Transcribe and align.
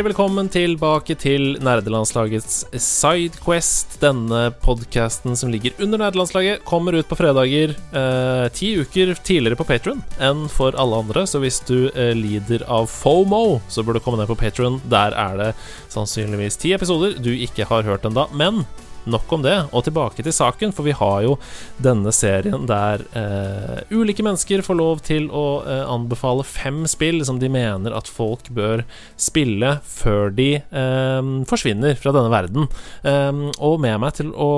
Hjertelig 0.00 0.14
velkommen 0.16 0.46
tilbake 0.48 1.14
til 1.20 1.58
nerdelandslagets 1.60 2.62
Sidequest. 2.72 3.98
Denne 4.00 4.46
podkasten 4.64 5.36
som 5.36 5.52
ligger 5.52 5.76
under 5.76 6.00
nerdelandslaget, 6.00 6.62
kommer 6.64 6.96
ut 6.96 7.04
på 7.10 7.18
fredager 7.20 7.74
eh, 7.76 8.46
ti 8.56 8.70
uker 8.80 9.12
tidligere 9.20 9.60
på 9.60 9.66
Patron 9.68 10.00
enn 10.16 10.46
for 10.48 10.72
alle 10.80 11.02
andre. 11.04 11.26
Så 11.28 11.42
hvis 11.44 11.60
du 11.68 11.90
eh, 11.90 12.14
lider 12.16 12.64
av 12.64 12.88
FOMO, 12.88 13.60
så 13.68 13.84
bør 13.84 13.98
du 13.98 14.04
komme 14.06 14.22
ned 14.22 14.32
på 14.32 14.40
Patron. 14.40 14.80
Der 14.88 15.12
er 15.12 15.36
det 15.36 15.50
sannsynligvis 15.92 16.56
ti 16.64 16.72
episoder 16.72 17.20
du 17.20 17.34
ikke 17.34 17.68
har 17.68 17.84
hørt 17.84 18.08
ennå. 18.08 18.24
Men 18.32 18.64
Nok 19.08 19.32
om 19.32 19.44
det, 19.44 19.54
og 19.72 19.84
tilbake 19.86 20.20
til 20.24 20.34
saken, 20.34 20.74
for 20.76 20.84
vi 20.84 20.92
har 20.96 21.22
jo 21.24 21.36
denne 21.80 22.12
serien 22.12 22.66
der 22.68 23.00
eh, 23.16 23.80
ulike 23.94 24.24
mennesker 24.26 24.60
får 24.66 24.76
lov 24.76 25.00
til 25.06 25.30
å 25.32 25.62
eh, 25.64 25.84
anbefale 25.88 26.44
fem 26.44 26.82
spill 26.90 27.24
som 27.24 27.40
de 27.40 27.48
mener 27.52 27.96
at 27.96 28.10
folk 28.10 28.50
bør 28.52 28.84
spille 29.20 29.78
før 29.88 30.34
de 30.36 30.50
eh, 30.60 31.32
forsvinner 31.48 31.96
fra 32.00 32.12
denne 32.16 32.32
verden. 32.32 32.68
Eh, 33.00 33.42
og 33.56 33.80
med 33.80 34.02
meg 34.04 34.18
til 34.20 34.34
å 34.36 34.52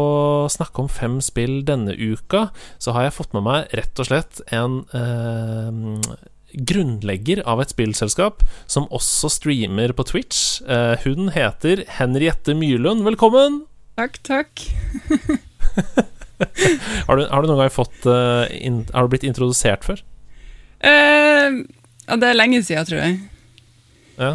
snakke 0.53 0.85
om 0.85 0.91
fem 0.91 1.21
spill 1.23 1.61
denne 1.69 1.95
uka, 1.95 2.49
så 2.83 2.97
har 2.97 3.09
jeg 3.09 3.19
fått 3.21 3.39
med 3.39 3.47
meg 3.47 3.73
rett 3.79 4.03
og 4.03 4.11
slett 4.11 4.43
en 4.51 4.83
eh, 4.91 6.15
grunnlegger 6.53 7.47
av 7.49 7.63
et 7.63 7.73
spillselskap 7.73 8.43
som 8.67 8.91
også 8.93 9.31
streamer 9.33 9.95
på 9.97 10.07
Twitch. 10.11 10.61
Eh, 10.67 10.97
hun 11.07 11.31
heter 11.35 11.87
Henriette 12.01 12.59
Myrlund. 12.59 13.07
Velkommen! 13.07 13.63
Takk, 13.99 14.23
takk. 14.25 14.63
har, 17.07 17.17
du, 17.17 17.27
har, 17.29 17.43
du, 17.43 17.49
noen 17.49 17.61
gang 17.61 17.73
fått 17.73 18.07
uh, 18.09 18.47
in, 18.57 18.83
Har 18.93 19.05
du 19.05 19.13
blitt 19.13 19.27
introdusert 19.29 19.85
før? 19.85 20.01
Uh, 20.83 21.61
det 22.09 22.31
er 22.31 22.39
lenge 22.39 22.63
siden, 22.65 22.89
tror 22.89 23.03
jeg. 23.03 23.19
Ja. 24.17 24.33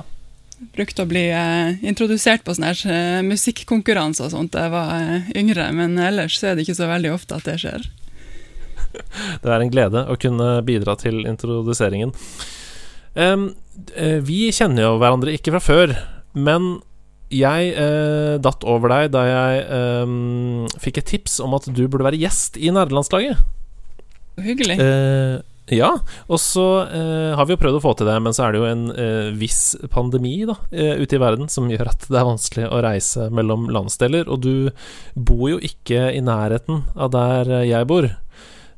Brukte 0.77 1.03
å 1.05 1.09
bli 1.09 1.25
uh, 1.33 1.73
introdusert 1.85 2.45
på 2.45 2.53
sånne 2.57 2.73
uh, 2.85 3.25
musikkonkurranser 3.25 4.29
og 4.29 4.35
sånt 4.35 4.53
da 4.53 4.67
jeg 4.67 4.75
var 4.75 5.33
yngre, 5.37 5.71
men 5.77 5.97
ellers 6.01 6.37
så 6.37 6.51
er 6.51 6.57
det 6.57 6.67
ikke 6.67 6.77
så 6.77 6.89
veldig 6.93 7.15
ofte 7.17 7.37
at 7.37 7.49
det 7.49 7.57
skjer. 7.65 7.89
det 9.43 9.51
er 9.51 9.57
en 9.61 9.73
glede 9.73 10.05
å 10.05 10.19
kunne 10.21 10.51
bidra 10.67 10.95
til 11.01 11.25
introduseringen. 11.25 12.13
Um, 13.17 13.49
vi 14.21 14.51
kjenner 14.53 14.85
jo 14.85 14.97
hverandre 15.01 15.33
ikke 15.33 15.55
fra 15.55 15.61
før, 15.63 15.97
men 16.37 16.77
jeg 17.33 17.73
eh, 17.75 18.37
datt 18.39 18.63
over 18.67 18.93
deg 18.93 19.11
da 19.15 19.25
jeg 19.27 19.65
eh, 19.77 20.15
fikk 20.79 21.01
et 21.01 21.11
tips 21.15 21.41
om 21.43 21.57
at 21.57 21.67
du 21.67 21.83
burde 21.87 22.07
være 22.07 22.21
gjest 22.21 22.59
i 22.59 22.71
nerdelandslaget. 22.71 23.43
Hyggelig. 24.37 24.77
Eh, 24.79 25.37
ja, 25.75 25.89
og 26.31 26.39
så 26.39 26.65
eh, 26.85 27.33
har 27.35 27.47
vi 27.47 27.55
jo 27.55 27.59
prøvd 27.59 27.79
å 27.79 27.83
få 27.83 27.91
til 27.99 28.07
det, 28.07 28.15
men 28.23 28.35
så 28.35 28.45
er 28.45 28.53
det 28.53 28.61
jo 28.61 28.67
en 28.69 28.85
eh, 28.93 29.31
viss 29.35 29.75
pandemi 29.91 30.37
da, 30.47 30.55
eh, 30.71 30.95
ute 31.01 31.17
i 31.17 31.19
verden 31.19 31.51
som 31.51 31.67
gjør 31.67 31.89
at 31.91 32.05
det 32.07 32.15
er 32.15 32.29
vanskelig 32.29 32.69
å 32.69 32.79
reise 32.85 33.27
mellom 33.35 33.67
landsdeler. 33.75 34.31
Og 34.31 34.45
du 34.45 34.69
bor 35.13 35.49
jo 35.51 35.59
ikke 35.59 36.07
i 36.15 36.23
nærheten 36.23 36.85
av 36.95 37.11
der 37.15 37.51
jeg 37.67 37.89
bor. 37.89 38.07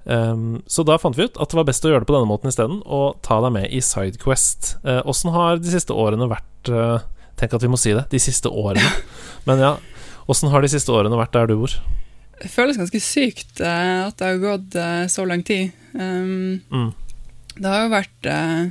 Um, 0.09 0.63
så 0.65 0.81
da 0.87 0.95
fant 0.97 1.19
vi 1.19 1.27
ut 1.27 1.35
at 1.37 1.51
det 1.51 1.59
var 1.59 1.67
best 1.67 1.85
å 1.85 1.91
gjøre 1.91 2.01
det 2.01 2.09
på 2.09 2.15
denne 2.15 2.31
måten 2.31 2.49
isteden, 2.49 2.79
og 2.89 3.19
ta 3.25 3.37
deg 3.43 3.53
med 3.53 3.69
i 3.69 3.83
Sidequest. 3.85 4.79
Åssen 5.05 5.35
har 5.35 5.61
de 5.61 5.69
siste 5.69 5.93
årene 5.93 6.31
vært 6.31 6.71
Tenk 7.39 7.55
at 7.55 7.63
vi 7.63 7.71
må 7.71 7.79
si 7.79 7.93
det. 7.95 8.05
De 8.11 8.19
siste 8.21 8.51
årene. 8.51 8.83
Men 9.47 9.63
ja, 9.63 9.73
åssen 10.29 10.51
har 10.51 10.63
de 10.63 10.71
siste 10.71 10.91
årene 10.93 11.19
vært 11.19 11.35
der 11.37 11.49
du 11.49 11.55
bor? 11.61 11.75
Det 12.39 12.51
føles 12.51 12.79
ganske 12.79 13.01
sykt 13.03 13.59
uh, 13.59 14.07
at 14.07 14.19
det 14.19 14.27
har 14.27 14.43
gått 14.43 14.75
uh, 14.79 15.05
så 15.11 15.25
lang 15.27 15.43
tid. 15.47 15.71
Um, 15.93 16.59
mm. 16.71 16.91
Det 17.59 17.67
har 17.67 17.87
jo 17.87 17.95
vært 17.95 18.29
uh, 18.29 18.69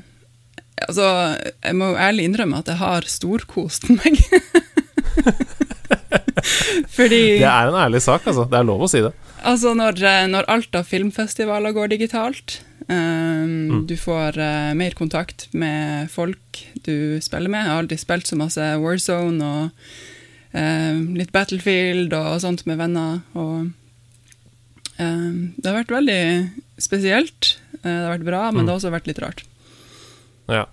Altså, 0.78 1.04
jeg 1.42 1.74
må 1.74 1.88
jo 1.90 1.96
ærlig 1.98 2.28
innrømme 2.28 2.60
at 2.60 2.68
jeg 2.70 2.78
har 2.78 3.06
storkost 3.10 3.88
meg. 3.98 4.20
Fordi 6.94 7.18
Det 7.40 7.48
er 7.50 7.70
en 7.72 7.80
ærlig 7.82 8.00
sak, 8.04 8.28
altså. 8.30 8.44
Det 8.46 8.60
er 8.60 8.68
lov 8.68 8.84
å 8.86 8.90
si 8.90 9.02
det. 9.02 9.10
Altså, 9.42 9.72
når, 9.74 9.98
når 10.30 10.46
alt 10.54 10.78
av 10.78 10.86
filmfestivaler 10.86 11.74
går 11.74 11.90
digitalt, 11.96 12.60
Um, 12.88 13.68
mm. 13.68 13.86
Du 13.86 13.96
får 14.00 14.38
uh, 14.40 14.74
mer 14.76 14.94
kontakt 14.96 15.48
med 15.52 16.08
folk 16.10 16.62
du 16.86 17.20
spiller 17.20 17.52
med. 17.52 17.66
Jeg 17.66 17.72
har 17.72 17.82
aldri 17.82 17.98
spilt 18.00 18.30
så 18.30 18.38
masse 18.40 18.64
Warzone 18.80 19.44
og 19.44 19.90
uh, 20.56 20.96
litt 21.18 21.34
Battlefield 21.34 22.16
og 22.16 22.40
sånt 22.44 22.64
med 22.68 22.80
venner. 22.80 23.20
Og 23.36 23.68
uh, 24.96 25.32
det 25.58 25.68
har 25.68 25.76
vært 25.82 25.92
veldig 25.98 26.22
spesielt. 26.80 27.58
Uh, 27.82 27.92
det 27.92 28.00
har 28.06 28.16
vært 28.16 28.28
bra, 28.30 28.42
men 28.48 28.62
mm. 28.62 28.64
det 28.64 28.72
har 28.72 28.80
også 28.80 28.94
vært 28.96 29.10
litt 29.10 29.20
rart. 29.24 29.44
Ja, 30.48 30.64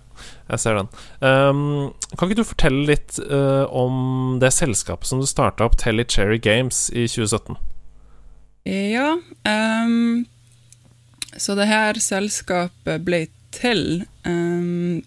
jeg 0.48 0.62
ser 0.62 0.78
den. 0.78 0.88
Um, 1.20 1.92
kan 2.16 2.30
ikke 2.30 2.40
du 2.40 2.48
fortelle 2.48 2.86
litt 2.88 3.18
uh, 3.28 3.68
om 3.68 4.38
det 4.40 4.54
selskapet 4.56 5.10
som 5.10 5.20
du 5.20 5.28
starta 5.28 5.68
opp, 5.68 5.76
Telly 5.82 6.06
Cherry 6.08 6.40
Games, 6.40 6.86
i 6.96 7.04
2017? 7.12 7.60
Ja. 8.66 9.12
Um, 9.44 10.24
så 11.38 11.56
det 11.58 11.68
her 11.70 11.98
selskapet 12.02 13.04
ble 13.06 13.26
til 13.56 14.04
um, 14.26 15.02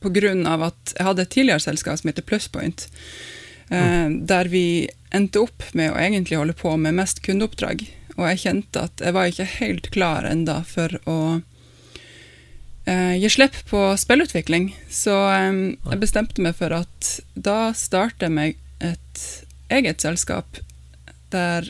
på 0.00 0.12
grunn 0.16 0.46
av 0.48 0.70
at 0.70 0.94
jeg 0.96 1.06
hadde 1.06 1.26
et 1.26 1.34
tidligere 1.34 1.64
selskap 1.64 2.00
som 2.00 2.10
heter 2.10 2.26
Pluspoint, 2.26 2.86
uh, 3.70 3.76
mm. 3.76 4.18
der 4.30 4.50
vi 4.52 4.64
endte 5.14 5.42
opp 5.44 5.64
med 5.76 5.92
å 5.92 6.00
egentlig 6.00 6.38
holde 6.40 6.56
på 6.56 6.76
med 6.80 6.96
mest 6.98 7.22
kundeoppdrag. 7.26 7.84
Og 8.16 8.26
jeg 8.28 8.42
kjente 8.44 8.86
at 8.88 9.02
jeg 9.02 9.16
var 9.16 9.30
ikke 9.30 9.48
helt 9.58 9.90
klar 9.94 10.26
enda 10.28 10.60
for 10.68 10.96
å 11.08 11.18
uh, 11.40 13.14
gi 13.16 13.30
slipp 13.32 13.56
på 13.70 13.84
spillutvikling. 14.00 14.72
Så 14.92 15.14
um, 15.16 15.62
jeg 15.90 16.02
bestemte 16.02 16.44
meg 16.44 16.58
for 16.60 16.74
at 16.82 17.14
da 17.34 17.70
starter 17.76 18.28
jeg 18.28 18.36
meg 18.36 18.58
et 18.80 19.24
eget 19.70 20.02
selskap 20.02 20.60
der 21.30 21.68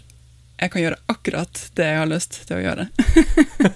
jeg 0.60 0.72
kan 0.72 0.82
gjøre 0.84 1.00
akkurat 1.08 1.60
det 1.78 1.86
jeg 1.88 2.00
har 2.00 2.08
lyst 2.10 2.40
til 2.48 2.58
å 2.58 2.62
gjøre. 2.64 2.88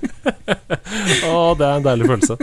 å, 1.30 1.36
det 1.56 1.68
er 1.68 1.78
en 1.78 1.86
deilig 1.86 2.08
følelse. 2.10 2.36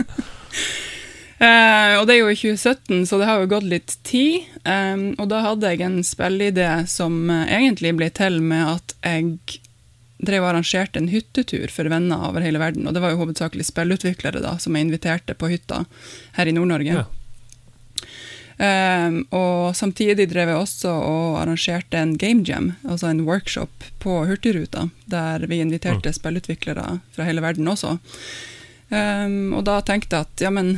Uh, 1.38 1.92
og 2.00 2.08
det 2.08 2.16
er 2.16 2.20
jo 2.20 2.32
i 2.32 2.38
2017, 2.40 3.06
så 3.06 3.20
det 3.20 3.28
har 3.30 3.42
jo 3.42 3.52
gått 3.54 3.68
litt 3.70 3.96
tid. 4.06 4.48
Um, 4.66 5.12
og 5.14 5.30
da 5.30 5.44
hadde 5.46 5.70
jeg 5.70 5.84
en 5.86 6.00
spilleidé 6.06 6.70
som 6.90 7.22
uh, 7.30 7.44
egentlig 7.46 7.94
ble 7.98 8.10
til 8.14 8.40
med 8.42 8.74
at 8.76 8.96
jeg 9.06 9.60
drev 10.22 10.44
og 10.44 10.52
arrangerte 10.52 11.00
en 11.00 11.10
hyttetur 11.10 11.70
for 11.74 11.90
venner 11.90 12.28
over 12.28 12.42
hele 12.42 12.60
verden. 12.62 12.86
Og 12.86 12.94
det 12.94 13.02
var 13.02 13.14
jo 13.14 13.22
hovedsakelig 13.22 13.66
spillutviklere 13.70 14.42
da, 14.42 14.56
som 14.62 14.74
jeg 14.74 14.86
inviterte 14.88 15.38
på 15.38 15.50
hytta 15.54 15.84
her 16.38 16.50
i 16.50 16.54
Nord-Norge. 16.54 17.02
Ja. 17.02 17.06
Um, 18.62 19.24
og 19.34 19.74
samtidig 19.74 20.28
drev 20.30 20.52
jeg 20.52 20.60
også 20.60 20.90
og 20.94 21.38
arrangerte 21.40 21.98
en 21.98 22.12
game 22.18 22.44
jam, 22.46 22.68
altså 22.86 23.08
en 23.10 23.24
workshop 23.26 23.86
på 23.98 24.20
Hurtigruta, 24.28 24.84
der 25.10 25.46
vi 25.50 25.58
inviterte 25.58 26.12
mm. 26.12 26.18
spillutviklere 26.20 27.00
fra 27.16 27.26
hele 27.26 27.42
verden 27.42 27.66
også. 27.72 27.96
Um, 28.92 29.56
og 29.56 29.64
da 29.66 29.80
tenkte 29.82 30.14
jeg 30.14 30.28
at 30.28 30.44
ja, 30.46 30.52
men 30.54 30.76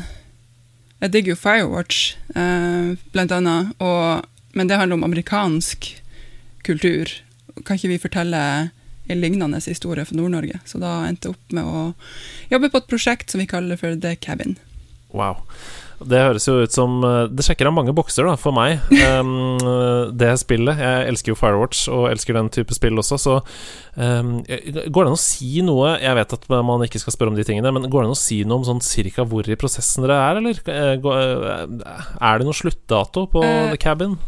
jeg 1.03 1.13
digger 1.13 1.35
jo 1.35 1.43
Firewatch, 1.43 2.17
uh, 2.33 2.97
blant 3.13 3.37
annet, 3.37 3.75
og, 3.85 4.25
men 4.57 4.71
det 4.71 4.81
handler 4.81 5.03
om 5.03 5.05
amerikansk 5.11 5.91
kultur. 6.65 7.13
Kan 7.67 7.77
ikke 7.77 7.93
vi 7.93 8.03
fortelle 8.07 8.43
en 9.13 9.21
lignende 9.21 9.61
historie 9.61 10.09
for 10.09 10.17
Nord-Norge? 10.17 10.63
Så 10.65 10.81
da 10.81 11.03
endte 11.05 11.29
jeg 11.29 11.37
opp 11.37 11.53
med 11.53 11.69
å 11.69 11.85
jobbe 12.49 12.73
på 12.73 12.81
et 12.81 12.93
prosjekt 12.97 13.29
som 13.35 13.45
vi 13.45 13.51
kaller 13.51 13.77
for 13.77 13.93
The 13.93 14.17
Cabin. 14.17 14.57
Wow. 15.13 15.45
Det 16.05 16.21
høres 16.21 16.47
jo 16.49 16.57
ut 16.65 16.75
som 16.75 16.99
eh, 17.07 17.27
Det 17.33 17.45
sjekker 17.47 17.69
av 17.69 17.75
mange 17.77 17.95
bokser 17.97 18.27
da, 18.29 18.35
for 18.41 18.55
meg, 18.57 18.83
um, 19.19 19.57
det 20.21 20.33
spillet. 20.43 20.81
Jeg 20.81 21.09
elsker 21.13 21.33
jo 21.33 21.39
Firewatch 21.39 21.87
og 21.93 22.09
elsker 22.11 22.37
den 22.37 22.51
type 22.55 22.77
spill 22.77 23.01
også, 23.01 23.19
så 23.21 23.39
um, 23.97 24.37
Går 24.45 25.01
det 25.01 25.09
an 25.09 25.17
å 25.17 25.21
si 25.21 25.65
noe 25.65 25.95
Jeg 26.03 26.19
vet 26.19 26.37
at 26.37 26.47
man 26.55 26.85
ikke 26.87 27.01
skal 27.03 27.17
spørre 27.17 27.35
om 27.35 27.39
de 27.39 27.47
tingene, 27.47 27.73
men 27.75 27.89
går 27.89 28.05
det 28.05 28.11
an 28.11 28.17
å 28.17 28.21
si 28.21 28.43
noe 28.45 28.61
om 28.61 28.69
sånn 28.69 28.85
cirka 28.85 29.27
hvor 29.29 29.49
i 29.49 29.59
prosessen 29.59 30.05
dere 30.05 30.21
er, 30.29 30.43
eller? 30.43 30.63
Eh, 30.69 30.95
eh, 31.01 32.07
er 32.21 32.41
det 32.41 32.49
noe 32.49 32.57
sluttdato 32.57 33.27
på 33.33 33.45
uh, 33.45 33.73
The 33.73 33.81
Cabin? 33.81 34.19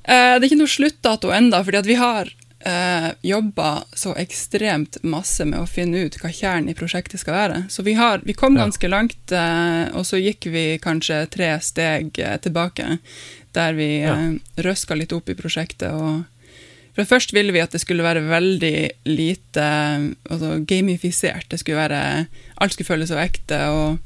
Uh, 0.00 0.36
det 0.36 0.42
er 0.42 0.48
ikke 0.50 0.62
noe 0.62 0.76
sluttdato 0.78 1.34
enda, 1.34 1.62
fordi 1.66 1.82
at 1.82 1.90
vi 1.90 1.98
har 2.00 2.32
eh, 2.60 3.10
jobba 3.22 3.84
så 3.96 4.14
ekstremt 4.20 4.98
masse 5.02 5.44
med 5.44 5.60
å 5.60 5.66
finne 5.68 6.04
ut 6.06 6.16
hva 6.20 6.30
kjernen 6.32 6.68
i 6.72 6.74
prosjektet 6.78 7.20
skal 7.20 7.34
være. 7.34 7.60
Så 7.72 7.82
vi, 7.86 7.94
har, 7.98 8.20
vi 8.24 8.32
kom 8.36 8.56
ganske 8.56 8.88
langt, 8.88 9.32
eh, 9.32 9.88
og 9.96 10.04
så 10.06 10.20
gikk 10.20 10.46
vi 10.52 10.64
kanskje 10.82 11.22
tre 11.30 11.54
steg 11.60 12.18
eh, 12.18 12.36
tilbake. 12.38 12.98
der 13.52 13.72
vi 13.74 14.00
Ja. 14.02 14.14
eh, 14.14 14.62
røska 14.62 14.94
litt 14.94 15.12
opp 15.12 15.28
i 15.28 15.34
prosjektet. 15.34 15.90
og 15.90 16.24
for 16.94 17.04
Først 17.04 17.32
ville 17.32 17.52
vi 17.52 17.60
at 17.60 17.70
det 17.72 17.80
skulle 17.80 18.02
være 18.02 18.20
veldig 18.28 18.90
lite 19.06 19.64
altså 20.30 20.64
gamifisert. 20.66 21.48
Det 21.48 21.58
skulle 21.60 21.76
være, 21.88 22.26
Alt 22.60 22.72
skulle 22.72 22.86
føles 22.86 23.08
så 23.08 23.18
ekte, 23.18 23.58
og 23.70 23.98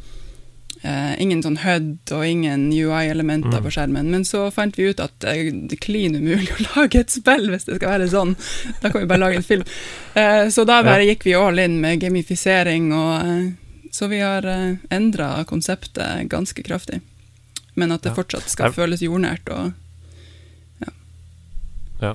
eh, 0.84 1.14
ingen 1.22 1.40
sånn 1.42 1.56
HUD 1.64 2.12
og 2.12 2.24
ingen 2.28 2.66
UI-elementer 2.70 3.56
Mm. 3.58 3.64
på 3.64 3.72
skjermen. 3.72 4.10
Men 4.12 4.24
så 4.28 4.50
fant 4.52 4.76
vi 4.76 4.90
ut 4.90 5.00
at 5.00 5.24
eh, 5.24 5.50
det 5.50 5.78
er 5.78 5.82
klin 5.84 6.14
umulig 6.18 6.52
å 6.52 6.66
lage 6.76 7.00
et 7.00 7.10
spill 7.10 7.48
hvis 7.50 7.64
det 7.64 7.78
skal 7.80 7.94
være 7.96 8.08
sånn. 8.12 8.36
Da 8.82 8.90
kan 8.90 9.00
vi 9.00 9.06
bare 9.10 9.22
lage 9.24 9.40
en 9.40 9.48
film. 9.48 9.64
Eh, 10.14 10.46
så 10.54 10.64
da 10.68 10.82
bare 10.86 11.06
gikk 11.08 11.24
vi 11.24 11.34
all 11.34 11.58
in 11.58 11.80
med 11.80 12.00
gamifisering, 12.04 12.92
og, 12.92 13.54
så 13.94 14.08
vi 14.12 14.20
har 14.20 14.44
eh, 14.46 14.76
endra 14.94 15.44
konseptet 15.48 16.28
ganske 16.28 16.62
kraftig. 16.66 17.00
Men 17.76 17.90
at 17.92 18.02
det 18.02 18.12
Ja. 18.12 18.14
fortsatt 18.22 18.48
skal 18.48 18.66
Jeg- 18.70 18.74
føles 18.76 19.00
jordnært. 19.02 19.48
og 19.50 19.72
Nei, 22.00 22.14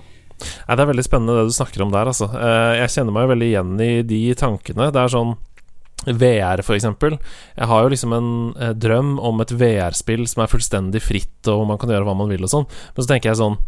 Det 0.75 0.79
er 0.79 0.87
veldig 0.87 1.03
spennende 1.03 1.35
det 1.35 1.49
du 1.49 1.55
snakker 1.55 1.81
om 1.83 1.91
der, 1.91 2.05
altså. 2.11 2.27
Jeg 2.31 2.89
kjenner 2.93 3.11
meg 3.15 3.27
veldig 3.31 3.47
igjen 3.49 3.71
i 3.83 3.89
de 4.07 4.19
tankene. 4.39 4.85
Det 4.93 5.01
er 5.01 5.11
sånn 5.11 5.33
VR, 6.07 6.63
for 6.63 6.77
eksempel. 6.77 7.17
Jeg 7.57 7.67
har 7.69 7.83
jo 7.83 7.91
liksom 7.91 8.15
en 8.15 8.31
eh, 8.55 8.73
drøm 8.77 9.17
om 9.19 9.43
et 9.43 9.51
VR-spill 9.51 10.25
som 10.29 10.43
er 10.43 10.51
fullstendig 10.51 11.03
fritt, 11.03 11.39
og 11.51 11.67
man 11.69 11.79
kan 11.81 11.91
gjøre 11.91 12.07
hva 12.07 12.17
man 12.17 12.31
vil 12.31 12.45
og 12.47 12.53
sånn. 12.53 12.67
Men 12.95 13.05
så 13.05 13.13
tenker 13.13 13.31
jeg 13.31 13.41
sånn 13.41 13.59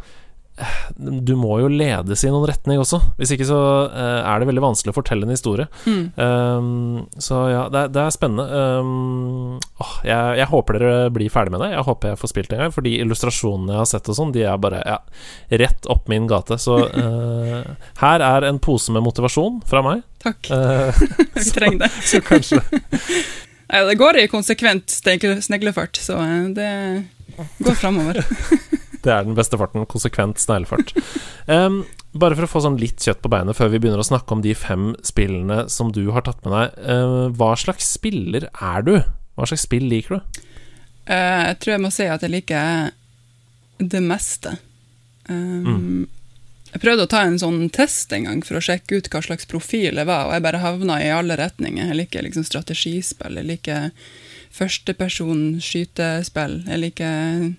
Du 0.95 1.33
må 1.39 1.55
jo 1.61 1.69
ledes 1.71 2.23
i 2.25 2.29
noen 2.31 2.45
retning 2.49 2.81
også. 2.81 2.99
Hvis 3.17 3.31
ikke 3.33 3.47
så 3.47 3.59
uh, 3.89 4.19
er 4.19 4.41
det 4.41 4.49
veldig 4.49 4.63
vanskelig 4.63 4.93
å 4.93 4.97
fortelle 4.97 5.25
en 5.25 5.33
historie. 5.33 5.67
mm. 5.85 6.03
Um, 6.21 7.07
så 7.21 7.37
ja, 7.49 7.61
det, 7.71 7.85
det 7.95 8.01
er 8.03 8.13
spennende. 8.13 8.45
Um, 8.81 9.55
åh, 9.81 9.93
jeg, 10.05 10.37
jeg 10.41 10.49
håper 10.51 10.77
dere 10.77 11.13
blir 11.13 11.31
ferdig 11.33 11.55
med 11.55 11.63
det. 11.63 11.71
Jeg 11.73 11.85
håper 11.87 12.11
jeg 12.11 12.21
får 12.21 12.33
spilt 12.33 12.51
det 12.51 12.57
en 12.57 12.65
gang. 12.65 12.75
For 12.75 12.85
de 12.85 12.93
illustrasjonene 13.03 13.73
jeg 13.73 13.81
har 13.81 13.89
sett, 13.93 14.11
og 14.11 14.17
sånn 14.17 14.33
De 14.35 14.43
er 14.45 14.59
bare 14.61 14.83
ja, 14.85 14.99
rett 15.63 15.87
opp 15.91 16.11
min 16.11 16.27
gate. 16.29 16.59
Så 16.61 16.77
uh, 16.83 17.71
her 18.03 18.25
er 18.27 18.49
en 18.49 18.61
pose 18.61 18.93
med 18.93 19.05
motivasjon 19.07 19.61
fra 19.69 19.85
meg. 19.87 20.05
Takk, 20.21 20.51
Uh, 20.51 20.91
vi 21.37 21.47
trenger 21.55 21.85
det. 21.85 21.89
så 22.11 22.19
kanskje 22.25 22.59
Nei, 23.71 23.79
det 23.87 23.95
går 23.97 24.19
i 24.19 24.27
konsekvent 24.27 24.91
sneglefart, 24.91 25.95
så 26.03 26.17
det 26.53 26.71
går 27.63 27.77
framover. 27.79 28.19
Det 29.05 29.11
er 29.13 29.25
den 29.27 29.37
beste 29.37 29.57
farten. 29.59 29.87
Konsekvent 29.89 30.41
sneglefart. 30.41 30.93
Um, 31.51 31.81
bare 32.13 32.35
for 32.37 32.45
å 32.45 32.47
få 32.47 32.59
sånn 32.63 32.77
litt 32.79 33.01
kjøtt 33.01 33.19
på 33.23 33.29
beinet 33.33 33.57
før 33.57 33.71
vi 33.73 33.79
begynner 33.81 33.99
å 33.99 34.05
snakke 34.05 34.35
om 34.35 34.43
de 34.45 34.53
fem 34.55 34.91
spillene 35.03 35.63
som 35.73 35.89
du 35.91 36.03
har 36.13 36.23
tatt 36.23 36.39
med 36.45 36.53
deg. 36.53 36.75
Uh, 36.85 37.25
hva 37.35 37.49
slags 37.59 37.89
spiller 37.97 38.45
er 38.53 38.85
du? 38.85 38.93
Hva 39.35 39.47
slags 39.49 39.65
spill 39.65 39.87
liker 39.89 40.19
du? 40.19 40.39
Uh, 41.09 41.49
jeg 41.49 41.57
tror 41.63 41.73
jeg 41.73 41.83
må 41.83 41.91
si 41.91 42.05
at 42.13 42.23
jeg 42.23 42.35
liker 42.37 42.93
det 43.81 44.03
meste. 44.05 44.53
Um, 45.27 45.65
Mm. 45.65 46.01
Jeg 46.71 46.79
prøvde 46.85 47.03
å 47.03 47.09
ta 47.11 47.25
en 47.27 47.39
sånn 47.41 47.65
test 47.73 48.13
en 48.15 48.29
gang 48.29 48.41
for 48.47 48.55
å 48.55 48.63
sjekke 48.63 49.01
ut 49.01 49.09
hva 49.11 49.19
slags 49.25 49.47
profil 49.49 49.97
jeg 49.99 50.07
var, 50.07 50.29
og 50.29 50.35
jeg 50.37 50.43
bare 50.45 50.61
havna 50.63 51.01
i 51.03 51.09
alle 51.11 51.35
retninger. 51.35 51.89
Jeg 51.89 51.97
liker 51.99 52.23
liksom 52.23 52.45
strategispill, 52.47 53.41
jeg 53.41 53.49
liker 53.49 53.89
førsteperson 54.55 55.43
skytespill, 55.63 56.61
jeg 56.69 56.79
liker 56.85 57.49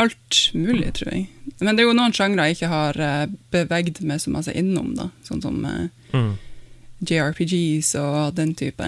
alt 0.00 0.38
mulig, 0.54 0.92
tror 0.98 1.12
jeg. 1.12 1.26
Men 1.60 1.76
det 1.76 1.82
er 1.84 1.88
jo 1.90 1.96
noen 1.96 2.14
sjangre 2.16 2.46
jeg 2.48 2.56
ikke 2.56 2.70
har 2.72 2.98
uh, 3.00 3.26
bevegd 3.52 4.00
meg 4.08 4.20
så 4.22 4.32
masse 4.34 4.52
innom, 4.56 4.94
da. 4.98 5.10
Sånn 5.28 5.42
som 5.44 5.58
eh, 5.68 5.88
Mm. 6.12 6.34
JRPGs 7.08 7.94
og 7.96 8.34
den 8.36 8.50
type. 8.54 8.84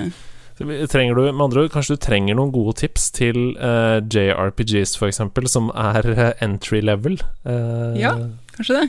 Trenger 0.58 1.16
du, 1.16 1.22
med 1.32 1.40
andre 1.40 1.62
ord, 1.64 1.70
Kanskje 1.72 1.96
du 1.96 2.02
trenger 2.04 2.36
noen 2.38 2.52
gode 2.54 2.76
tips 2.78 3.08
til 3.16 3.56
uh, 3.56 3.98
JRPGs, 4.04 4.92
for 5.00 5.08
eksempel, 5.08 5.48
som 5.50 5.70
er 5.74 6.06
eh, 6.12 6.32
entry 6.44 6.82
level? 6.84 7.16
Uh, 7.46 7.96
Ja. 7.98 8.12
Kanskje 8.54 8.76
det? 8.82 8.84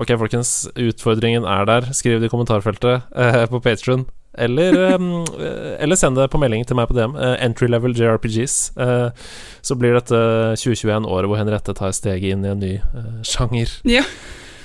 Ok, 0.00 0.14
folkens. 0.18 0.68
Utfordringen 0.78 1.44
er 1.44 1.66
der. 1.68 1.90
Skriv 1.92 2.20
det 2.22 2.30
i 2.30 2.32
kommentarfeltet 2.32 3.02
uh, 3.12 3.44
på 3.50 3.60
Patron. 3.60 4.06
Eller, 4.38 4.78
eh, 4.92 5.82
eller 5.82 5.96
send 5.96 6.16
det 6.16 6.28
på 6.32 6.40
melding 6.40 6.66
til 6.66 6.78
meg 6.78 6.88
på 6.90 6.96
DM. 6.98 7.16
Eh, 7.18 7.36
entry 7.44 7.68
level 7.70 7.94
JRPGs. 7.96 8.58
Eh, 8.78 9.08
så 9.62 9.78
blir 9.78 9.98
dette 9.98 10.18
2021 10.58 11.08
året 11.08 11.30
hvor 11.30 11.40
Henriette 11.40 11.74
tar 11.76 11.94
steget 11.96 12.36
inn 12.36 12.44
i 12.46 12.52
en 12.52 12.62
ny 12.62 12.74
sjanger. 13.26 13.72
Ja. 13.88 14.04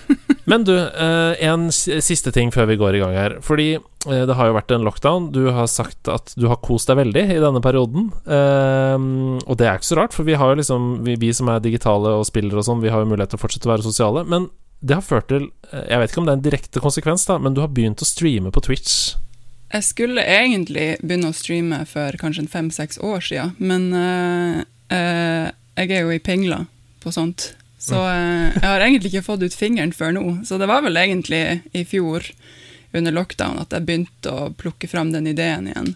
Men 0.52 0.66
du, 0.68 0.74
en 0.75 1.70
siste 1.72 2.31
ting 2.36 2.52
før 2.52 2.68
vi 2.68 2.75
går 2.78 2.98
i 2.98 3.02
gang 3.02 3.14
her. 3.16 3.36
Fordi 3.42 3.78
det 4.04 4.36
har 4.36 4.50
jo 4.50 4.56
vært 4.58 4.74
en 4.75 4.84
lockdown. 4.84 5.30
Du 5.34 5.48
har 5.56 5.70
sagt 5.72 6.10
at 6.12 6.34
du 6.36 6.50
har 6.52 6.60
kost 6.62 6.92
deg 6.92 7.00
veldig 7.00 7.24
i 7.31 7.40
denne 7.40 7.62
perioden. 7.64 8.10
Og 8.28 9.56
det 9.58 9.70
er 9.70 9.80
ikke 9.80 9.88
så 9.88 10.00
rart, 10.02 10.14
for 10.14 10.28
vi 10.28 10.36
har 10.38 10.52
jo 10.52 10.60
liksom 10.60 10.90
vi, 11.08 11.16
vi 11.22 11.31
som 11.34 11.48
er 11.50 11.64
digitale 11.64 12.12
og 12.20 12.28
spillere 12.28 12.60
og 12.60 12.68
sånn, 12.68 12.84
vi 12.84 12.92
har 12.92 13.02
jo 13.02 13.10
mulighet 13.14 13.31
til 13.31 13.40
å 13.40 13.46
fortsette 13.46 13.72
å 13.72 13.74
være 13.74 13.88
sosiale. 13.88 14.25
Men 14.28 14.52
det 14.84 15.00
har 15.00 15.06
ført 15.08 15.30
til 15.31 15.48
Jeg 15.72 16.00
vet 16.02 16.12
ikke 16.12 16.22
om 16.22 16.28
det 16.28 16.34
er 16.34 16.42
en 16.42 16.48
direkte 16.50 16.84
konsekvens, 16.84 17.24
da, 17.30 17.40
men 17.40 17.56
du 17.56 17.64
har 17.64 17.72
begynt 17.72 18.04
å 18.04 18.08
streame 18.08 18.52
på 18.52 18.68
Twitch. 18.68 19.16
Jeg 19.74 19.86
skulle 19.88 20.22
egentlig 20.22 21.00
begynne 21.02 21.31
å 21.31 21.36
streame 21.36 21.80
for 21.90 22.14
kanskje 22.22 22.46
fem-seks 22.52 23.00
år 23.02 23.24
siden, 23.25 23.56
men 23.58 23.88
uh, 23.90 24.60
uh, 24.94 25.48
jeg 25.80 25.90
er 25.90 26.04
jo 26.04 26.14
i 26.14 26.22
pingla 26.22 26.60
på 27.02 27.14
sånt. 27.16 27.56
Så 27.81 27.98
uh, 27.98 28.54
jeg 28.54 28.68
har 28.68 28.86
egentlig 28.86 29.10
ikke 29.10 29.25
fått 29.31 29.48
ut 29.48 29.58
fingeren 29.58 29.96
før 29.98 30.14
nå. 30.14 30.25
Så 30.46 30.62
det 30.62 30.70
var 30.70 30.86
vel 30.86 31.02
egentlig 31.02 31.42
i 31.74 31.81
fjor, 31.90 32.30
under 32.94 33.16
lockdown, 33.18 33.58
at 33.64 33.74
jeg 33.74 33.88
begynte 33.88 34.30
å 34.30 34.52
plukke 34.54 34.86
fram 34.92 35.10
den 35.16 35.31
ideen 35.31 35.72
igjen. 35.72 35.96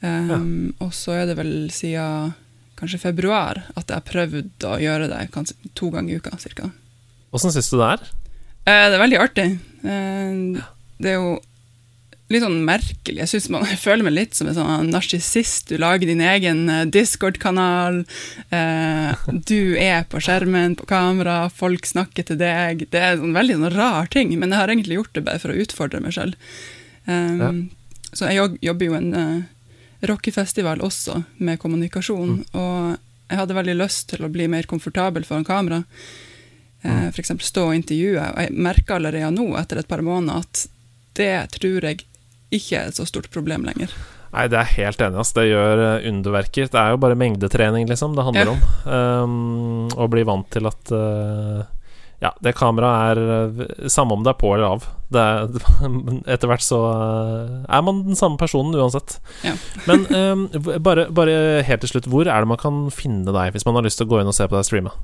Um, 0.00 0.72
Og 0.80 0.94
så 0.96 1.18
er 1.18 1.26
det 1.28 1.36
vel 1.36 1.52
siden 1.72 2.32
kanskje 2.80 3.02
februar 3.02 3.66
at 3.76 3.84
jeg 3.84 3.98
har 3.98 4.06
prøvd 4.08 4.64
å 4.64 4.78
gjøre 4.80 5.10
det 5.12 5.26
kanskje 5.36 5.74
to 5.76 5.90
ganger 5.92 6.16
i 6.16 6.22
uka, 6.24 6.32
ca. 6.56 6.70
Åssen 7.36 7.52
syns 7.52 7.68
du 7.68 7.76
det 7.76 7.90
er? 7.98 8.06
Det 8.64 8.96
er 8.96 9.02
veldig 9.04 9.20
artig. 9.20 9.46
Det 9.84 11.12
er 11.12 11.20
jo 11.20 11.36
litt 12.32 12.42
sånn 12.44 12.62
merkelig. 12.64 13.18
Jeg, 13.20 13.30
synes 13.34 13.48
man, 13.52 13.66
jeg 13.68 13.80
føler 13.82 14.06
meg 14.06 14.16
litt 14.16 14.38
som 14.38 14.48
en 14.48 14.56
sånn 14.56 14.90
narsissist. 14.92 15.68
Du 15.68 15.76
lager 15.80 16.08
din 16.08 16.22
egen 16.24 16.64
eh, 16.72 16.84
Discord-kanal. 16.88 18.02
Eh, 18.48 19.26
du 19.28 19.76
er 19.80 20.06
på 20.08 20.22
skjermen, 20.24 20.76
på 20.80 20.88
kamera, 20.90 21.50
folk 21.52 21.86
snakker 21.88 22.30
til 22.30 22.40
deg. 22.40 22.86
Det 22.90 23.00
er 23.00 23.14
en 23.14 23.26
sånn 23.26 23.36
veldig 23.36 23.58
sånn 23.60 23.76
rar 23.76 24.10
ting, 24.12 24.32
men 24.38 24.54
jeg 24.54 24.62
har 24.62 24.72
egentlig 24.72 25.00
gjort 25.00 25.16
det 25.16 25.26
bare 25.28 25.42
for 25.42 25.52
å 25.52 25.58
utfordre 25.64 26.02
meg 26.04 26.16
selv. 26.16 26.52
Um, 27.06 27.40
Ja. 27.40 27.54
Så 28.14 28.28
jeg 28.30 28.60
jobber 28.62 28.86
jo 28.86 28.94
en 28.94 29.08
uh, 29.10 29.40
rockefestival 30.06 30.78
også, 30.86 31.24
med 31.42 31.58
kommunikasjon, 31.58 32.44
og 32.54 32.94
jeg 33.26 33.40
hadde 33.40 33.56
veldig 33.56 33.74
lyst 33.80 34.12
til 34.12 34.22
å 34.22 34.30
bli 34.30 34.46
mer 34.52 34.68
komfortabel 34.70 35.26
foran 35.26 35.46
kamera. 35.48 35.80
Eh, 36.84 37.06
for 37.10 37.22
eksempel 37.22 37.46
stå 37.48 37.68
og 37.70 37.76
intervjue. 37.78 38.20
Og 38.20 38.40
jeg 38.44 38.64
merker 38.66 38.98
allerede 38.98 39.32
nå, 39.34 39.48
etter 39.58 39.80
et 39.80 39.88
par 39.88 40.04
måneder, 40.04 40.44
at 40.44 40.66
det 41.18 41.32
tror 41.56 41.88
jeg 41.88 42.04
ikke 42.56 42.78
er 42.80 42.90
et 42.92 42.98
så 42.98 43.06
stort 43.08 43.30
problem 43.34 43.64
lenger. 43.66 43.92
Nei, 44.34 44.48
det 44.50 44.58
er 44.58 44.72
helt 44.80 45.02
enig, 45.04 45.20
ass. 45.22 45.30
Det 45.36 45.44
gjør 45.46 45.82
eh, 45.84 46.08
underverker. 46.10 46.66
Det 46.72 46.80
er 46.80 46.90
jo 46.94 46.98
bare 47.04 47.14
mengdetrening, 47.18 47.86
liksom, 47.90 48.16
det 48.18 48.24
handler 48.26 48.50
Ja. 48.50 48.56
om. 48.56 48.64
Um, 48.90 49.88
å 49.94 50.08
bli 50.10 50.24
vant 50.26 50.48
til 50.50 50.66
at 50.66 50.90
uh, 50.90 51.62
Ja, 52.24 52.30
det 52.42 52.54
kameraet 52.58 53.18
er 53.18 53.20
eh, 53.36 53.88
Samme 53.92 54.16
om 54.16 54.22
det 54.26 54.32
er 54.32 54.38
på 54.40 54.50
eller 54.56 54.74
av. 54.74 54.88
Det 55.14 55.22
er, 55.22 55.48
etter 56.34 56.50
hvert 56.50 56.64
så 56.66 56.80
er 57.68 57.82
man 57.86 58.02
den 58.08 58.18
samme 58.18 58.40
personen 58.40 58.74
uansett. 58.74 59.18
Ja. 59.46 59.54
Men 59.86 60.06
um, 60.10 60.46
bare, 60.82 61.06
bare 61.14 61.62
helt 61.68 61.84
til 61.86 61.94
slutt, 61.94 62.10
hvor 62.10 62.26
er 62.26 62.42
det 62.42 62.50
man 62.50 62.58
kan 62.62 62.86
finne 62.94 63.30
deg 63.34 63.54
hvis 63.54 63.66
man 63.68 63.78
har 63.78 63.86
lyst 63.86 64.00
til 64.02 64.08
å 64.08 64.14
gå 64.16 64.22
inn 64.24 64.30
og 64.30 64.34
se 64.34 64.48
på 64.50 64.56
deg 64.58 64.66
streame? 64.66 64.94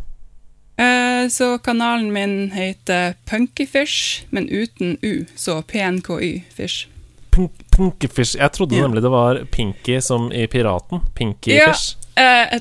Eh, 0.80 1.28
så 1.30 1.52
kanalen 1.62 2.10
min 2.14 2.36
heter 2.56 3.14
Punkyfish, 3.30 4.24
men 4.34 4.48
uten 4.50 4.96
U, 5.04 5.26
så 5.36 5.60
PNKY 5.62 6.40
Fish. 6.56 6.88
Pink, 7.30 7.52
Pinkyfish. 7.70 8.36
Jeg 8.38 8.52
trodde 8.56 8.76
yeah. 8.76 8.86
nemlig 8.88 9.02
det 9.04 9.12
var 9.12 9.44
Pinky 9.54 10.00
som 10.04 10.28
i 10.32 10.46
Piraten. 10.50 11.00
Ja. 11.00 11.14
Pinkyfish. 11.14 11.96
Eh, 12.18 12.60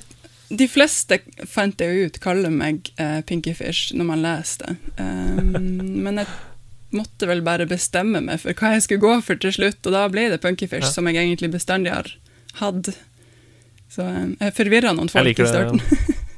de 0.49 0.67
fleste 0.69 1.19
fant 1.49 1.81
jeg 1.81 2.07
ut 2.09 2.19
kaller 2.23 2.53
meg 2.53 2.89
eh, 2.97 3.19
Pinkyfish 3.25 3.93
når 3.97 4.07
man 4.07 4.23
leser 4.25 4.65
det. 4.65 4.77
Um, 4.97 5.51
men 6.05 6.21
jeg 6.23 6.29
måtte 6.95 7.29
vel 7.29 7.43
bare 7.45 7.67
bestemme 7.69 8.21
meg 8.25 8.41
for 8.41 8.57
hva 8.57 8.73
jeg 8.75 8.87
skulle 8.87 9.03
gå 9.03 9.19
for 9.25 9.37
til 9.41 9.53
slutt, 9.53 9.81
og 9.85 9.93
da 9.93 10.07
ble 10.09 10.29
det 10.31 10.41
Punkyfish, 10.41 10.87
Ja. 10.87 10.93
som 10.95 11.09
jeg 11.09 11.21
egentlig 11.21 11.51
bestandig 11.53 11.93
har 11.93 12.09
hatt. 12.61 12.89
Så 13.89 14.05
eh, 14.05 14.33
jeg 14.39 14.57
forvirra 14.57 14.95
noen 14.97 15.11
folk 15.11 15.37
i 15.37 15.49
starten. 15.49 15.81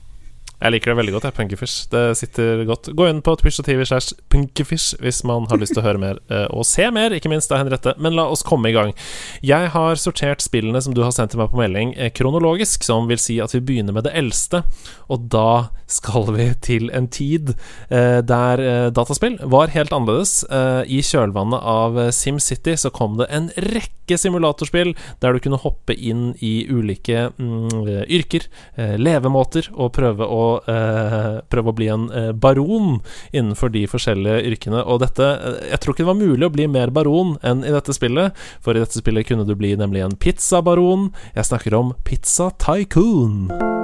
Jeg 0.61 0.75
liker 0.75 0.91
det 0.91 0.97
veldig 0.99 1.13
godt, 1.15 1.25
jeg, 1.25 1.33
Punkyfish. 1.39 1.87
Det 1.89 2.01
sitter 2.19 2.59
godt. 2.69 2.91
Gå 2.93 3.07
inn 3.09 3.23
på 3.25 3.33
Twitch 3.39 3.63
og 3.63 3.65
TV 3.65 3.81
slash 3.87 4.13
Punkyfish 4.29 4.93
hvis 5.01 5.23
man 5.25 5.47
har 5.49 5.57
lyst 5.57 5.73
til 5.73 5.81
å 5.81 5.85
høre 5.87 6.01
mer, 6.01 6.19
eh, 6.29 6.45
og 6.53 6.67
se 6.69 6.85
mer, 6.93 7.15
ikke 7.17 7.31
minst, 7.31 7.49
av 7.49 7.63
Henriette. 7.63 7.95
Men 7.97 8.13
la 8.13 8.27
oss 8.29 8.45
komme 8.45 8.69
i 8.69 8.75
gang. 8.75 8.93
Jeg 9.41 9.71
har 9.73 9.97
sortert 9.97 10.43
spillene 10.45 10.81
som 10.85 10.93
du 10.93 11.01
har 11.01 11.13
sendt 11.15 11.33
til 11.33 11.41
meg 11.41 11.49
på 11.49 11.57
melding, 11.57 11.95
eh, 11.97 12.11
kronologisk, 12.13 12.85
som 12.85 13.09
vil 13.09 13.17
si 13.17 13.39
at 13.41 13.55
vi 13.55 13.63
begynner 13.71 13.97
med 13.97 14.05
det 14.05 14.13
eldste. 14.13 14.61
Og 15.09 15.25
da 15.33 15.71
skal 15.89 16.29
vi 16.35 16.53
til 16.61 16.91
en 16.93 17.09
tid 17.11 17.55
eh, 17.89 18.21
der 18.21 18.91
dataspill 18.93 19.39
var 19.41 19.73
helt 19.73 19.91
annerledes. 19.91 20.45
I 20.51 21.01
kjølvannet 21.03 21.61
av 21.61 21.97
SimCity 22.13 22.77
så 22.77 22.91
kom 22.93 23.17
det 23.17 23.27
en 23.33 23.49
rekke 23.73 24.17
simulatorspill 24.19 24.93
der 25.23 25.33
du 25.33 25.41
kunne 25.43 25.59
hoppe 25.59 25.95
inn 25.95 26.35
i 26.39 26.67
ulike 26.69 27.31
mm, 27.37 28.05
yrker, 28.07 28.47
levemåter, 28.77 29.69
og 29.73 29.93
prøve 29.95 30.27
å 30.27 30.50
eh, 30.69 31.41
prøve 31.51 31.71
å 31.71 31.77
bli 31.77 31.89
en 31.93 32.07
eh, 32.11 32.31
baron 32.31 32.99
innenfor 33.31 33.73
de 33.73 33.85
forskjellige 33.89 34.43
yrkene. 34.51 34.83
Og 34.85 35.01
dette 35.03 35.27
eh, 35.27 35.59
Jeg 35.73 35.81
tror 35.81 35.95
ikke 35.95 36.05
det 36.05 36.11
var 36.11 36.21
mulig 36.21 36.47
å 36.47 36.53
bli 36.53 36.69
mer 36.71 36.93
baron 36.93 37.37
enn 37.45 37.65
i 37.67 37.73
dette 37.73 37.95
spillet, 37.97 38.37
for 38.63 38.75
i 38.75 38.83
dette 38.83 39.01
spillet 39.01 39.27
kunne 39.27 39.47
du 39.47 39.55
bli 39.57 39.75
nemlig 39.79 40.05
en 40.05 40.17
pizzabaron. 40.17 41.11
Jeg 41.35 41.51
snakker 41.51 41.77
om 41.77 41.95
Pizza 42.07 42.51
Tycoon. 42.61 43.80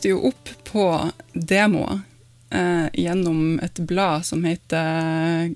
Vokste 0.00 0.08
jo 0.08 0.28
opp 0.28 0.48
på 0.64 1.10
demoer 1.32 2.00
eh, 2.50 2.86
gjennom 2.94 3.60
et 3.62 3.78
blad 3.78 4.24
som 4.24 4.44
heter 4.44 5.54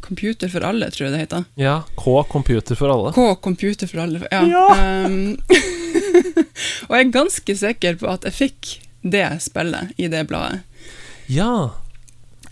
Computer 0.00 0.48
for 0.48 0.60
alle, 0.60 0.90
tror 0.90 1.06
jeg 1.06 1.12
det 1.14 1.22
heter. 1.24 1.44
Ja, 1.56 1.82
K 1.96 2.24
Computer 2.28 2.76
for 2.76 2.92
alle. 2.92 3.12
K 3.12 3.34
Computer 3.42 3.86
for 3.86 4.02
alle, 4.04 4.20
ja. 4.30 4.42
Ja! 4.46 5.06
Um, 5.06 5.38
og 6.88 6.92
jeg 6.92 7.06
er 7.06 7.14
ganske 7.14 7.56
sikker 7.56 7.96
på 7.96 8.10
at 8.12 8.24
jeg 8.28 8.36
fikk 8.36 8.74
det 9.02 9.26
spillet 9.40 9.96
i 9.96 10.08
det 10.12 10.26
bladet. 10.28 10.60
Ja. 11.26 11.72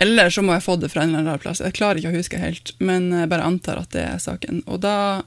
Eller 0.00 0.30
så 0.30 0.42
må 0.42 0.56
jeg 0.56 0.64
få 0.64 0.78
det 0.80 0.90
fra 0.90 1.04
en 1.04 1.12
eller 1.12 1.28
annen 1.28 1.44
plass. 1.44 1.60
Jeg 1.60 1.76
klarer 1.76 2.00
ikke 2.00 2.14
å 2.14 2.18
huske 2.18 2.40
helt, 2.40 2.72
men 2.80 3.12
jeg 3.12 3.30
bare 3.30 3.46
antar 3.46 3.84
at 3.84 3.92
det 3.92 4.08
er 4.08 4.18
saken. 4.22 4.64
Og 4.66 4.80
da 4.82 5.22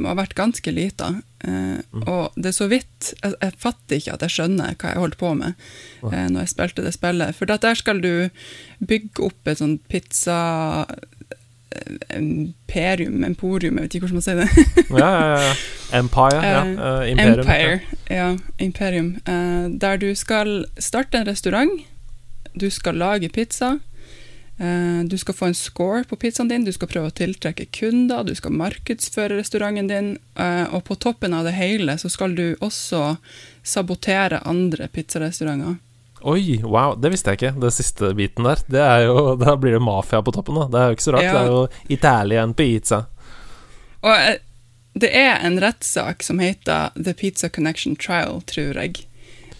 må 0.00 0.10
ha 0.10 0.18
vært 0.18 0.36
ganske 0.38 0.72
lita, 0.74 1.12
eh, 1.46 1.80
og 2.00 2.36
det 2.36 2.52
er 2.52 2.56
så 2.56 2.68
vidt 2.70 3.12
jeg, 3.12 3.34
jeg 3.36 3.56
fatter 3.60 4.00
ikke 4.00 4.16
at 4.16 4.24
jeg 4.26 4.34
skjønner 4.36 4.76
hva 4.80 4.92
jeg 4.92 5.02
holdt 5.02 5.20
på 5.20 5.32
med 5.38 5.54
eh, 6.10 6.26
når 6.30 6.42
jeg 6.42 6.52
spilte 6.54 6.84
det 6.86 6.94
spillet. 6.96 7.36
For 7.38 7.50
der 7.50 7.78
skal 7.78 8.02
du 8.04 8.12
bygge 8.80 9.28
opp 9.30 9.50
et 9.50 9.60
sånn 9.60 9.76
pizza 9.92 10.38
eh, 10.88 12.16
imperium, 12.16 13.22
emporium, 13.28 13.78
jeg 13.78 13.88
vet 13.88 13.98
ikke 13.98 14.08
hvordan 14.08 14.20
man 14.20 14.26
sier 14.26 14.42
det. 14.42 14.66
ja, 14.90 15.10
ja, 15.10 15.44
ja. 15.48 15.52
Empire. 16.00 16.40
Ja. 16.44 16.64
Uh, 16.64 17.10
Imperium. 17.12 17.44
Empire, 17.44 17.80
ja, 18.10 18.36
Imperium. 18.58 19.14
Eh, 19.26 19.70
der 19.80 19.96
du 20.00 20.10
skal 20.14 20.64
starte 20.78 21.20
en 21.20 21.28
restaurant, 21.28 21.80
du 22.54 22.70
skal 22.70 22.98
lage 22.98 23.28
pizza, 23.28 23.78
du 25.08 25.18
skal 25.18 25.34
få 25.34 25.46
en 25.46 25.54
score 25.54 26.04
på 26.04 26.16
pizzaen 26.20 26.48
din, 26.48 26.64
du 26.64 26.72
skal 26.72 26.88
prøve 26.90 27.08
å 27.08 27.14
tiltrekke 27.16 27.64
kunder, 27.72 28.26
du 28.28 28.34
skal 28.36 28.52
markedsføre 28.52 29.38
restauranten 29.38 29.88
din, 29.88 30.10
eh, 30.36 30.66
og 30.68 30.84
på 30.84 30.98
toppen 31.00 31.32
av 31.32 31.46
det 31.48 31.54
hele 31.56 31.96
så 31.98 32.10
skal 32.12 32.34
du 32.36 32.58
også 32.60 33.16
sabotere 33.64 34.42
andre 34.44 34.90
pizzarestauranter. 34.92 35.78
Oi, 36.20 36.60
wow, 36.60 36.92
det 37.00 37.14
visste 37.14 37.32
jeg 37.32 37.40
ikke, 37.40 37.54
det 37.62 37.72
siste 37.72 38.12
biten 38.16 38.44
der. 38.44 38.60
Det 38.68 38.84
er 38.84 39.06
jo, 39.08 39.34
Da 39.40 39.56
blir 39.56 39.78
det 39.78 39.80
mafia 39.80 40.20
på 40.20 40.34
toppen, 40.36 40.60
da. 40.60 40.68
Det 40.68 40.80
er 40.80 40.90
jo 40.90 40.98
ikke 40.98 41.08
så 41.08 41.16
rart. 41.16 41.24
Ja. 41.24 41.32
Det 41.32 41.40
er 41.40 41.52
jo 41.54 41.96
Italian 41.96 42.54
pizza. 42.54 43.04
Og 44.04 44.12
eh, 44.12 44.42
det 45.00 45.10
er 45.16 45.40
en 45.46 45.60
rettssak 45.62 46.24
som 46.26 46.40
heter 46.42 46.92
The 46.98 47.14
Pizza 47.16 47.48
Connection 47.48 47.96
Trial, 47.96 48.42
tror 48.44 48.76
jeg. 48.76 49.06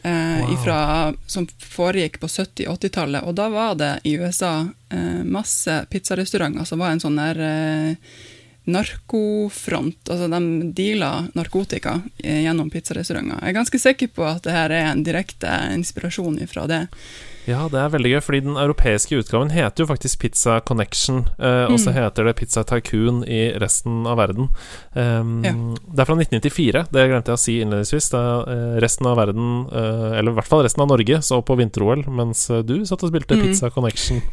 Eh, 0.03 0.41
Wow. 0.41 0.53
ifra, 0.55 1.15
som 1.27 1.45
foregikk 1.61 2.21
på 2.21 2.27
70-, 2.27 2.67
80-tallet. 2.73 3.23
Og 3.29 3.35
da 3.37 3.49
var 3.53 3.75
det 3.77 4.01
i 4.09 4.15
USA 4.17 4.69
eh, 4.89 5.21
masse 5.25 5.75
pizzarestauranter 5.91 6.65
som 6.65 6.81
var 6.81 6.95
en 6.95 7.03
sånn 7.03 7.19
der 7.21 7.41
eh, 7.45 8.15
narkofront. 8.71 10.09
Altså 10.09 10.29
de 10.29 10.73
deala 10.73 11.27
narkotika 11.37 11.99
eh, 12.19 12.43
gjennom 12.47 12.71
pizzarestauranter. 12.73 13.43
Jeg 13.43 13.53
er 13.53 13.59
ganske 13.59 13.79
sikker 13.83 14.13
på 14.17 14.25
at 14.29 14.45
det 14.47 14.57
her 14.57 14.73
er 14.73 14.91
en 14.93 15.05
direkte 15.05 15.53
inspirasjon 15.77 16.41
ifra 16.45 16.67
det. 16.71 16.87
Ja, 17.49 17.65
det 17.73 17.81
er 17.81 17.89
veldig 17.91 18.11
gøy, 18.13 18.21
fordi 18.23 18.41
den 18.45 18.57
europeiske 18.61 19.17
utgaven 19.19 19.51
heter 19.51 19.83
jo 19.83 19.87
faktisk 19.89 20.21
Pizza 20.23 20.59
Connection, 20.61 21.25
eh, 21.41 21.65
og 21.73 21.79
så 21.81 21.91
Mm. 21.91 21.95
heter 21.97 22.25
det 22.29 22.37
Pizza 22.37 22.63
Tycoon 22.65 23.25
i 23.27 23.51
resten 23.59 24.07
av 24.07 24.19
verden. 24.19 24.51
Um, 24.95 25.43
Ja. 25.43 25.53
Det 25.53 25.99
er 26.01 26.05
fra 26.05 26.15
1994, 26.17 26.87
det 26.93 27.09
glemte 27.09 27.33
jeg 27.33 27.35
å 27.35 27.39
si 27.39 27.61
innledningsvis. 27.63 28.11
Det 28.11 28.21
er 28.21 28.81
resten 28.81 29.07
av 29.07 29.17
verden, 29.17 29.67
eh, 29.73 30.19
eller 30.19 30.31
i 30.31 30.35
hvert 30.37 30.47
fall 30.47 30.63
resten 30.63 30.83
av 30.83 30.89
Norge, 30.89 31.17
så 31.23 31.43
på 31.43 31.57
vinter-OL, 31.57 32.05
mens 32.09 32.51
eh, 32.51 32.63
du 32.63 32.85
satt 32.85 33.03
og 33.03 33.11
spilte 33.11 33.35
Mm. 33.37 33.43
Pizza 33.43 33.71
Connection. 33.71 34.23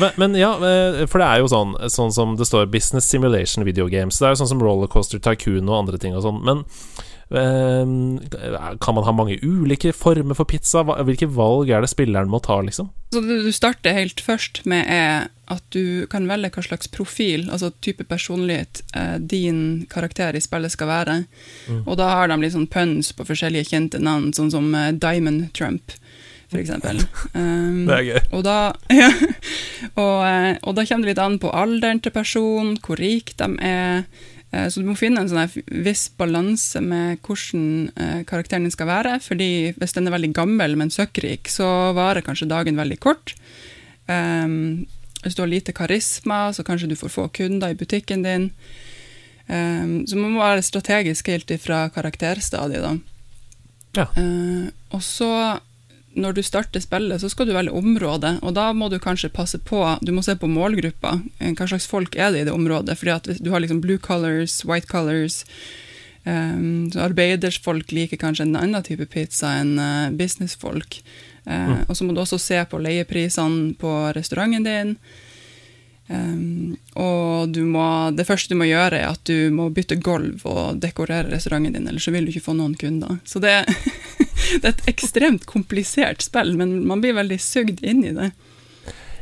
men, 0.00 0.10
men 0.16 0.34
ja, 0.38 0.52
eh, 0.54 1.06
for 1.10 1.18
det 1.18 1.26
er 1.26 1.38
jo 1.42 1.48
sånn, 1.50 1.74
sånn 1.90 2.12
som 2.14 2.36
det 2.38 2.46
står 2.46 2.68
Business 2.70 3.08
Simulation 3.10 3.64
Video 3.66 3.88
Games. 3.90 4.18
Det 4.18 4.28
er 4.28 4.34
jo 4.34 4.40
sånn 4.44 4.52
som 4.54 4.62
Rollercoaster 4.62 5.20
Tycoon 5.22 5.68
og 5.68 5.80
andre 5.84 5.98
ting 5.98 6.14
og 6.16 6.22
sånn. 6.24 6.42
Men 6.46 6.62
eh, 6.64 7.06
kan 7.30 8.94
man 8.94 9.04
ha 9.06 9.12
mange 9.14 9.38
ulike 9.42 9.92
former 9.94 10.34
for 10.34 10.48
pizza? 10.50 10.82
Hvilke 10.82 11.28
valg 11.30 11.70
er 11.70 11.84
det 11.84 11.92
spilleren 11.92 12.30
må 12.30 12.40
ta, 12.42 12.58
liksom? 12.66 12.90
Så 13.14 13.22
du 13.22 13.50
starter 13.54 13.94
helt 13.94 14.22
først 14.22 14.64
med 14.70 14.86
er 14.90 15.28
at 15.50 15.64
du 15.74 16.06
kan 16.10 16.28
velge 16.30 16.52
hva 16.54 16.62
slags 16.62 16.90
profil, 16.90 17.48
altså 17.50 17.72
type 17.82 18.04
personlighet, 18.06 18.82
eh, 18.94 19.16
din 19.18 19.86
karakter 19.90 20.36
i 20.38 20.42
spillet 20.42 20.74
skal 20.74 20.90
være. 20.90 21.16
Mm. 21.66 21.80
Og 21.86 21.96
da 21.98 22.10
har 22.14 22.30
de 22.30 22.38
litt 22.38 22.54
sånn 22.54 22.70
puns 22.70 23.10
på 23.14 23.26
forskjellige 23.26 23.72
kjente 23.72 23.98
navn, 23.98 24.30
sånn 24.34 24.52
som 24.54 24.70
eh, 24.74 24.92
Diamond 24.94 25.50
Trump, 25.54 25.94
for. 26.50 26.58
Um, 27.34 27.86
Det 27.86 27.94
er 27.94 28.02
gøy. 28.02 28.20
og, 28.32 28.42
da, 28.42 28.72
ja, 29.00 29.10
og, 29.94 30.16
eh, 30.26 30.56
og 30.62 30.74
da 30.74 30.86
kommer 30.86 31.06
det 31.06 31.12
litt 31.14 31.22
an 31.22 31.38
på 31.42 31.52
alderen 31.54 32.02
til 32.02 32.14
personen, 32.14 32.76
hvor 32.82 32.98
rik 32.98 33.34
de 33.38 33.50
er. 33.62 34.04
Eh, 34.52 34.68
Så 34.68 34.80
du 34.80 34.86
må 34.88 34.96
finne 34.98 35.22
en 35.22 35.30
sånn 35.30 35.62
viss 35.84 36.08
balanse 36.18 36.80
med 36.82 37.20
hvordan 37.22 37.90
eh, 37.96 38.22
karakteren 38.26 38.66
din 38.66 38.74
skal 38.74 38.90
være. 38.90 39.20
fordi 39.22 39.74
hvis 39.78 39.94
den 39.94 40.06
er 40.06 40.16
veldig 40.16 40.32
gammel, 40.34 40.76
men 40.76 40.90
søkkrik, 40.90 41.48
så 41.48 41.92
varer 41.94 42.22
kanskje 42.22 42.50
dagen 42.50 42.76
veldig 42.76 42.98
kort. 42.98 43.34
Um, 44.08 44.86
hvis 45.22 45.36
du 45.36 45.42
har 45.42 45.50
lite 45.50 45.72
karisma, 45.72 46.52
så 46.52 46.64
kanskje 46.64 46.88
du 46.90 46.96
får 46.96 47.12
få 47.12 47.28
kunder 47.28 47.70
i 47.70 47.78
butikken 47.78 48.24
din. 48.24 48.50
Um, 49.46 50.06
så 50.06 50.16
man 50.16 50.32
må 50.32 50.40
være 50.42 50.62
strategisk 50.62 51.28
helt 51.28 51.50
ifra 51.50 51.88
karakterstadiet, 51.94 52.82
da. 52.82 52.96
Ja. 53.94 54.06
Uh, 54.16 54.70
og 54.90 55.02
så, 55.02 55.60
når 56.16 56.34
du 56.34 56.42
starter 56.42 56.82
spillet, 56.82 57.20
så 57.22 57.28
skal 57.30 57.46
du 57.46 57.52
velge 57.54 57.74
område, 57.76 58.32
og 58.42 58.54
da 58.56 58.72
må 58.74 58.88
du 58.90 58.98
kanskje 58.98 59.30
passe 59.30 59.58
på 59.62 59.82
Du 60.02 60.10
må 60.12 60.22
se 60.26 60.34
på 60.36 60.48
målgruppa. 60.50 61.20
Eh, 61.38 61.52
Hva 61.54 61.68
slags 61.70 61.86
folk 61.86 62.16
er 62.16 62.32
det 62.34 62.40
i 62.40 62.48
det 62.48 62.52
området? 62.56 62.98
Fordi 62.98 63.14
at 63.14 63.30
du 63.38 63.50
har 63.50 63.60
liksom 63.62 63.80
blue 63.80 63.98
colors, 63.98 64.64
white 64.64 64.90
colors 64.90 65.44
um, 66.24 66.90
så 66.92 67.00
Arbeidersfolk 67.06 67.92
liker 67.92 68.16
kanskje 68.20 68.48
en 68.48 68.56
annen 68.58 68.82
type 68.82 69.06
pizza 69.06 69.54
enn 69.60 69.78
uh, 69.78 70.10
businessfolk. 70.10 71.00
Eh, 71.46 71.76
Og 71.88 71.96
så 71.96 72.04
må 72.04 72.12
du 72.12 72.20
også 72.20 72.38
se 72.38 72.58
på 72.68 72.78
leieprisene 72.82 73.74
på 73.80 73.94
restauranten 74.16 74.66
din. 74.66 74.96
Um, 76.10 76.74
og 76.98 77.52
du 77.54 77.62
må, 77.70 78.10
det 78.18 78.26
første 78.26 78.50
du 78.50 78.58
må 78.58 78.66
gjøre, 78.66 78.98
er 78.98 79.12
at 79.14 79.22
du 79.30 79.50
må 79.54 79.68
bytte 79.70 79.94
gulv 80.02 80.42
og 80.44 80.80
dekorere 80.82 81.30
restauranten 81.30 81.76
din, 81.78 81.86
ellers 81.88 82.08
så 82.08 82.10
vil 82.10 82.26
du 82.26 82.32
ikke 82.34 82.48
få 82.50 82.56
noen 82.58 82.74
kunder. 82.74 83.20
Så 83.24 83.38
det, 83.42 83.54
det 84.58 84.64
er 84.64 84.72
et 84.74 84.88
ekstremt 84.94 85.46
komplisert 85.48 86.24
spill, 86.26 86.54
men 86.58 86.80
man 86.88 87.02
blir 87.02 87.16
veldig 87.18 87.40
sugd 87.42 87.84
inn 87.86 88.04
i 88.06 88.14
det. 88.16 88.30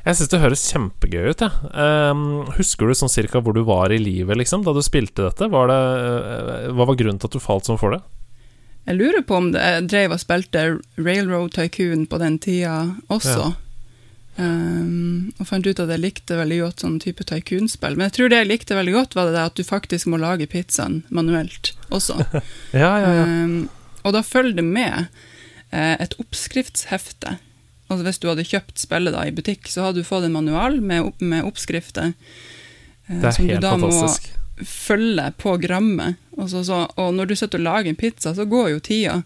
Jeg 0.09 0.17
syns 0.17 0.31
det 0.33 0.41
høres 0.41 0.65
kjempegøy 0.71 1.27
ut, 1.29 1.43
jeg. 1.45 1.71
Ehm, 1.77 2.23
husker 2.57 2.89
du 2.89 2.97
sånn 2.97 3.13
cirka 3.13 3.43
hvor 3.45 3.53
du 3.53 3.61
var 3.69 3.93
i 3.93 3.99
livet, 4.01 4.39
liksom, 4.41 4.65
da 4.65 4.73
du 4.73 4.81
spilte 4.85 5.27
dette? 5.27 5.51
Var 5.53 5.69
det, 5.69 5.81
uh, 5.85 6.71
hva 6.73 6.87
var 6.89 6.97
grunnen 6.97 7.21
til 7.21 7.29
at 7.29 7.37
du 7.37 7.45
falt 7.45 7.69
sånn 7.69 7.81
for 7.81 7.93
det? 7.93 8.01
Jeg 8.89 8.97
lurer 8.97 9.25
på 9.29 9.37
om 9.37 9.51
det, 9.53 9.61
jeg 9.61 9.89
drev 9.93 10.15
og 10.17 10.21
spilte 10.23 10.67
Railroad 10.97 11.53
Tycoon 11.53 12.07
på 12.09 12.21
den 12.23 12.39
tida 12.41 12.77
også. 13.13 13.51
Um, 14.39 15.33
og 15.43 15.49
fant 15.51 15.67
ut 15.67 15.81
at 15.83 15.91
jeg 15.91 16.01
likte 16.01 16.39
veldig 16.39 16.61
godt 16.63 16.85
sånn 16.85 17.01
type 17.03 17.27
tycoon-spill. 17.27 17.99
Men 17.99 18.07
jeg 18.07 18.17
tror 18.17 18.31
det 18.33 18.39
jeg 18.39 18.49
likte 18.53 18.79
veldig 18.79 18.95
godt, 18.95 19.17
var 19.19 19.33
det 19.35 19.43
at 19.43 19.59
du 19.59 19.67
faktisk 19.67 20.09
må 20.09 20.21
lage 20.23 20.49
pizzaen 20.49 21.03
manuelt 21.13 21.75
også. 21.91 22.17
Ja, 22.73 22.95
ja, 23.03 23.11
ja. 23.19 23.27
Um, 23.27 23.67
og 24.09 24.17
da 24.17 24.23
følger 24.25 24.59
det 24.59 24.65
med 24.67 25.07
eh, 25.71 25.95
et 26.01 26.17
oppskriftshefte. 26.23 27.37
Altså 27.89 28.05
Hvis 28.05 28.21
du 28.21 28.29
hadde 28.29 28.45
kjøpt 28.49 28.81
spillet 28.83 29.15
da 29.15 29.23
i 29.29 29.33
butikk, 29.33 29.69
så 29.73 29.87
hadde 29.89 30.03
du 30.03 30.09
fått 30.09 30.27
en 30.27 30.35
manual 30.37 30.81
med, 30.85 31.07
opp, 31.13 31.21
med 31.25 31.47
oppskrifter. 31.49 32.15
eh, 33.09 33.21
Det 33.23 33.31
er 33.31 33.37
som 33.37 33.47
du 33.49 33.55
da 33.57 33.75
fantastisk. 33.77 34.31
må 34.33 34.67
følge 34.69 35.29
på 35.39 35.55
grammet. 35.63 36.19
Og, 36.37 36.49
så, 36.51 36.65
så, 36.67 36.83
og 36.99 37.15
når 37.15 37.31
du 37.31 37.37
sitter 37.39 37.61
og 37.63 37.69
lager 37.69 37.93
en 37.93 38.01
pizza, 38.01 38.35
så 38.35 38.45
går 38.49 38.73
jo 38.75 38.83
tida. 38.85 39.23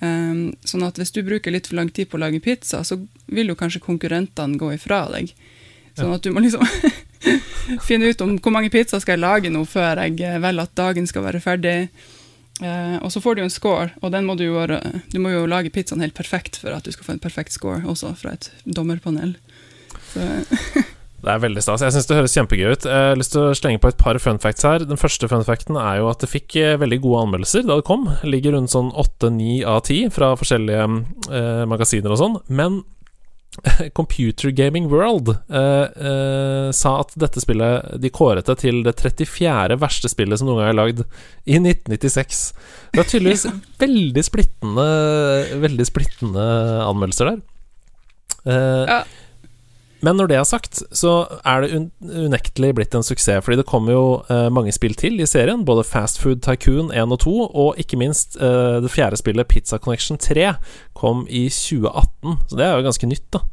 Um, 0.00 0.54
sånn 0.64 0.86
at 0.86 0.96
hvis 0.96 1.12
du 1.12 1.20
bruker 1.26 1.52
litt 1.52 1.66
for 1.68 1.76
lang 1.76 1.90
tid 1.92 2.08
på 2.08 2.16
å 2.16 2.22
lage 2.22 2.40
pizza, 2.40 2.80
så 2.88 2.96
vil 3.28 3.50
jo 3.52 3.56
kanskje 3.60 3.82
konkurrentene 3.84 4.56
gå 4.56 4.70
ifra 4.72 5.02
deg. 5.12 5.34
Sånn 5.98 6.14
at 6.14 6.24
du 6.24 6.30
må 6.32 6.40
liksom 6.40 6.64
finne 7.88 8.08
ut 8.08 8.22
om 8.24 8.38
hvor 8.40 8.54
mange 8.54 8.70
pizzaer 8.72 9.02
skal 9.04 9.18
jeg 9.18 9.24
lage 9.26 9.50
nå 9.52 9.60
før 9.68 10.00
jeg 10.06 10.16
eh, 10.24 10.38
velger 10.40 10.64
at 10.64 10.74
dagen 10.80 11.08
skal 11.10 11.26
være 11.26 11.42
ferdig. 11.44 11.74
Eh, 12.60 12.96
og 13.00 13.12
så 13.12 13.22
får 13.24 13.36
du 13.36 13.42
en 13.44 13.52
score, 13.52 13.90
og 14.04 14.12
den 14.12 14.26
må 14.28 14.36
du, 14.36 14.46
jo, 14.50 14.60
du 15.12 15.18
må 15.22 15.32
jo 15.32 15.46
lage 15.48 15.72
pizzaen 15.72 16.04
helt 16.04 16.16
perfekt 16.16 16.60
for 16.60 16.76
at 16.76 16.84
du 16.84 16.92
skal 16.92 17.06
få 17.06 17.16
en 17.16 17.22
perfekt 17.22 17.56
score, 17.56 17.82
også 17.88 18.14
fra 18.20 18.36
et 18.36 18.50
dommerpanel. 18.64 19.36
Det 21.20 21.28
er 21.28 21.40
veldig 21.42 21.60
stas. 21.60 21.82
Jeg 21.84 21.92
syns 21.92 22.06
det 22.08 22.16
høres 22.16 22.34
kjempegøy 22.36 22.70
ut. 22.72 22.86
Jeg 22.88 23.08
har 23.10 23.18
lyst 23.18 23.34
til 23.34 23.42
å 23.44 23.56
slenge 23.56 23.80
på 23.82 23.90
et 23.90 23.98
par 24.00 24.16
fun 24.22 24.40
facts 24.40 24.64
her. 24.64 24.86
Den 24.88 25.00
første 25.00 25.28
fun 25.28 25.44
facten 25.44 25.76
er 25.76 25.98
jo 26.00 26.08
at 26.08 26.22
det 26.24 26.30
fikk 26.32 26.56
eh, 26.56 26.78
veldig 26.80 27.00
gode 27.04 27.26
anmeldelser 27.26 27.66
da 27.68 27.76
det 27.76 27.84
kom. 27.88 28.06
Ligger 28.24 28.56
rundt 28.56 28.72
sånn 28.72 28.88
8-9 28.96 29.58
av 29.68 29.82
10 29.82 30.14
fra 30.16 30.30
forskjellige 30.40 30.86
eh, 31.28 31.66
magasiner 31.68 32.14
og 32.14 32.20
sånn. 32.22 32.38
Men 32.48 32.80
Computer 33.98 34.50
Gaming 34.54 34.86
World 34.92 35.32
eh, 35.50 35.86
eh, 36.06 36.68
sa 36.76 36.92
at 37.02 37.10
dette 37.18 37.42
spillet 37.42 37.96
De 38.00 38.10
kåret 38.14 38.46
det 38.46 38.56
til 38.62 38.82
det 38.86 38.94
34. 39.00 39.76
verste 39.82 40.10
spillet 40.12 40.38
som 40.40 40.48
noen 40.48 40.62
gang 40.62 40.70
er 40.70 40.78
lagd, 40.78 41.02
i 41.50 41.58
1996. 41.58 42.42
Det 42.94 43.02
er 43.02 43.08
tydeligvis 43.10 43.46
veldig 43.82 44.24
splittende 44.26 44.86
Veldig 45.66 45.88
splittende 45.88 46.46
anmeldelser 46.86 47.32
der. 47.32 47.40
Eh, 48.46 48.84
Ja. 48.94 49.00
Men 50.04 50.16
når 50.16 50.30
det 50.30 50.36
er 50.38 50.46
sagt, 50.48 50.80
så 50.96 51.12
er 51.44 51.64
det 51.64 51.80
unektelig 52.00 52.72
blitt 52.76 52.94
en 52.96 53.04
suksess, 53.04 53.44
fordi 53.44 53.58
det 53.60 53.68
kommer 53.68 53.92
jo 53.94 54.04
eh, 54.32 54.48
mange 54.52 54.72
spill 54.72 54.96
til 54.98 55.20
i 55.20 55.28
serien. 55.28 55.64
Både 55.68 55.84
Fast 55.84 56.20
Food 56.22 56.40
Tycoon 56.46 56.88
1 56.92 57.12
og 57.16 57.20
2, 57.26 57.34
og 57.48 57.80
ikke 57.80 58.00
minst 58.00 58.38
eh, 58.40 58.80
det 58.80 58.92
fjerde 58.92 59.20
spillet, 59.20 59.48
Pizza 59.50 59.78
Connection 59.78 60.18
3, 60.20 60.54
kom 60.96 61.26
i 61.28 61.46
2018. 61.52 62.40
Så 62.48 62.58
det 62.58 62.66
er 62.66 62.74
jo 62.74 62.88
ganske 62.88 63.10
nytt, 63.10 63.28
da. 63.36 63.44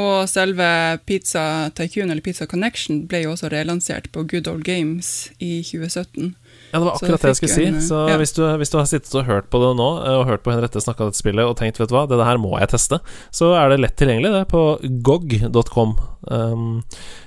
Og 0.00 0.28
selve 0.32 0.66
Pizza 1.04 1.68
Tycoon, 1.76 2.10
eller 2.10 2.24
Pizza 2.24 2.48
Connection, 2.48 3.04
ble 3.08 3.26
jo 3.26 3.34
også 3.34 3.52
relansert 3.52 4.08
på 4.12 4.24
Good 4.24 4.48
Old 4.48 4.64
Games 4.64 5.30
i 5.38 5.60
2017. 5.60 6.32
Ja, 6.72 6.78
det 6.78 6.86
var 6.86 6.94
akkurat 6.96 7.20
det 7.20 7.30
jeg 7.34 7.36
skulle 7.36 7.52
si. 7.54 7.64
en, 7.68 7.82
Så 7.84 7.98
ja. 8.08 8.16
hvis, 8.16 8.32
du, 8.32 8.42
hvis 8.56 8.70
du 8.72 8.78
har 8.78 8.86
sittet 8.88 9.12
og 9.20 9.26
hørt 9.28 9.50
på 9.52 9.60
det 9.60 9.74
nå, 9.76 9.88
eh, 10.06 10.14
og 10.22 10.30
hørt 10.30 10.44
på 10.44 10.54
Henriette 10.54 10.80
snakke 10.80 11.04
om 11.04 11.10
dette 11.10 11.20
spillet 11.20 11.44
og 11.44 11.58
tenkt 11.60 11.80
vet 11.82 11.92
du 11.92 11.96
hva, 11.98 12.06
det 12.08 12.16
her 12.24 12.40
må 12.40 12.54
jeg 12.56 12.70
teste, 12.72 13.02
så 13.28 13.50
er 13.60 13.68
det 13.68 13.82
lett 13.82 13.98
tilgjengelig, 14.00 14.30
det, 14.32 14.46
på 14.48 14.62
gog.com. 15.04 15.92
Um, 16.32 16.80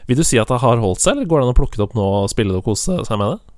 vil 0.09 0.17
du 0.17 0.25
si 0.25 0.41
at 0.41 0.49
det 0.49 0.63
har 0.63 0.81
holdt 0.81 1.03
seg, 1.03 1.13
eller 1.13 1.29
går 1.29 1.43
det 1.43 1.45
an 1.45 1.53
å 1.53 1.59
plukke 1.61 1.77
det 1.77 1.85
opp 1.85 1.93
nå 1.97 2.07
og 2.23 2.31
spille 2.33 2.55
det 2.55 2.63
og 2.63 2.71
kose 2.71 2.97
seg 3.05 3.21
med 3.21 3.35
det? 3.35 3.53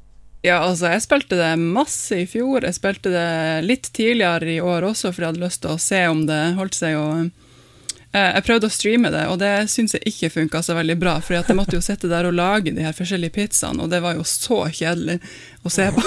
Ja, 0.46 0.60
altså, 0.60 0.92
jeg 0.92 1.08
spilte 1.08 1.40
det 1.40 1.54
masse 1.60 2.20
i 2.20 2.28
fjor. 2.30 2.68
Jeg 2.68 2.76
spilte 2.76 3.12
det 3.14 3.32
litt 3.66 3.88
tidligere 3.96 4.58
i 4.58 4.62
år 4.62 4.92
også, 4.92 5.14
for 5.14 5.24
jeg 5.24 5.34
hadde 5.34 5.46
lyst 5.48 5.64
til 5.64 5.74
å 5.74 5.82
se 5.82 6.04
om 6.12 6.28
det 6.28 6.42
holdt 6.60 6.78
seg. 6.78 7.00
og 7.00 7.47
Jeg 8.18 8.46
prøvde 8.48 8.70
å 8.70 8.74
streame 8.74 9.12
det, 9.14 9.24
og 9.32 9.40
det 9.42 9.54
syns 9.72 9.96
jeg 9.96 10.12
ikke 10.12 10.34
funka 10.34 10.62
så 10.66 10.76
veldig 10.78 10.98
bra. 11.02 11.18
For 11.24 11.38
jeg 11.38 11.58
måtte 11.58 11.78
jo 11.78 11.84
sitte 11.84 12.12
der 12.12 12.30
og 12.30 12.38
lage 12.38 12.74
de 12.76 12.86
her 12.86 12.96
forskjellige 12.96 13.36
pizzaene, 13.38 13.84
og 13.84 13.94
det 13.94 14.04
var 14.06 14.18
jo 14.20 14.26
så 14.28 14.64
kjedelig 14.68 15.20
å 15.64 15.74
se 15.74 15.90
på. 15.96 16.04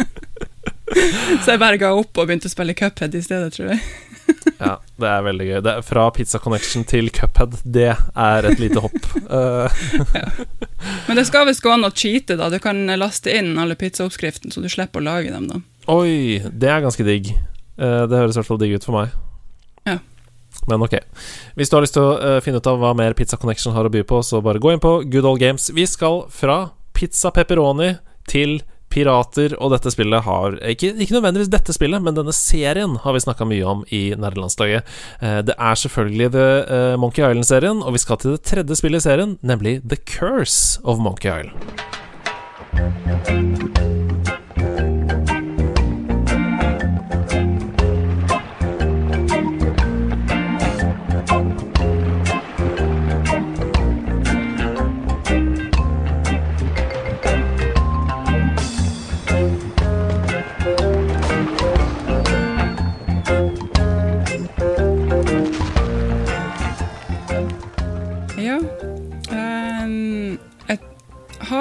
så 1.42 1.54
jeg 1.54 1.62
bare 1.62 1.80
ga 1.80 1.92
opp 1.96 2.18
og 2.18 2.28
begynte 2.28 2.50
å 2.50 2.54
spille 2.54 2.76
Cuphead 2.78 3.16
i 3.16 3.24
stedet, 3.24 3.52
tror 3.56 3.74
jeg. 3.74 3.82
Ja, 4.60 4.76
det 5.00 5.08
er 5.08 5.22
veldig 5.24 5.46
gøy. 5.46 5.58
Det 5.64 5.72
er 5.72 5.84
fra 5.84 6.04
Pizza 6.14 6.38
Connection 6.42 6.84
til 6.88 7.10
Cuphead, 7.14 7.56
det 7.64 7.92
er 7.96 8.48
et 8.50 8.60
lite 8.62 8.82
hopp. 8.84 8.98
ja. 10.20 10.26
Men 11.08 11.18
det 11.18 11.26
skal 11.28 11.48
visst 11.48 11.64
gå 11.64 11.72
an 11.72 11.86
å 11.88 11.92
cheate, 11.94 12.36
da. 12.38 12.50
Du 12.52 12.58
kan 12.62 12.82
laste 13.00 13.32
inn 13.34 13.56
alle 13.60 13.78
pizzaoppskriftene, 13.80 14.52
så 14.54 14.62
du 14.62 14.68
slipper 14.70 15.02
å 15.02 15.08
lage 15.08 15.32
dem, 15.32 15.48
da. 15.50 15.62
oi, 15.90 16.40
det 16.52 16.70
er 16.70 16.84
ganske 16.84 17.06
digg. 17.06 17.32
Eh, 17.80 18.02
det 18.10 18.20
høres 18.20 18.36
i 18.36 18.42
hvert 18.42 18.50
fall 18.50 18.60
digg 18.60 18.76
ut 18.76 18.86
for 18.86 19.00
meg. 19.00 19.16
Ja. 19.88 19.98
Men 20.68 20.82
ok. 20.84 20.98
Hvis 21.56 21.70
du 21.70 21.76
har 21.76 21.84
lyst 21.86 21.96
til 21.96 22.04
å 22.04 22.18
eh, 22.18 22.40
finne 22.44 22.60
ut 22.60 22.68
av 22.68 22.80
hva 22.82 22.92
mer 22.96 23.16
Pizza 23.18 23.38
Connection 23.40 23.74
har 23.76 23.88
å 23.88 23.92
by 23.92 24.04
på, 24.06 24.20
så 24.26 24.42
bare 24.44 24.60
gå 24.62 24.74
inn 24.74 24.82
på 24.82 25.00
Good 25.08 25.28
Old 25.28 25.40
Games. 25.40 25.70
Vi 25.74 25.86
skal 25.88 26.26
fra 26.34 26.70
pizza 26.96 27.32
pepperoni 27.34 27.94
til 28.30 28.60
pirater, 28.90 29.54
og 29.62 29.70
dette 29.74 29.90
spillet 29.94 30.24
har 30.26 30.56
Ikke, 30.66 30.90
ikke 30.98 31.14
nødvendigvis 31.14 31.52
dette 31.52 31.72
spillet, 31.76 32.02
men 32.02 32.16
denne 32.16 32.34
serien 32.34 32.96
har 33.04 33.14
vi 33.14 33.22
snakka 33.22 33.46
mye 33.46 33.66
om 33.74 33.84
i 33.94 34.10
nerdelandslaget. 34.18 34.82
Eh, 35.22 35.40
det 35.46 35.54
er 35.56 35.74
selvfølgelig 35.84 36.32
The 36.34 36.48
eh, 36.66 36.96
Monkey 36.98 37.22
Island-serien, 37.22 37.84
og 37.84 37.94
vi 37.94 38.02
skal 38.02 38.18
til 38.18 38.34
det 38.34 38.42
tredje 38.50 38.80
spillet 38.82 39.04
i 39.04 39.06
serien, 39.06 39.38
nemlig 39.46 39.80
The 39.86 39.98
Curse 40.02 40.82
of 40.82 40.98
Monkey 40.98 41.30
Island. 41.30 41.56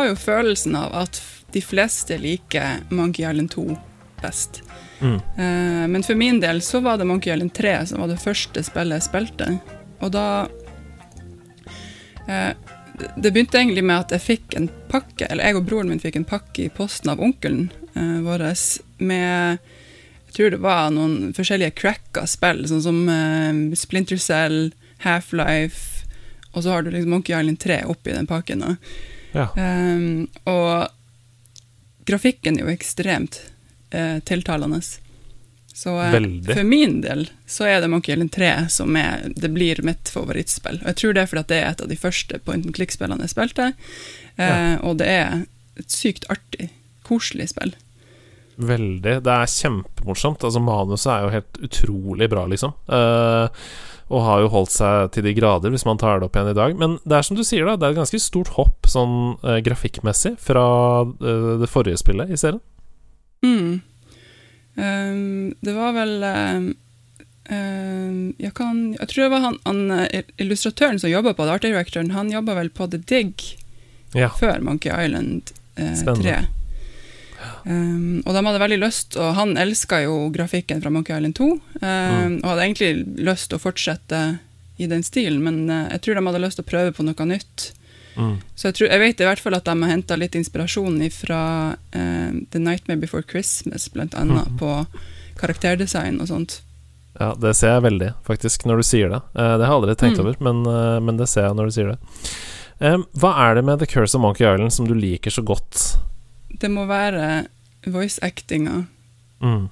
Har 0.09 0.15
jo 0.15 0.25
følelsen 0.25 0.75
av 0.75 0.93
at 1.05 1.21
de 1.53 1.61
fleste 1.61 2.17
liker 2.17 2.81
Monkey 2.89 3.25
Island 3.25 3.51
2 3.51 3.77
best. 4.21 4.61
Mm. 4.99 5.15
Eh, 5.15 5.87
men 5.87 6.03
for 6.03 6.15
min 6.15 6.39
del 6.39 6.61
så 6.61 6.79
var 6.79 6.97
det 6.97 7.05
Monkey 7.05 7.33
Island 7.33 7.53
3 7.53 7.85
som 7.85 8.01
var 8.01 8.09
det 8.09 8.21
første 8.21 8.63
spillet 8.63 8.99
jeg 8.99 9.07
spilte. 9.07 9.51
Og 9.99 10.11
da 10.15 10.25
eh, 12.27 12.51
Det 13.15 13.31
begynte 13.31 13.57
egentlig 13.57 13.83
med 13.83 13.95
at 13.95 14.11
jeg 14.11 14.25
fikk 14.25 14.55
en 14.57 14.67
pakke, 14.89 15.27
eller 15.29 15.45
jeg 15.45 15.55
og 15.55 15.67
broren 15.69 15.89
min 15.89 16.01
fikk 16.01 16.17
en 16.19 16.27
pakke 16.27 16.65
i 16.65 16.73
posten 16.73 17.13
av 17.13 17.21
onkelen 17.23 17.69
eh, 17.93 18.17
vår 18.25 18.43
med 18.97 19.59
Jeg 20.27 20.33
tror 20.35 20.51
det 20.51 20.59
var 20.61 20.89
noen 20.91 21.31
forskjellige 21.33 21.77
cracka 21.79 22.25
spill, 22.27 22.65
sånn 22.67 22.83
som 22.83 22.99
Splinter 23.73 24.17
Cell, 24.17 24.73
Half-Life, 25.01 26.05
og 26.51 26.63
så 26.63 26.75
har 26.75 26.83
du 26.83 26.91
liksom 26.91 27.09
Monkey 27.15 27.33
Island 27.33 27.59
3 27.59 27.79
oppi 27.89 28.13
den 28.13 28.27
pakken. 28.27 28.59
da. 28.59 28.75
Ja. 29.35 29.49
Um, 29.55 30.27
og 30.49 30.89
grafikken 32.09 32.57
er 32.57 32.65
jo 32.65 32.73
ekstremt 32.73 33.41
uh, 33.93 34.17
tiltalende. 34.25 34.81
Så 35.79 35.93
uh, 35.95 36.11
for 36.49 36.63
min 36.67 36.99
del 37.05 37.27
så 37.47 37.67
er 37.69 37.83
det 37.83 37.91
Monkey 37.91 38.15
Island 38.15 38.33
3 38.35 38.53
som 38.73 38.95
er, 38.99 39.29
det 39.35 39.51
blir 39.53 39.81
mitt 39.85 40.09
favorittspill. 40.11 40.81
Og 40.81 40.89
jeg 40.91 41.01
tror 41.01 41.13
det 41.15 41.23
er 41.23 41.29
fordi 41.33 41.45
det 41.51 41.59
er 41.61 41.69
et 41.69 41.83
av 41.85 41.91
de 41.91 41.99
første 41.99 42.41
point 42.47 42.65
and 42.65 42.75
click-spillene 42.75 43.27
jeg 43.27 43.35
spilte. 43.35 43.69
Eh, 44.39 44.75
Og 44.83 44.97
det 44.99 45.07
er 45.11 45.45
et 45.79 45.93
sykt 45.93 46.25
artig, 46.31 46.69
koselig 47.07 47.49
spill. 47.53 47.75
Veldig. 48.59 49.21
Det 49.23 49.31
er 49.31 49.51
kjempemorsomt. 49.53 50.43
Altså, 50.43 50.59
manuset 50.59 51.11
er 51.13 51.23
jo 51.23 51.31
helt 51.37 51.59
utrolig 51.69 52.27
bra, 52.31 52.43
liksom. 52.51 52.73
Eh, 52.91 53.63
og 54.09 54.23
har 54.25 54.39
jo 54.41 54.49
holdt 54.49 54.71
seg 54.73 55.11
til 55.13 55.23
de 55.27 55.33
grader, 55.37 55.69
hvis 55.69 55.85
man 55.85 55.99
tar 56.01 56.17
det 56.19 56.25
opp 56.29 56.35
igjen 56.37 56.49
i 56.49 56.57
dag. 56.57 56.75
Men 56.81 56.97
det 57.05 57.19
er 57.19 57.25
som 57.27 57.37
du 57.37 57.43
sier, 57.45 57.67
da. 57.69 57.75
Det 57.77 57.85
er 57.87 57.93
et 57.93 57.99
ganske 58.01 58.19
stort 58.23 58.49
hopp 58.57 58.89
sånn 58.89 59.35
eh, 59.45 59.59
grafikkmessig 59.65 60.35
fra 60.41 60.63
eh, 61.05 61.49
det 61.61 61.69
forrige 61.69 62.01
spillet 62.01 62.33
i 62.33 62.39
serien. 62.41 62.61
Mm. 63.45 63.81
Um, 64.79 65.53
det 65.61 65.73
var 65.75 65.93
vel 65.95 66.13
um, 66.23 66.67
um, 67.51 68.19
jeg, 68.39 68.53
kan, 68.55 68.77
jeg 68.95 69.09
tror 69.11 69.23
det 69.25 69.31
var 69.33 69.43
han, 69.45 69.57
han 69.67 69.81
eh, 70.07 70.23
illustratøren 70.39 70.99
som 71.01 71.11
jobba 71.11 71.33
på 71.35 71.45
det, 71.45 71.55
art 71.57 71.65
directoren, 71.67 72.13
han 72.15 72.31
jobba 72.31 72.55
vel 72.61 72.69
på 72.71 72.87
The 72.89 73.01
Dig 73.09 73.33
Ja. 74.15 74.29
før 74.39 74.61
Monkey 74.65 74.89
Island 74.89 75.51
eh, 75.75 75.93
Spennende. 75.99 76.39
3. 76.47 76.58
Um, 77.65 78.21
og 78.25 78.33
de 78.33 78.43
hadde 78.45 78.59
veldig 78.61 78.79
lyst, 78.79 79.17
og 79.17 79.33
han 79.35 79.55
elska 79.57 80.03
jo 80.03 80.29
grafikken 80.31 80.81
fra 80.81 80.89
Monkey 80.91 81.15
Island 81.15 81.35
2, 81.35 81.49
um, 81.51 81.59
Mm. 81.81 82.39
og 82.43 82.49
hadde 82.49 82.63
egentlig 82.67 82.91
lyst 83.25 83.49
til 83.49 83.57
å 83.57 83.61
fortsette 83.61 84.39
i 84.79 84.85
den 84.87 85.03
stilen, 85.03 85.41
men 85.43 85.69
uh, 85.69 85.89
jeg 85.91 86.01
tror 86.01 86.15
de 86.15 86.25
hadde 86.27 86.41
lyst 86.45 86.55
til 86.57 86.65
å 86.65 86.69
prøve 86.71 86.93
på 86.95 87.03
noe 87.03 87.25
nytt. 87.25 87.71
Mm. 88.17 88.37
Så 88.55 88.67
jeg, 88.67 88.73
tror, 88.75 88.89
jeg 88.89 88.99
vet 88.99 89.21
i 89.21 89.27
hvert 89.29 89.39
fall 89.39 89.55
at 89.55 89.65
de 89.65 89.75
har 89.81 89.89
henta 89.91 90.15
litt 90.17 90.35
inspirasjon 90.35 90.97
fra 91.11 91.41
uh, 91.95 92.31
The 92.51 92.59
Nightmare 92.59 92.99
Before 92.99 93.23
Christmas, 93.23 93.87
blant 93.89 94.13
annet, 94.15 94.47
Mhm. 94.47 94.57
på 94.59 94.87
karakterdesign 95.39 96.19
og 96.21 96.27
sånt. 96.27 96.61
Ja, 97.19 97.33
det 97.35 97.55
ser 97.55 97.73
jeg 97.79 97.83
veldig, 97.83 98.13
faktisk, 98.27 98.65
når 98.65 98.77
du 98.77 98.83
sier 98.83 99.09
det. 99.09 99.21
Uh, 99.35 99.57
det 99.59 99.65
har 99.67 99.73
jeg 99.73 99.77
aldri 99.81 99.95
tenkt 99.95 100.19
Mm. 100.19 100.25
over, 100.25 100.35
men, 100.39 100.65
eh, 100.67 100.99
men 100.99 101.17
det 101.17 101.27
ser 101.29 101.47
jeg 101.47 101.55
når 101.55 101.65
du 101.65 101.71
sier 101.71 101.89
det. 101.91 101.97
Um, 102.81 103.05
hva 103.17 103.33
er 103.49 103.55
det 103.55 103.65
med 103.65 103.79
The 103.79 103.85
Curse 103.87 104.15
of 104.15 104.21
Monkey 104.21 104.45
Island 104.47 104.71
som 104.71 104.87
du 104.87 104.93
liker 104.95 105.29
så 105.31 105.43
godt? 105.43 105.97
Det 106.57 106.71
må 106.71 106.85
være 106.89 107.45
voice-actinga, 107.87 108.85
Mm. 109.41 109.69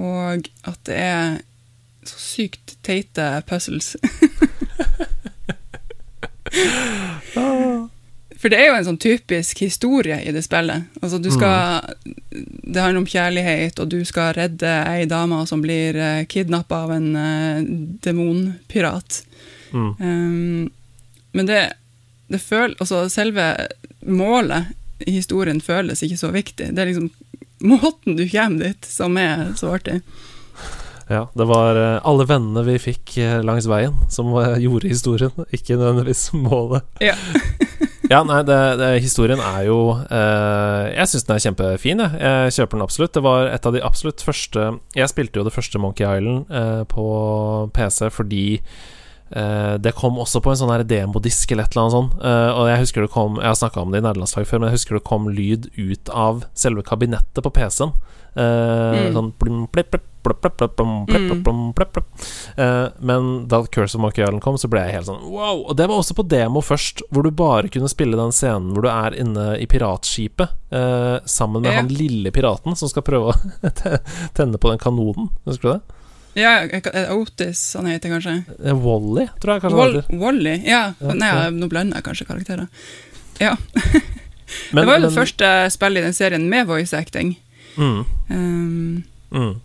og 0.00 0.46
at 0.64 0.78
det 0.86 0.96
er 0.96 1.38
så 2.08 2.16
sykt 2.18 2.76
teite 2.82 3.42
puzzles. 3.46 3.96
For 8.38 8.52
det 8.52 8.58
er 8.60 8.68
jo 8.70 8.76
en 8.78 8.86
sånn 8.86 9.00
typisk 9.02 9.58
historie 9.64 10.20
i 10.22 10.32
det 10.34 10.44
spillet. 10.46 10.86
Altså, 11.02 11.18
du 11.18 11.30
skal 11.34 11.82
Det 12.30 12.80
handler 12.80 13.00
om 13.02 13.08
kjærlighet, 13.08 13.80
og 13.82 13.88
du 13.90 14.04
skal 14.06 14.34
redde 14.36 14.70
ei 14.86 15.06
dame 15.10 15.40
som 15.50 15.62
blir 15.64 15.96
uh, 15.98 16.24
kidnappa 16.30 16.84
av 16.86 16.92
en 16.94 17.08
uh, 17.16 17.62
demonpirat. 18.04 19.22
Mm. 19.72 19.90
Um, 19.98 20.70
men 21.34 21.48
det, 21.48 21.62
det 22.30 22.40
føl, 22.40 22.76
altså 22.78 23.08
selve 23.12 23.50
målet 24.06 24.70
historien 25.06 25.60
føles 25.62 26.02
ikke 26.02 26.20
så 26.20 26.32
viktig. 26.34 26.72
Det 26.74 26.82
er 26.82 26.90
liksom 26.90 27.10
måten 27.64 28.18
du 28.18 28.24
kommer 28.30 28.70
dit, 28.70 28.88
som 28.88 29.16
er 29.20 29.52
så 29.58 29.74
artig. 29.78 30.00
Ja, 31.08 31.24
det 31.32 31.46
var 31.48 31.78
eh, 31.80 32.00
alle 32.04 32.26
vennene 32.28 32.62
vi 32.66 32.74
fikk 32.82 33.14
eh, 33.16 33.38
langs 33.40 33.64
veien 33.70 33.94
som 34.12 34.28
eh, 34.36 34.58
gjorde 34.60 34.90
historien, 34.90 35.32
ikke 35.56 35.78
nødvendigvis 35.78 36.26
målet. 36.36 36.84
Ja. 37.00 37.14
ja, 38.12 38.20
nei, 38.28 38.42
det, 38.44 38.58
det, 38.80 38.90
historien 39.06 39.40
er 39.40 39.62
jo 39.70 39.78
eh, 39.96 40.84
Jeg 40.92 41.08
syns 41.08 41.24
den 41.24 41.38
er 41.38 41.46
kjempefin, 41.46 42.04
jeg. 42.04 42.20
jeg. 42.20 42.54
kjøper 42.58 42.76
den 42.76 42.84
absolutt. 42.84 43.14
Det 43.16 43.24
var 43.24 43.48
et 43.54 43.68
av 43.68 43.74
de 43.76 43.82
absolutt 43.84 44.24
første 44.24 44.68
Jeg 44.96 45.12
spilte 45.14 45.40
jo 45.40 45.48
det 45.48 45.54
første 45.56 45.80
Monkey 45.80 46.04
Island 46.04 46.52
eh, 46.52 46.84
på 46.92 47.08
PC 47.72 48.12
fordi 48.12 48.44
Uh, 49.28 49.76
det 49.76 49.92
kom 49.92 50.16
også 50.20 50.40
på 50.40 50.54
en 50.54 50.60
sånn 50.60 50.86
demodisk 50.88 51.52
eller 51.52 51.68
et 51.68 51.74
eller 51.74 51.84
annet 51.84 51.96
sånt. 51.96 52.20
Uh, 52.22 52.50
og 52.54 52.68
jeg 52.70 52.82
husker 52.84 53.04
det 53.04 53.12
kom 53.12 53.36
Jeg 53.42 53.50
har 53.50 53.58
snakka 53.60 53.82
om 53.82 53.92
det 53.92 54.00
i 54.00 54.06
nederlandslag 54.06 54.48
før, 54.48 54.62
men 54.62 54.70
jeg 54.70 54.80
husker 54.80 54.98
det 54.98 55.08
kom 55.08 55.28
lyd 55.32 55.68
ut 55.76 56.12
av 56.12 56.46
selve 56.56 56.84
kabinettet 56.86 57.44
på 57.44 57.52
PC-en. 57.58 57.92
Uh, 58.38 58.94
mm. 58.94 59.16
Sånn 59.16 59.32
blim, 59.40 59.66
blip, 59.72 59.90
blip, 59.92 60.06
Men 63.00 63.28
da 63.50 63.62
Curse 63.64 63.96
of 63.96 64.02
Monkey 64.04 64.22
Island 64.22 64.42
kom, 64.44 64.58
så 64.60 64.68
ble 64.70 64.82
jeg 64.84 64.98
helt 64.98 65.08
sånn 65.08 65.24
wow. 65.32 65.62
Og 65.64 65.76
det 65.78 65.88
var 65.90 66.00
også 66.00 66.16
på 66.18 66.26
demo 66.28 66.62
først, 66.64 67.02
hvor 67.12 67.24
du 67.24 67.32
bare 67.34 67.70
kunne 67.72 67.90
spille 67.90 68.18
den 68.18 68.34
scenen 68.36 68.74
hvor 68.76 68.84
du 68.84 68.90
er 68.92 69.16
inne 69.18 69.50
i 69.58 69.66
piratskipet 69.70 70.56
sammen 71.24 71.62
med 71.64 71.70
yeah. 71.70 71.80
han 71.80 71.88
lille 71.88 72.32
piraten 72.34 72.76
som 72.76 72.90
skal 72.92 73.06
prøve 73.06 73.32
å 73.32 73.70
tenne 74.38 74.60
på 74.60 74.72
den 74.72 74.82
kanonen. 74.82 75.32
Husker 75.48 75.64
du 75.64 75.72
det? 75.78 75.97
Ja, 76.38 76.54
Otis 77.14 77.62
han 77.78 77.88
heter 77.90 78.14
kanskje. 78.14 78.36
Wally, 78.78 79.26
tror 79.42 79.56
jeg 79.56 79.64
kanskje 79.64 79.78
Wall, 79.78 80.00
Wally, 80.20 80.56
ja. 80.68 80.82
ja 81.00 81.14
Nei, 81.18 81.32
nå 81.56 81.68
blander 81.70 81.98
jeg 81.98 82.08
kanskje 82.08 82.28
karakterer. 82.28 82.68
Ja. 83.42 83.54
men, 84.72 84.82
det 84.82 84.86
var 84.88 85.00
jo 85.00 85.06
det 85.08 85.14
første 85.16 85.54
spillet 85.74 86.02
i 86.02 86.08
den 86.08 86.16
serien 86.16 86.48
med 86.50 86.68
voice 86.70 86.96
acting. 86.96 87.36
Mm. 87.78 88.04
Um, 88.30 89.02
mm. 89.30 89.56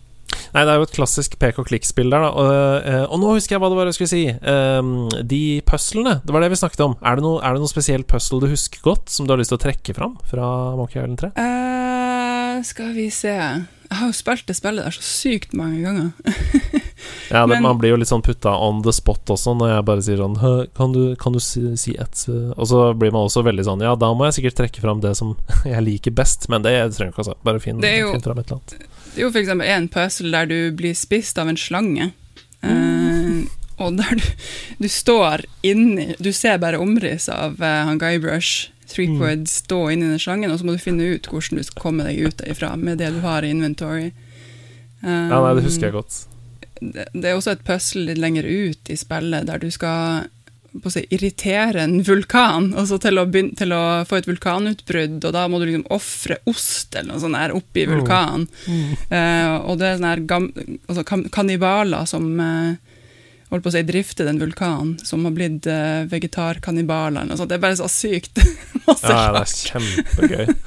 Nei, 0.54 0.64
det 0.66 0.70
er 0.70 0.78
jo 0.78 0.86
et 0.86 0.94
klassisk 0.94 1.36
pek 1.42 1.58
og 1.62 1.68
klikk-spill 1.70 2.14
der, 2.14 2.26
da. 2.26 2.30
Og, 2.30 2.50
eh, 2.86 3.04
og, 3.08 3.18
nå 3.22 3.34
husker 3.34 3.56
jeg 3.56 3.64
hva 3.64 3.70
det 3.72 3.78
var 3.80 3.90
jeg 3.90 3.98
skulle 3.98 4.12
si. 4.12 4.24
Um, 4.46 4.92
de 5.30 5.44
puzzlene, 5.66 6.20
det 6.26 6.36
var 6.36 6.46
det 6.46 6.52
vi 6.54 6.60
snakket 6.62 6.84
om. 6.86 6.98
Er 7.02 7.18
det, 7.18 7.26
noe, 7.26 7.42
er 7.42 7.56
det 7.56 7.64
noe 7.64 7.72
spesielt 7.72 8.10
puzzle 8.10 8.42
du 8.44 8.50
husker 8.52 8.84
godt, 8.86 9.10
som 9.14 9.26
du 9.26 9.34
har 9.34 9.42
lyst 9.42 9.54
til 9.54 9.62
å 9.62 9.64
trekke 9.66 9.98
fram 9.98 10.18
fra 10.30 10.50
Monkey 10.78 11.02
Island 11.02 11.22
3? 11.24 11.32
Uh, 11.38 11.46
eh, 11.48 12.60
skal 12.70 12.94
vi 12.98 13.08
se 13.14 13.34
jeg 13.94 14.00
har 14.00 14.10
jo 14.10 14.16
spilt 14.18 14.48
det 14.50 14.56
spillet 14.58 14.88
der 14.88 14.96
så 14.96 15.04
sykt 15.06 15.52
mange 15.58 15.84
ganger. 15.84 16.10
ja, 17.34 17.44
det, 17.44 17.50
Men, 17.52 17.62
man 17.66 17.80
blir 17.82 17.94
jo 17.94 18.00
litt 18.02 18.10
sånn 18.10 18.24
putta 18.26 18.56
on 18.58 18.82
the 18.86 18.94
spot 18.96 19.30
også, 19.36 19.54
når 19.60 19.74
jeg 19.76 19.86
bare 19.90 20.06
sier 20.06 20.22
sånn 20.22 20.38
Kan 20.78 20.96
du, 20.96 21.02
kan 21.20 21.36
du 21.36 21.40
si, 21.44 21.62
si 21.80 21.94
et 22.00 22.24
Og 22.32 22.66
så 22.70 22.86
blir 22.98 23.14
man 23.14 23.28
også 23.28 23.44
veldig 23.46 23.66
sånn 23.68 23.84
Ja, 23.86 23.94
da 24.00 24.10
må 24.18 24.26
jeg 24.28 24.40
sikkert 24.40 24.58
trekke 24.64 24.84
fram 24.84 25.04
det 25.04 25.14
som 25.20 25.36
jeg 25.74 25.86
liker 25.86 26.16
best, 26.16 26.50
men 26.50 26.66
det 26.66 26.74
trenger 26.96 27.12
jeg 27.12 27.16
ikke 27.16 27.26
å 27.26 27.30
si. 27.30 27.38
Bare 27.46 27.64
finn, 27.64 27.84
finn 27.84 28.26
fram 28.26 28.42
et 28.42 28.50
eller 28.50 28.60
annet. 28.60 28.78
Det 29.14 29.22
er 29.22 29.28
jo 29.28 29.34
eksempel 29.44 29.74
en 29.76 29.90
puzzle 29.94 30.34
der 30.34 30.50
du 30.50 30.58
blir 30.78 30.98
spist 30.98 31.38
av 31.38 31.52
en 31.52 31.60
slange. 31.60 32.10
Mm. 32.64 32.74
Uh, 32.74 33.60
og 33.84 33.98
der 34.00 34.18
du, 34.18 34.24
du, 34.80 34.88
står 34.88 35.44
inni 35.68 36.14
Du 36.22 36.30
ser 36.32 36.62
bare 36.62 36.80
omrisset 36.80 37.34
av 37.36 37.58
uh, 37.60 37.82
han 37.90 38.00
Guybrush 38.00 38.70
Threepwood 38.94 39.46
mm. 39.46 39.50
stå 39.50 39.80
inni 39.94 40.12
den 40.12 40.22
slangen, 40.22 40.52
og 40.54 40.60
så 40.60 40.68
må 40.68 40.76
du 40.76 40.84
finne 40.84 41.16
ut 41.16 41.30
hvordan 41.32 41.60
du 41.60 41.66
skal 41.66 41.82
komme 41.82 42.06
deg 42.08 42.22
ut 42.28 42.38
derifra 42.42 42.76
med 42.80 43.02
det 43.02 43.14
du 43.16 43.24
har 43.26 43.46
i 43.46 43.52
inventory. 43.54 44.12
Um, 45.02 45.32
ja, 45.32 45.40
nei, 45.40 45.56
det 45.58 45.66
husker 45.66 45.90
jeg 45.90 45.98
godt. 45.98 46.22
Det, 46.80 47.10
det, 47.14 47.26
er 47.26 47.36
også 47.36 47.56
et 47.56 47.66
puzzle 47.68 48.08
litt 48.10 48.22
lenger 48.22 48.48
ut 48.48 48.92
i 48.92 48.98
spillet, 49.00 49.48
der 49.50 49.62
du 49.62 49.70
skal 49.72 50.30
si, 50.92 51.04
irritere 51.14 51.84
en 51.84 52.00
vulkan 52.06 52.72
altså 52.80 52.98
til, 53.02 53.20
å 53.22 53.28
begynne, 53.30 53.56
til 53.60 53.76
å 53.76 53.84
få 54.10 54.20
et 54.20 54.30
vulkanutbrudd, 54.30 55.20
og 55.20 55.36
da 55.36 55.46
må 55.52 55.60
du 55.60 55.68
liksom 55.68 55.86
ofre 55.94 56.40
ost 56.50 56.96
eller 56.96 57.14
noe 57.14 57.22
sånt 57.24 57.38
der 57.38 57.56
oppi 57.56 57.86
mm. 57.86 57.94
vulkanen. 57.94 58.48
Mm. 58.66 58.80
Mm. 58.80 58.96
Uh, 59.12 59.56
og 59.70 59.78
det 59.80 59.90
er 59.90 60.00
sånne 60.00 60.16
her 60.16 60.26
altså, 60.90 61.06
kannibaler 61.36 62.10
som 62.10 62.30
uh, 62.40 62.93
holdt 63.54 63.68
på 63.68 63.72
å 63.72 63.76
si, 63.76 63.84
drifte 63.88 64.26
den 64.28 64.42
vulkanen, 64.42 64.96
som 65.06 65.24
har 65.28 65.36
blitt 65.36 65.70
uh, 65.70 66.04
vegetarkannibaler. 66.12 67.30
Det 67.30 67.58
er 67.58 67.62
bare 67.62 67.78
så 67.80 67.90
sykt. 67.92 68.42
ja, 68.88 68.96
det 69.36 69.46
er 69.46 69.54
kjempegøy. 69.54 70.58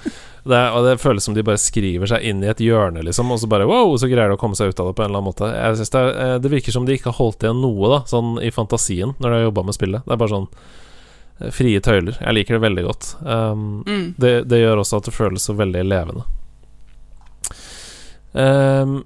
Det, 0.46 0.58
og 0.70 0.84
det 0.86 0.98
føles 1.02 1.24
som 1.26 1.34
de 1.34 1.42
bare 1.42 1.58
skriver 1.58 2.06
seg 2.06 2.22
inn 2.22 2.44
i 2.44 2.50
et 2.52 2.60
hjørne, 2.62 3.02
liksom, 3.02 3.32
og 3.34 3.40
så 3.42 3.48
bare 3.50 3.66
wow, 3.66 3.90
så 3.98 4.06
greier 4.06 4.30
de 4.30 4.36
å 4.36 4.38
komme 4.38 4.54
seg 4.54 4.70
ut 4.70 4.78
av 4.82 4.92
det 4.92 4.94
på 4.94 5.02
en 5.02 5.08
eller 5.08 5.18
annen 5.18 5.32
måte. 5.32 5.48
Jeg 5.50 5.78
synes 5.80 5.90
det, 5.90 6.02
er, 6.02 6.18
eh, 6.22 6.34
det 6.44 6.52
virker 6.52 6.76
som 6.76 6.86
de 6.86 6.94
ikke 6.94 7.10
har 7.10 7.18
holdt 7.18 7.42
igjen 7.42 7.58
noe, 7.64 7.90
da, 7.90 7.98
sånn 8.06 8.36
i 8.38 8.52
fantasien, 8.54 9.16
når 9.18 9.26
de 9.26 9.40
har 9.40 9.46
jobba 9.48 9.64
med 9.66 9.78
spillet. 9.78 10.06
Det 10.06 10.14
er 10.14 10.20
bare 10.22 10.34
sånn 10.36 10.46
eh, 10.54 11.50
frie 11.56 11.82
tøyler. 11.82 12.20
Jeg 12.20 12.38
liker 12.38 12.56
det 12.56 12.62
veldig 12.62 12.86
godt. 12.86 13.10
Um, 13.26 13.66
mm. 13.82 14.06
det, 14.22 14.32
det, 14.52 14.62
gjør 14.62 14.84
også 14.84 15.02
at 15.02 15.10
det 15.10 15.16
føles 15.16 15.48
så 15.50 15.56
veldig 15.58 15.82
levende. 15.82 16.22
Um, 18.36 19.00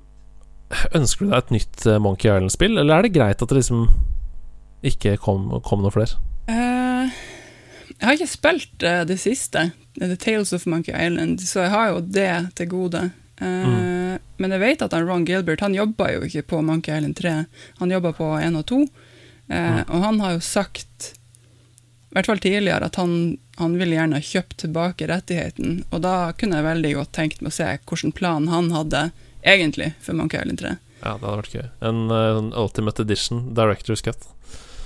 Ønsker 0.95 1.27
du 1.27 1.33
deg 1.33 1.41
et 1.41 1.53
nytt 1.57 1.87
eh, 1.87 1.99
Monkey 2.03 2.31
Island-spill, 2.31 2.79
eller 2.79 2.97
er 2.97 3.07
det 3.07 3.15
greit 3.17 3.43
at 3.43 3.51
det 3.51 3.59
liksom 3.59 3.89
ikke 4.87 5.17
kom, 5.21 5.49
kom 5.67 5.83
noe 5.83 5.93
flere? 5.93 6.21
Uh, 6.49 7.11
jeg 7.97 8.07
har 8.07 8.17
ikke 8.17 8.31
spilt 8.31 8.87
uh, 8.87 9.03
det 9.09 9.19
siste, 9.21 9.71
The 9.99 10.17
Tales 10.17 10.55
of 10.57 10.69
Monkey 10.71 10.95
Island, 10.95 11.43
så 11.43 11.67
jeg 11.67 11.75
har 11.75 11.91
jo 11.91 12.03
det 12.07 12.33
til 12.59 12.71
gode. 12.71 13.03
Uh, 13.43 13.47
mm. 13.67 14.27
Men 14.41 14.55
jeg 14.55 14.63
vet 14.63 14.85
at 14.87 14.95
han 14.97 15.09
Ron 15.09 15.27
Gilbert 15.29 15.65
han 15.65 15.77
jobba 15.77 16.13
jo 16.15 16.25
ikke 16.29 16.47
på 16.55 16.63
Monkey 16.65 16.95
Island 16.95 17.19
3, 17.19 17.37
han 17.83 17.97
jobba 17.97 18.15
på 18.17 18.31
1 18.39 18.61
og 18.63 18.67
2. 18.71 18.83
Mm. 19.51 19.81
Og 19.91 20.03
han 20.05 20.21
har 20.23 20.37
jo 20.37 20.43
sagt, 20.47 21.09
i 22.11 22.15
hvert 22.15 22.29
fall 22.31 22.39
tidligere, 22.39 22.87
at 22.87 22.95
han, 23.01 23.41
han 23.59 23.75
ville 23.81 23.97
gjerne 23.97 24.21
ha 24.21 24.23
kjøpt 24.23 24.61
tilbake 24.63 25.09
rettigheten. 25.11 25.81
Og 25.91 26.05
da 26.07 26.31
kunne 26.39 26.61
jeg 26.61 26.69
veldig 26.69 26.93
godt 27.01 27.13
tenkt 27.19 27.43
meg 27.43 27.51
å 27.51 27.57
se 27.59 27.67
hvilken 27.75 28.15
plan 28.15 28.47
han 28.53 28.71
hadde 28.71 29.09
egentlig, 29.42 29.92
for 30.00 30.16
Monkey 30.18 30.40
Island 30.40 30.61
3. 30.62 30.76
Ja, 31.00 31.14
det 31.16 31.24
hadde 31.24 31.38
vært 31.40 31.55
gøy. 31.57 31.68
En 31.90 32.03
uh, 32.12 32.61
Ultimate 32.61 33.03
Edition, 33.07 33.55
Directors 33.57 34.05
Cut. 34.05 34.29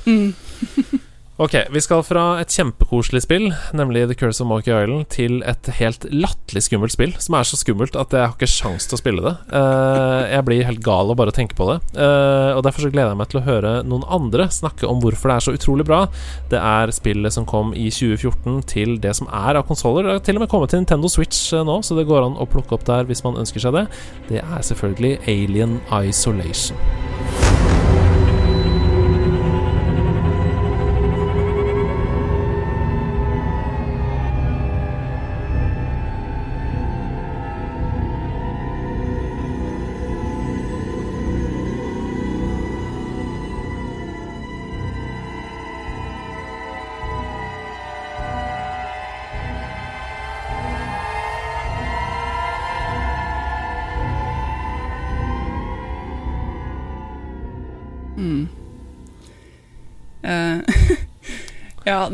Mm. 0.06 0.34
Ok, 1.34 1.54
vi 1.70 1.80
skal 1.82 2.04
fra 2.06 2.36
et 2.38 2.52
kjempekoselig 2.54 3.24
spill, 3.24 3.48
nemlig 3.74 4.04
The 4.06 4.14
Curse 4.14 4.44
of 4.44 4.46
Monkey 4.46 4.70
Island, 4.70 5.08
til 5.10 5.40
et 5.42 5.66
helt 5.80 6.04
latterlig 6.14 6.60
skummelt 6.62 6.94
spill, 6.94 7.10
som 7.18 7.34
er 7.34 7.48
så 7.48 7.58
skummelt 7.58 7.96
at 7.98 8.14
jeg 8.14 8.22
har 8.22 8.36
ikke 8.36 8.46
sjans 8.52 8.86
til 8.86 8.94
å 8.94 9.00
spille 9.00 9.24
det. 9.24 9.32
Uh, 9.50 10.30
jeg 10.30 10.46
blir 10.46 10.68
helt 10.68 10.84
gal 10.86 11.10
av 11.10 11.18
bare 11.18 11.32
å 11.32 11.34
tenke 11.34 11.56
på 11.58 11.66
det. 11.72 11.80
Uh, 11.98 12.54
og 12.54 12.62
Derfor 12.62 12.86
så 12.86 12.90
gleder 12.94 13.10
jeg 13.10 13.18
meg 13.18 13.32
til 13.32 13.40
å 13.40 13.46
høre 13.48 13.72
noen 13.82 14.06
andre 14.14 14.46
snakke 14.54 14.86
om 14.86 15.02
hvorfor 15.02 15.32
det 15.32 15.34
er 15.40 15.46
så 15.48 15.56
utrolig 15.58 15.86
bra. 15.88 16.04
Det 16.52 16.60
er 16.60 16.94
spillet 16.94 17.34
som 17.34 17.48
kom 17.50 17.74
i 17.74 17.88
2014 17.90 18.60
til 18.70 18.94
det 19.02 19.16
som 19.18 19.26
er 19.34 19.58
av 19.58 19.66
konsoller. 19.66 20.06
Det 20.06 20.14
har 20.20 20.22
til 20.28 20.38
og 20.38 20.44
med 20.44 20.52
kommet 20.52 20.70
til 20.70 20.84
Nintendo 20.84 21.10
Switch 21.10 21.48
uh, 21.50 21.64
nå, 21.66 21.80
så 21.82 21.98
det 21.98 22.06
går 22.06 22.28
an 22.28 22.38
å 22.38 22.46
plukke 22.46 22.78
opp 22.78 22.86
der 22.86 23.10
hvis 23.10 23.24
man 23.26 23.42
ønsker 23.42 23.66
seg 23.66 23.74
det. 23.74 23.88
Det 24.30 24.38
er 24.38 24.68
selvfølgelig 24.70 25.18
Alien 25.34 25.80
Isolation. 25.98 26.78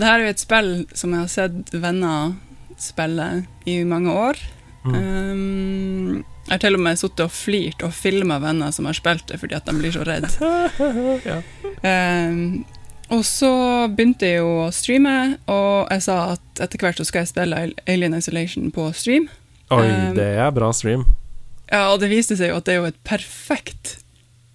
Det 0.01 0.09
her 0.09 0.19
er 0.19 0.29
jo 0.29 0.35
et 0.35 0.43
spill 0.43 0.73
som 0.97 1.15
jeg 1.15 1.25
har 1.25 1.31
sett 1.33 1.75
venner 1.77 2.35
spille 2.81 3.29
i 3.69 3.81
mange 3.85 4.13
år. 4.13 4.41
Mm. 4.85 4.95
Um, 4.97 6.25
jeg 6.47 6.55
har 6.55 6.63
til 6.65 6.79
og 6.79 6.83
med 6.83 6.99
sittet 6.99 7.23
og 7.27 7.33
flirt 7.35 7.83
og 7.85 7.93
filma 7.95 8.41
venner 8.43 8.73
som 8.75 8.89
har 8.89 8.97
spilt 8.97 9.27
det 9.29 9.37
fordi 9.43 9.59
at 9.59 9.69
de 9.69 9.77
blir 9.77 9.93
så 9.95 10.05
redde. 10.09 10.31
ja. 11.31 11.41
um, 11.85 12.65
og 13.11 13.25
så 13.27 13.53
begynte 13.91 14.29
jeg 14.29 14.39
jo 14.39 14.51
å 14.65 14.71
streame, 14.75 15.15
og 15.51 15.91
jeg 15.91 16.05
sa 16.07 16.19
at 16.37 16.63
etter 16.63 16.83
hvert 16.83 17.01
så 17.01 17.07
skal 17.09 17.25
jeg 17.25 17.33
spille 17.33 17.63
Alien 17.91 18.15
Isolation 18.15 18.71
på 18.75 18.87
stream. 18.95 19.27
Oi, 19.75 19.87
um, 19.87 20.13
det 20.17 20.29
er 20.39 20.53
bra 20.55 20.71
stream. 20.75 21.05
Ja, 21.71 21.89
og 21.93 22.01
det 22.03 22.11
viste 22.11 22.39
seg 22.39 22.53
jo 22.53 22.59
at 22.59 22.67
det 22.67 22.77
er 22.77 22.81
jo 22.81 22.91
et 22.91 23.03
perfekt 23.07 23.97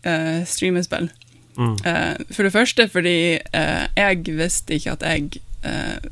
uh, 0.07 0.41
streamespill. 0.47 1.11
Mm. 1.57 1.71
Uh, 1.85 2.15
for 2.31 2.43
det 2.43 2.51
første 2.51 2.87
fordi 2.91 3.17
uh, 3.55 3.85
jeg 3.95 4.23
visste 4.25 4.75
ikke 4.75 4.91
at 4.91 5.03
jeg 5.03 5.29
uh, 5.65 6.09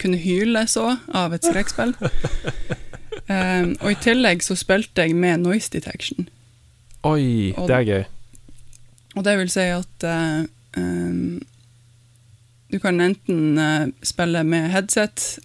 kunne 0.00 0.16
hyle 0.16 0.66
så 0.70 0.96
av 1.14 1.34
et 1.34 1.44
skrekkspill. 1.44 1.94
og 3.82 3.88
i 3.90 3.98
tillegg 4.02 4.42
så 4.42 4.54
spilte 4.58 5.02
jeg 5.02 5.16
med 5.18 5.42
noise 5.42 5.70
detection. 5.72 6.28
Oi, 7.02 7.52
og, 7.56 7.66
det 7.68 7.76
er 7.76 7.86
gøy. 7.88 8.04
Og 9.16 9.24
det 9.26 9.34
vil 9.40 9.50
si 9.50 9.66
at 9.74 10.06
um, 10.78 11.40
du 12.70 12.78
kan 12.78 13.02
enten 13.02 13.92
spille 14.06 14.44
med 14.46 14.70
headset, 14.70 15.40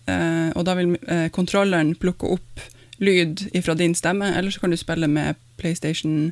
og 0.53 0.61
da 0.67 0.75
vil 0.77 0.93
kontrolleren 1.33 1.95
plukke 1.97 2.35
opp 2.37 2.61
lyd 3.01 3.47
fra 3.65 3.73
din 3.73 3.95
stemme, 3.97 4.29
eller 4.37 4.53
så 4.53 4.61
kan 4.61 4.71
du 4.71 4.77
spille 4.77 5.09
med 5.09 5.41
PlayStation 5.57 6.31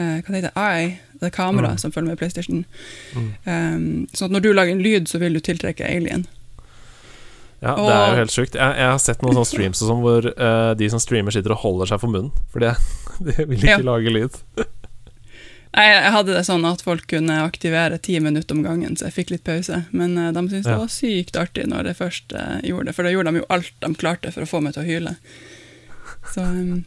eh, 0.00 0.18
Hva 0.26 0.34
heter? 0.38 0.56
Eye, 0.56 0.98
det 1.20 1.28
er 1.28 1.36
kamera 1.36 1.74
Mm. 1.74 1.78
som 1.84 1.92
følger 1.92 2.08
med 2.14 2.18
PlayStation. 2.18 2.64
Mm. 3.14 3.30
Um, 3.44 4.08
så 4.16 4.24
at 4.26 4.32
når 4.34 4.40
du 4.46 4.52
lager 4.56 4.72
en 4.72 4.82
lyd, 4.82 5.08
så 5.08 5.20
vil 5.20 5.36
du 5.36 5.40
tiltrekke 5.44 5.84
alien. 5.84 6.26
Ja, 7.60 7.74
det 7.76 7.92
er 7.92 8.06
jo 8.14 8.20
helt 8.22 8.32
sjukt. 8.32 8.54
Jeg, 8.56 8.76
jeg 8.80 8.88
har 8.88 8.98
sett 9.04 9.20
noen 9.20 9.34
sånne 9.36 9.50
streams 9.50 9.82
og 9.84 9.90
sånn 9.90 10.00
hvor 10.00 10.28
uh, 10.32 10.72
de 10.80 10.86
som 10.88 11.00
streamer, 11.02 11.34
sitter 11.36 11.52
og 11.52 11.60
holder 11.60 11.90
seg 11.92 12.00
for 12.00 12.08
munnen. 12.08 12.32
For 12.54 12.64
de, 12.64 12.70
de 13.26 13.34
vil 13.44 13.58
ikke 13.60 13.74
Ja. 13.76 13.82
lage 13.84 14.14
lyd. 14.16 14.38
Nei, 15.76 15.84
jeg 15.86 16.10
hadde 16.16 16.32
det 16.34 16.46
sånn 16.48 16.64
at 16.66 16.80
folk 16.82 17.04
kunne 17.12 17.36
aktivere 17.44 17.98
ti 18.02 18.16
minutter 18.18 18.56
om 18.56 18.64
gangen, 18.64 18.96
så 18.98 19.06
jeg 19.06 19.14
fikk 19.20 19.28
litt 19.36 19.44
pause. 19.46 19.82
Men 19.92 20.16
uh, 20.18 20.30
de 20.34 20.40
syntes 20.48 20.66
det 20.66 20.78
var 20.80 20.88
sykt 20.90 21.36
artig 21.38 21.68
når 21.70 21.92
jeg 21.92 21.98
først 22.00 22.32
uh, 22.34 22.56
gjorde 22.66 22.88
det, 22.88 22.94
for 22.96 23.06
da 23.06 23.12
gjorde 23.12 23.30
de 23.36 23.42
jo 23.44 23.50
alt 23.54 23.70
de 23.84 23.92
klarte 24.00 24.32
for 24.34 24.42
å 24.42 24.50
få 24.50 24.62
meg 24.64 24.74
til 24.74 24.82
å 24.82 24.88
hyle. 24.88 25.12
Så 26.32 26.42
um, 26.48 26.80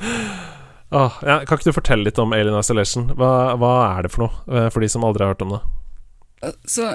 Åh, 0.90 1.20
ja, 1.22 1.36
kan 1.46 1.58
ikke 1.58 1.70
du 1.70 1.76
fortelle 1.76 2.08
litt 2.08 2.18
om 2.18 2.32
Alien 2.34 2.58
Isolation? 2.58 3.12
Hva, 3.18 3.54
hva 3.60 3.74
er 3.92 4.06
det 4.06 4.10
for 4.14 4.26
noe, 4.26 4.40
eh, 4.50 4.66
for 4.74 4.82
de 4.82 4.88
som 4.90 5.06
aldri 5.06 5.22
har 5.22 5.36
hørt 5.36 5.44
om 5.46 5.54
det? 5.54 6.52
Så 6.66 6.88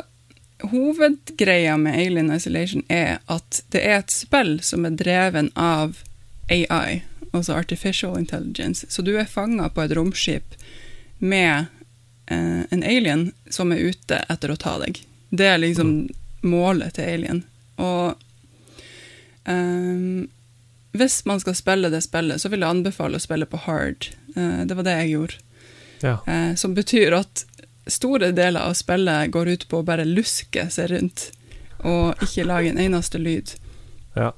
hovedgreia 0.71 1.77
med 1.77 1.95
Alien 1.99 2.31
Isolation 2.35 2.83
er 2.91 3.21
at 3.31 3.61
det 3.71 3.83
er 3.83 4.01
et 4.01 4.11
spill 4.11 4.57
som 4.63 4.87
er 4.87 4.97
dreven 4.99 5.51
av 5.55 6.01
AI, 6.51 7.03
altså 7.31 7.55
Artificial 7.55 8.19
Intelligence. 8.19 8.85
Så 8.89 9.01
du 9.01 9.15
er 9.17 9.31
fanga 9.31 9.69
på 9.69 9.85
et 9.85 9.95
romskip 9.95 10.59
med 11.19 11.65
eh, 12.27 12.61
en 12.69 12.83
alien 12.83 13.29
som 13.49 13.71
er 13.71 13.91
ute 13.91 14.21
etter 14.29 14.51
å 14.51 14.59
ta 14.59 14.77
deg. 14.83 14.99
Det 15.29 15.47
er 15.47 15.61
liksom 15.63 15.97
målet 16.45 16.95
til 16.97 17.09
alien. 17.15 17.43
Og 17.81 18.15
ehm, 19.49 20.27
hvis 20.99 21.23
man 21.25 21.39
skal 21.39 21.55
spille 21.57 21.91
det 21.93 22.03
spillet, 22.05 22.41
så 22.41 22.51
vil 22.51 22.63
jeg 22.63 22.77
anbefale 22.77 23.19
å 23.19 23.23
spille 23.23 23.47
på 23.49 23.59
hard. 23.65 24.09
Eh, 24.35 24.61
det 24.67 24.77
var 24.77 24.87
det 24.87 24.95
jeg 25.01 25.13
gjorde. 25.15 25.41
Ja. 26.03 26.17
Eh, 26.27 26.53
som 26.59 26.75
betyr 26.77 27.15
at 27.17 27.45
store 27.87 28.31
deler 28.35 28.65
av 28.65 28.73
spillet 28.77 29.31
går 29.31 29.53
ut 29.55 29.67
på 29.69 29.81
å 29.81 29.85
bare 29.85 30.07
luske 30.07 30.67
seg 30.73 30.89
rundt 30.93 31.29
og 31.85 32.23
ikke 32.23 32.47
lage 32.47 32.71
en 32.71 32.81
eneste 32.81 33.21
lyd. 33.21 33.53
Ja. 34.15 34.31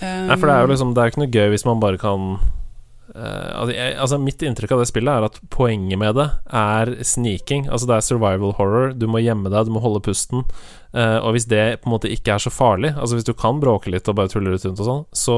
Um, 0.00 0.28
Nei, 0.28 0.36
for 0.36 0.44
det 0.44 0.52
er 0.52 0.66
jo 0.66 0.68
liksom 0.68 0.90
Det 0.92 1.00
er 1.00 1.08
ikke 1.08 1.20
noe 1.22 1.32
gøy 1.32 1.46
hvis 1.54 1.62
man 1.64 1.78
bare 1.80 1.96
kan 1.96 2.34
eh, 3.14 3.50
altså, 3.60 3.74
altså 4.02 4.18
Mitt 4.22 4.42
inntrykk 4.42 4.72
av 4.72 4.80
det 4.82 4.88
spillet 4.90 5.12
er 5.12 5.26
at 5.28 5.38
poenget 5.52 5.98
med 6.00 6.16
det 6.18 6.26
er 6.52 6.92
sniking. 7.06 7.68
Altså 7.68 7.86
det 7.90 7.96
er 7.98 8.06
survival 8.06 8.52
horror. 8.58 8.92
Du 8.96 9.06
må 9.10 9.20
gjemme 9.22 9.52
deg, 9.52 9.66
du 9.68 9.72
må 9.76 9.80
holde 9.84 10.02
pusten. 10.04 10.42
eh, 10.96 11.18
og 11.20 11.32
hvis 11.36 11.46
det 11.50 11.80
på 11.82 11.90
en 11.90 11.94
måte 11.96 12.10
ikke 12.12 12.34
er 12.34 12.42
så 12.42 12.50
farlig, 12.50 12.94
altså 12.96 13.16
hvis 13.18 13.28
du 13.28 13.34
kan 13.36 13.60
bråke 13.60 13.90
litt 13.92 14.08
og 14.08 14.16
bare 14.18 14.32
tulle 14.32 14.52
litt 14.54 14.64
rundt 14.64 14.80
og 14.80 14.88
sånn, 14.90 15.04
så 15.12 15.36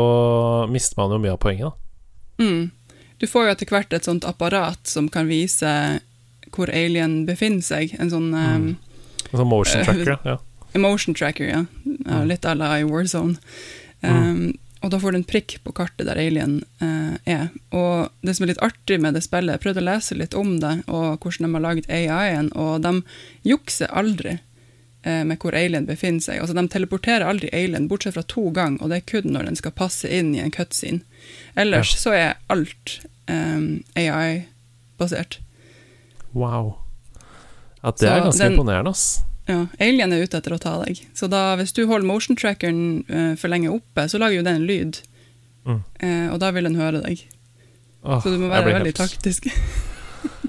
mister 0.71 1.01
man 1.01 1.13
jo 1.17 1.19
mye 1.23 1.35
av 1.37 1.41
poenget, 1.43 1.71
da. 1.71 2.45
mm, 2.45 2.71
Du 3.19 3.27
får 3.27 3.45
jo 3.49 3.51
etter 3.57 3.67
hvert 3.73 3.93
et 3.93 4.05
sånt 4.07 4.25
apparat 4.25 4.79
som 4.87 5.09
kan 5.11 5.27
vise 5.27 5.73
hvor 6.55 6.71
alien 6.71 7.25
befinner 7.27 7.61
seg. 7.67 7.97
En 7.99 8.09
sånn 8.13 8.31
um, 8.33 8.69
sånn 9.33 9.49
motion 9.51 9.83
tracker, 9.85 10.05
tracker, 10.15 10.37
ja. 10.37 10.69
emotion 10.79 11.15
tracker, 11.19 11.49
ja. 11.51 11.65
Mm. 11.85 12.29
litt 12.31 12.47
à 12.47 12.55
la 12.55 12.71
i 12.79 12.85
Warzone. 12.87 13.35
Um, 14.01 14.55
Og 14.83 14.91
da 14.93 14.99
får 15.03 15.13
du 15.13 15.19
en 15.19 15.25
prikk 15.27 15.57
på 15.65 15.73
kartet 15.75 16.07
der 16.07 16.19
alien 16.23 16.61
eh, 16.81 17.15
er. 17.27 17.49
Og 17.75 18.13
det 18.23 18.37
som 18.37 18.45
er 18.47 18.53
litt 18.53 18.63
artig 18.63 19.01
med 19.03 19.15
det 19.19 19.25
spillet, 19.27 19.57
jeg 19.57 19.63
prøvde 19.65 19.83
å 19.83 19.87
lese 19.89 20.15
litt 20.15 20.37
om 20.39 20.53
det, 20.63 20.75
og 20.87 21.19
hvordan 21.25 21.49
de 21.49 21.55
har 21.57 21.65
laget 21.65 21.89
AI-en, 21.91 22.53
og 22.55 22.83
de 22.85 22.93
jukser 23.51 23.91
aldri 23.91 24.37
eh, 24.37 25.25
med 25.27 25.39
hvor 25.43 25.57
alien 25.59 25.89
befinner 25.89 26.23
seg. 26.23 26.39
Altså, 26.45 26.55
De 26.55 26.67
teleporterer 26.71 27.27
aldri 27.27 27.51
alien, 27.51 27.89
bortsett 27.91 28.15
fra 28.15 28.23
to 28.31 28.51
ganger, 28.55 28.79
og 28.85 28.93
det 28.95 29.01
er 29.03 29.09
kun 29.11 29.33
når 29.35 29.51
den 29.51 29.59
skal 29.59 29.75
passe 29.75 30.07
inn 30.15 30.31
i 30.37 30.45
en 30.45 30.55
cutscene. 30.55 31.03
Ellers 31.59 31.97
så 31.99 32.15
er 32.15 32.37
alt 32.55 33.01
eh, 33.27 33.59
AI-basert. 33.99 35.41
Wow. 36.35 36.77
At 37.83 37.99
det 37.99 38.09
er 38.11 38.21
ganske 38.29 38.45
den- 38.45 38.55
imponerende, 38.55 38.91
ass. 38.95 39.25
Ja, 39.49 39.63
alien 39.81 40.13
er 40.13 40.27
ute 40.27 40.39
etter 40.43 40.53
å 40.53 40.61
ta 40.61 40.75
deg. 40.83 41.01
Så 41.17 41.29
da, 41.33 41.55
hvis 41.57 41.73
du 41.73 41.87
holder 41.89 42.07
motion 42.07 42.37
trackeren 42.37 43.03
uh, 43.09 43.33
for 43.41 43.49
lenge 43.49 43.73
oppe, 43.73 44.05
så 44.13 44.21
lager 44.21 44.43
jo 44.43 44.47
den 44.47 44.67
lyd. 44.69 45.01
Mm. 45.65 45.81
Uh, 46.03 46.27
og 46.35 46.41
da 46.43 46.53
vil 46.53 46.69
den 46.69 46.77
høre 46.77 47.01
deg. 47.05 47.25
Oh, 48.05 48.21
Så 48.23 48.31
du 48.31 48.39
må 48.41 48.53
være 48.53 48.77
veldig 48.77 48.95
taktisk. 48.99 49.49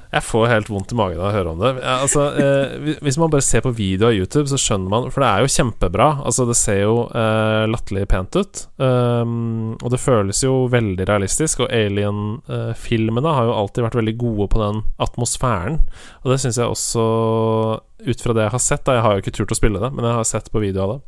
Jeg 0.10 0.24
får 0.26 0.48
helt 0.50 0.70
vondt 0.74 0.90
i 0.92 0.96
magen 0.98 1.20
av 1.22 1.28
å 1.30 1.34
høre 1.36 1.52
om 1.52 1.60
det. 1.62 1.70
Altså, 1.86 2.24
eh, 2.34 2.96
hvis- 2.98 3.18
man 3.22 3.30
bare 3.30 3.44
ser 3.46 3.62
på 3.62 3.72
video 3.76 4.08
av 4.08 4.14
YouTube, 4.14 4.48
så 4.50 4.58
skjønner 4.58 4.90
man 4.90 5.12
For 5.12 5.22
det 5.22 5.28
er 5.30 5.40
jo 5.42 5.54
kjempebra. 5.54 6.08
Altså, 6.26 6.48
det 6.48 6.56
ser 6.58 6.80
jo 6.82 6.96
eh, 7.14 7.68
latterlig 7.70 8.08
pent 8.10 8.36
ut. 8.36 8.66
Um, 8.80 9.74
og 9.84 9.92
det 9.92 10.00
føles 10.00 10.42
jo 10.42 10.68
veldig 10.68 11.06
realistisk. 11.06 11.60
Og 11.60 11.70
Alien-filmene 11.70 13.34
har 13.36 13.46
jo 13.46 13.54
alltid 13.54 13.84
vært 13.86 14.00
veldig 14.02 14.18
gode 14.18 14.50
på 14.50 14.60
den 14.64 14.82
atmosfæren. 15.00 15.80
Og 16.24 16.32
det 16.34 16.40
syns 16.42 16.58
jeg 16.58 16.66
også, 16.70 17.80
ut 18.08 18.22
fra 18.22 18.34
det 18.34 18.44
jeg 18.48 18.52
har 18.52 18.60
sett 18.66 18.84
da, 18.86 18.94
Jeg 18.94 19.04
har 19.04 19.14
jo 19.16 19.22
ikke 19.22 19.36
turt 19.38 19.52
å 19.54 19.60
spille 19.60 19.80
det, 19.80 19.94
men 19.94 20.06
jeg 20.06 20.14
har 20.16 20.24
sett 20.24 20.50
på 20.52 20.60
video 20.64 20.82
av 20.88 20.90
det. 20.96 21.02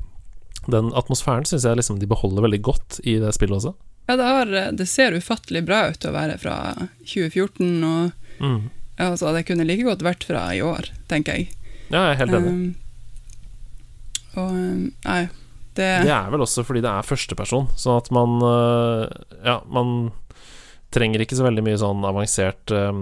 Den 0.70 0.92
atmosfæren 0.94 1.48
syns 1.50 1.64
jeg 1.66 1.76
liksom 1.80 1.98
de 2.00 2.06
beholder 2.06 2.44
veldig 2.46 2.62
godt 2.62 3.00
i 3.04 3.18
det 3.18 3.34
spillet 3.34 3.58
også. 3.58 3.74
Ja, 4.10 4.16
det, 4.18 4.26
har, 4.26 4.46
det 4.78 4.88
ser 4.88 5.12
ufattelig 5.18 5.66
bra 5.66 5.88
ut 5.90 6.06
å 6.06 6.12
være 6.14 6.38
fra 6.42 6.58
2014, 7.06 7.84
og 7.84 8.12
Mm. 8.42 8.70
Altså, 9.10 9.32
det 9.36 9.46
kunne 9.48 9.66
like 9.68 9.84
godt 9.88 10.04
vært 10.06 10.24
fra 10.28 10.44
i 10.56 10.62
år, 10.62 10.90
tenker 11.10 11.34
jeg. 11.40 11.48
Ja, 11.92 12.00
jeg 12.08 12.14
er 12.14 12.20
helt 12.22 12.36
enig. 12.38 12.52
Um, 12.52 12.76
og 14.40 14.50
um, 14.56 14.84
nei, 15.06 15.22
det, 15.76 15.88
Det 16.06 16.12
er 16.14 16.30
vel 16.32 16.44
også 16.46 16.64
fordi 16.68 16.82
det 16.84 16.92
er 16.92 17.08
førsteperson, 17.08 17.68
sånn 17.80 17.98
at 18.00 18.08
man 18.16 18.32
øh, 18.44 19.04
Ja, 19.44 19.58
man 19.72 19.88
trenger 20.92 21.20
ikke 21.24 21.36
så 21.40 21.46
veldig 21.48 21.64
mye 21.64 21.80
sånn 21.80 22.04
avansert 22.08 22.72
øh, 22.76 23.02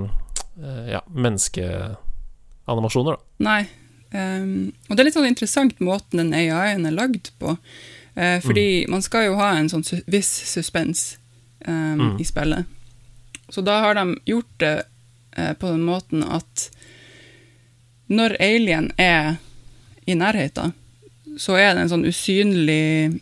øh, 0.62 0.84
ja, 0.90 1.02
menneskeanimasjoner, 1.10 3.18
da. 3.18 3.22
Nei. 3.46 3.62
Um, 4.10 4.72
og 4.90 4.96
det 4.96 5.02
er 5.04 5.08
litt 5.10 5.18
sånn 5.18 5.30
interessant 5.30 5.82
måten 5.86 6.18
den 6.22 6.34
AI-en 6.34 6.86
er 6.90 6.96
lagd 6.98 7.26
på. 7.42 7.50
Uh, 8.18 8.38
fordi 8.42 8.86
man 8.90 9.02
skal 9.06 9.28
jo 9.30 9.38
ha 9.40 9.52
en 9.58 9.70
sånn 9.70 9.86
su 9.86 9.96
viss 10.10 10.32
suspens 10.50 11.18
um, 11.68 11.98
Mm. 12.00 12.16
i 12.22 12.26
spillet. 12.26 12.66
Så 13.50 13.62
da 13.66 13.80
har 13.86 13.94
de 13.98 14.04
gjort 14.30 14.54
det 14.62 14.74
eh, 14.78 14.84
på 15.60 15.72
den 15.72 15.86
måten 15.88 16.24
at 16.26 16.70
når 18.10 18.36
alien 18.42 18.90
er 18.98 19.38
i 20.10 20.16
nærheten, 20.18 20.74
så 21.38 21.58
er 21.62 21.76
det 21.76 21.86
en 21.86 21.92
sånn 21.92 22.08
usynlig 22.10 23.20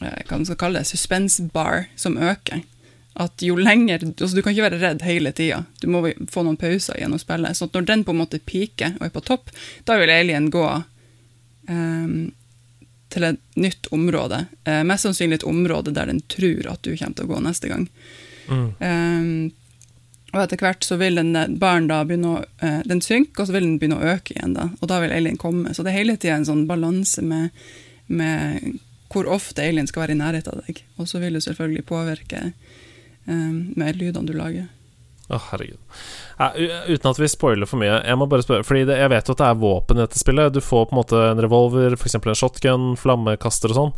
eh, 0.00 0.20
hva 0.26 0.38
man 0.38 0.46
skal 0.48 0.60
kalle 0.60 0.80
det, 0.80 0.88
suspensbar 0.88 1.86
som 2.00 2.16
øker. 2.16 2.62
At 3.20 3.44
jo 3.44 3.58
lenger, 3.60 4.06
altså 4.08 4.32
Du 4.32 4.40
kan 4.40 4.54
ikke 4.54 4.70
være 4.70 4.80
redd 4.80 5.02
hele 5.04 5.34
tida. 5.36 5.66
Du 5.82 5.90
må 5.92 6.00
få 6.32 6.46
noen 6.46 6.56
pauser 6.56 6.96
gjennom 6.96 7.20
spillet. 7.20 7.58
Så 7.58 7.68
når 7.68 7.88
den 7.90 8.04
på 8.08 8.14
en 8.14 8.22
måte 8.22 8.40
piker 8.40 8.96
og 8.96 9.04
er 9.04 9.12
på 9.12 9.24
topp, 9.26 9.52
da 9.84 9.98
vil 10.00 10.10
alien 10.14 10.48
gå 10.50 10.64
um, 11.68 12.32
til 13.12 13.26
et 13.28 13.42
nytt 13.60 13.90
område. 13.92 14.46
Uh, 14.64 14.80
mest 14.88 15.04
sannsynlig 15.04 15.42
et 15.42 15.48
område 15.50 15.92
der 15.92 16.08
den 16.08 16.22
tror 16.32 16.72
at 16.72 16.80
du 16.88 16.94
kommer 16.96 17.18
til 17.18 17.28
å 17.28 17.34
gå 17.34 17.42
neste 17.44 17.68
gang. 17.68 17.84
Mm. 18.48 18.68
Ehm, 18.80 19.50
og 20.32 20.40
etter 20.40 20.62
hvert 20.64 20.86
så 20.86 20.96
vil 21.00 21.20
den 21.20 21.36
baren 21.60 21.90
da 21.90 22.00
begynne 22.08 22.30
å 22.30 22.42
eh, 22.64 22.80
Den 22.88 23.02
synke, 23.04 23.42
og 23.42 23.48
så 23.48 23.56
vil 23.56 23.66
den 23.66 23.78
begynne 23.80 24.00
å 24.00 24.14
øke 24.14 24.32
igjen, 24.34 24.56
da. 24.56 24.70
Og 24.80 24.88
da 24.88 25.02
vil 25.02 25.12
alien 25.12 25.40
komme. 25.40 25.74
Så 25.76 25.84
det 25.84 25.92
er 25.92 26.00
hele 26.00 26.16
tida 26.16 26.38
en 26.38 26.48
sånn 26.48 26.64
balanse 26.70 27.24
med, 27.24 27.52
med 28.08 28.78
hvor 29.12 29.28
ofte 29.28 29.64
alien 29.64 29.88
skal 29.88 30.06
være 30.06 30.16
i 30.16 30.20
nærheten 30.22 30.54
av 30.54 30.64
deg. 30.64 30.80
Og 30.96 31.10
så 31.10 31.20
vil 31.20 31.36
det 31.36 31.44
selvfølgelig 31.44 31.84
påvirke 31.88 32.46
um, 33.28 33.74
med 33.76 34.00
lydene 34.00 34.30
du 34.30 34.32
lager. 34.38 34.70
Å, 35.28 35.38
herregud. 35.50 35.78
Uh, 36.40 36.56
uten 36.88 37.12
at 37.12 37.20
vi 37.20 37.28
spoiler 37.30 37.68
for 37.68 37.80
mye, 37.80 38.00
jeg 38.00 38.18
må 38.18 38.26
bare 38.28 38.42
spørre 38.42 38.66
Fordi 38.66 38.82
det, 38.88 38.96
jeg 38.98 39.12
vet 39.12 39.28
jo 39.28 39.36
at 39.36 39.40
det 39.44 39.48
er 39.52 39.60
våpen 39.62 40.00
i 40.00 40.04
dette 40.06 40.20
spillet. 40.20 40.56
Du 40.56 40.64
får 40.64 40.88
på 40.88 40.96
en 40.96 41.02
måte 41.02 41.22
en 41.28 41.44
revolver, 41.44 41.96
f.eks. 41.96 42.18
en 42.18 42.40
shotgun, 42.40 42.92
flammekaster 43.00 43.72
og 43.72 43.78
sånn. 43.78 43.94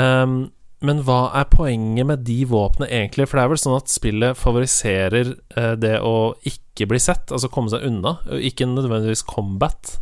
Ehm, 0.00 0.38
men 0.84 1.00
hva 1.06 1.28
er 1.38 1.48
poenget 1.50 2.06
med 2.08 2.24
de 2.26 2.42
våpnene 2.48 2.90
egentlig? 2.90 3.26
For 3.28 3.38
det 3.38 3.44
er 3.44 3.52
vel 3.52 3.60
sånn 3.60 3.76
at 3.78 3.92
spillet 3.92 4.38
favoriserer 4.38 5.34
eh, 5.56 5.74
det 5.80 5.96
å 6.04 6.34
ikke 6.46 6.88
bli 6.90 7.00
sett, 7.02 7.32
altså 7.32 7.50
komme 7.52 7.72
seg 7.72 7.86
unna, 7.88 8.16
ikke 8.36 8.68
nødvendigvis 8.68 9.24
combat. 9.28 9.96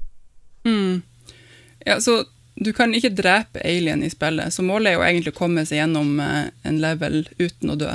Mm. 0.66 1.02
Ja, 1.86 1.98
så 2.02 2.22
du 2.54 2.72
kan 2.76 2.94
ikke 2.94 3.14
drepe 3.16 3.62
alien 3.64 4.02
i 4.04 4.10
spillet, 4.12 4.54
så 4.54 4.64
målet 4.66 4.92
er 4.92 4.98
jo 4.98 5.06
egentlig 5.06 5.34
å 5.34 5.40
komme 5.42 5.66
seg 5.68 5.82
gjennom 5.82 6.18
eh, 6.22 6.50
en 6.68 6.82
level 6.82 7.22
uten 7.38 7.74
å 7.74 7.78
dø. 7.78 7.94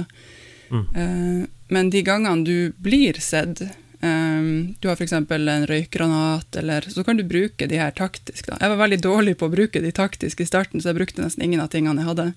Mm. 0.71 0.87
Eh, 0.87 1.43
men 1.73 1.91
de 1.91 2.05
gangene 2.07 2.47
du 2.47 2.71
blir 2.79 3.19
sett, 3.23 3.65
du 3.97 4.85
har 4.87 4.93
f.eks. 4.93 5.13
en 5.17 5.65
røykgranat, 5.67 6.55
eller 6.61 6.85
så 6.93 7.03
kan 7.03 7.17
du 7.17 7.23
bruke 7.27 7.65
de 7.67 7.79
her 7.81 7.91
taktisk. 7.97 8.45
Da. 8.45 8.59
Jeg 8.61 8.69
var 8.69 8.81
veldig 8.83 8.99
dårlig 9.01 9.33
på 9.39 9.49
å 9.49 9.51
bruke 9.51 9.81
de 9.81 9.91
taktisk 9.91 10.43
i 10.43 10.47
starten, 10.47 10.79
så 10.79 10.91
jeg 10.91 10.99
brukte 10.99 11.23
nesten 11.23 11.43
ingen 11.43 11.63
av 11.63 11.71
tingene 11.73 12.03
jeg 12.03 12.11
hadde. 12.11 12.27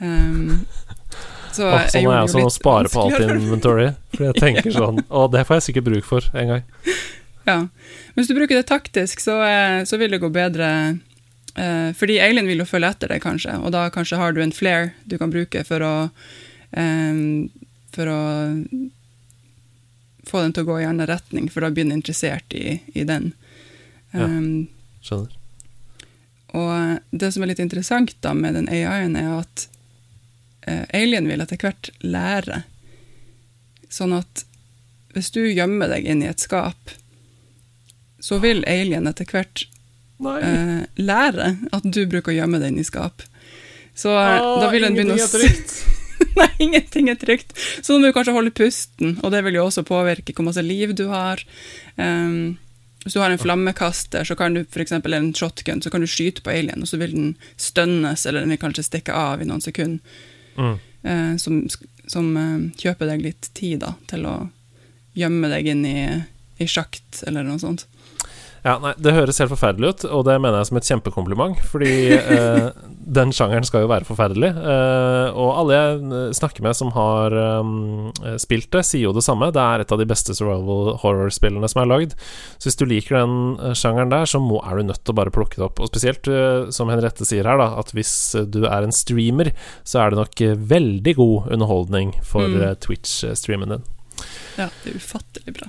Um, 0.00 0.64
så 1.50 1.66
sånn 1.66 1.74
er 1.76 1.88
jeg 1.92 2.06
det 2.08 2.18
også 2.24 2.42
jo 2.42 2.48
å 2.48 2.54
spare 2.54 2.90
på 2.92 3.04
alt 3.04 3.24
inventory. 3.26 3.90
For 4.16 4.28
jeg 4.30 4.40
tenker 4.40 4.72
sånn 4.74 5.02
Å, 5.20 5.26
det 5.32 5.44
får 5.48 5.58
jeg 5.58 5.66
sikkert 5.68 5.88
bruk 5.90 6.08
for 6.08 6.26
en 6.32 6.54
gang. 6.54 6.66
Ja. 7.48 7.58
Men 7.66 8.20
hvis 8.20 8.30
du 8.30 8.36
bruker 8.38 8.56
det 8.56 8.68
taktisk, 8.70 9.22
så, 9.22 9.40
eh, 9.44 9.80
så 9.88 9.98
vil 10.00 10.14
det 10.14 10.22
gå 10.22 10.30
bedre 10.32 10.70
Eh, 11.54 11.92
fordi 11.94 12.20
alien 12.20 12.46
vil 12.46 12.62
jo 12.62 12.68
følge 12.68 12.92
etter 12.94 13.10
deg, 13.10 13.22
kanskje, 13.24 13.56
og 13.58 13.72
da 13.74 13.88
kanskje 13.92 14.20
har 14.20 14.34
du 14.34 14.40
en 14.42 14.54
flare 14.54 14.92
du 15.10 15.16
kan 15.18 15.32
bruke 15.32 15.64
for 15.66 15.82
å 15.82 15.94
eh, 16.70 17.24
For 17.90 18.06
å 18.06 18.20
få 20.30 20.42
den 20.44 20.52
til 20.54 20.62
å 20.62 20.68
gå 20.68 20.76
i 20.78 20.84
en 20.84 20.92
annen 20.92 21.08
retning, 21.10 21.48
for 21.50 21.64
da 21.64 21.72
blir 21.74 21.88
den 21.88 21.96
interessert 21.96 22.54
i, 22.54 22.76
i 22.94 23.02
den. 23.02 23.32
Ja. 24.12 24.28
Um, 24.28 24.68
Skjønner. 25.02 25.32
og 26.54 27.00
det 27.10 27.32
som 27.34 27.42
er 27.42 27.50
litt 27.50 27.62
interessant 27.62 28.14
da 28.22 28.30
med 28.36 28.54
den 28.54 28.68
AI-en, 28.70 29.16
er 29.18 29.40
at 29.40 29.64
alien 30.96 31.28
vil 31.30 31.42
etter 31.42 31.60
hvert 31.60 31.90
lære. 32.04 32.62
Sånn 33.90 34.14
at 34.16 34.44
hvis 35.14 35.32
du 35.34 35.42
gjemmer 35.48 35.90
deg 35.90 36.06
inn 36.06 36.22
i 36.22 36.30
et 36.30 36.42
skap, 36.42 36.94
så 38.20 38.38
vil 38.42 38.62
alien 38.68 39.08
etter 39.10 39.26
hvert 39.26 39.64
eh, 39.64 40.82
lære 41.00 41.50
at 41.72 41.88
du 41.88 42.04
bruker 42.06 42.32
å 42.34 42.36
gjemme 42.36 42.60
deg 42.62 42.74
inn 42.74 42.82
i 42.82 42.86
skap. 42.86 43.24
Så 43.96 44.12
ah, 44.14 44.60
da 44.62 44.70
vil 44.72 44.86
den 44.86 44.96
begynne 44.96 45.16
å 45.16 45.18
ingenting 45.18 45.42
er 45.42 45.48
trygt. 45.48 45.76
Nei, 46.40 46.50
ingenting 46.66 47.10
er 47.10 47.20
trygt. 47.20 47.54
Så 47.82 47.96
må 47.96 48.06
du 48.06 48.14
kanskje 48.16 48.36
holde 48.36 48.54
pusten, 48.54 49.16
og 49.24 49.32
det 49.34 49.42
vil 49.46 49.58
jo 49.58 49.66
også 49.66 49.84
påvirke 49.88 50.36
hvor 50.36 50.46
masse 50.46 50.62
liv 50.64 50.94
du 50.96 51.08
har. 51.10 51.42
Um, 51.96 52.58
hvis 53.04 53.16
du 53.16 53.22
har 53.22 53.32
en 53.32 53.40
flammekaster, 53.40 54.26
så 54.28 54.36
kan 54.36 54.54
du 54.54 54.62
for 54.68 54.84
eksempel 54.84 55.16
en 55.16 55.32
shotgun, 55.36 55.80
så 55.82 55.92
kan 55.92 56.04
du 56.04 56.08
skyte 56.10 56.44
på 56.44 56.52
alien, 56.52 56.84
og 56.84 56.88
så 56.88 57.00
vil 57.00 57.16
den 57.16 57.30
stønnes, 57.56 58.26
eller 58.28 58.44
den 58.44 58.52
vil 58.52 58.60
kanskje 58.60 58.84
stikke 58.86 59.16
av 59.16 59.40
i 59.40 59.48
noen 59.48 59.64
sekunder, 59.64 60.04
Mm. 60.56 60.78
eh, 61.02 61.36
som, 61.36 61.60
som 62.10 62.30
eh, 62.36 62.66
kjøper 62.80 63.12
deg 63.12 63.24
litt 63.24 63.50
tid 63.54 63.80
da, 63.84 63.94
til 64.10 64.26
å 64.28 64.36
gjemme 65.18 65.50
deg 65.52 65.70
inn 65.72 65.86
i, 65.86 66.00
i 66.60 66.68
sjakt, 66.70 67.22
eller 67.26 67.46
noe 67.46 67.60
sånt. 67.62 67.86
Ja, 68.64 68.74
nei, 68.82 68.90
Det 69.00 69.14
høres 69.16 69.38
helt 69.40 69.52
forferdelig 69.54 69.88
ut, 69.94 70.02
og 70.12 70.24
det 70.28 70.34
mener 70.42 70.58
jeg 70.60 70.68
som 70.68 70.76
et 70.80 70.88
kjempekompliment. 70.88 71.60
Fordi 71.70 71.92
eh, 72.18 72.66
den 73.20 73.32
sjangeren 73.32 73.64
skal 73.64 73.86
jo 73.86 73.88
være 73.90 74.04
forferdelig. 74.04 74.50
Eh, 74.52 75.28
og 75.32 75.52
alle 75.62 75.78
jeg 75.78 76.02
eh, 76.04 76.34
snakker 76.36 76.66
med 76.66 76.76
som 76.76 76.90
har 76.92 77.36
eh, 77.40 78.34
spilt 78.42 78.68
det, 78.76 78.82
sier 78.84 79.06
jo 79.08 79.14
det 79.16 79.24
samme. 79.24 79.48
Det 79.56 79.62
er 79.64 79.84
et 79.86 79.94
av 79.96 80.02
de 80.02 80.08
beste 80.10 80.36
survival 80.36 80.92
horror-spillene 81.00 81.70
som 81.72 81.80
er 81.84 81.88
lagd. 81.88 82.12
Så 82.60 82.68
hvis 82.68 82.78
du 82.82 82.84
liker 82.90 83.16
den 83.22 83.38
eh, 83.70 83.72
sjangeren 83.80 84.12
der, 84.12 84.28
så 84.28 84.42
må, 84.44 84.60
er 84.60 84.76
du 84.82 84.90
nødt 84.90 85.00
til 85.06 85.14
å 85.16 85.18
bare 85.22 85.32
plukke 85.34 85.56
det 85.56 85.66
opp. 85.70 85.80
Og 85.80 85.88
spesielt, 85.94 86.28
eh, 86.28 86.68
som 86.76 86.92
Henriette 86.92 87.24
sier 87.28 87.48
her, 87.48 87.56
da, 87.62 87.70
at 87.80 87.94
hvis 87.96 88.12
du 88.52 88.62
er 88.68 88.84
en 88.84 88.92
streamer, 88.94 89.54
så 89.88 90.04
er 90.04 90.12
det 90.12 90.20
nok 90.20 90.44
veldig 90.76 91.16
god 91.20 91.50
underholdning 91.56 92.12
for 92.26 92.48
Mm. 92.50 92.76
Twitch-streamen 92.82 93.70
din. 93.72 93.82
Ja, 94.58 94.66
det 94.82 94.90
er 94.90 94.96
ufattelig 94.98 95.52
bra. 95.54 95.68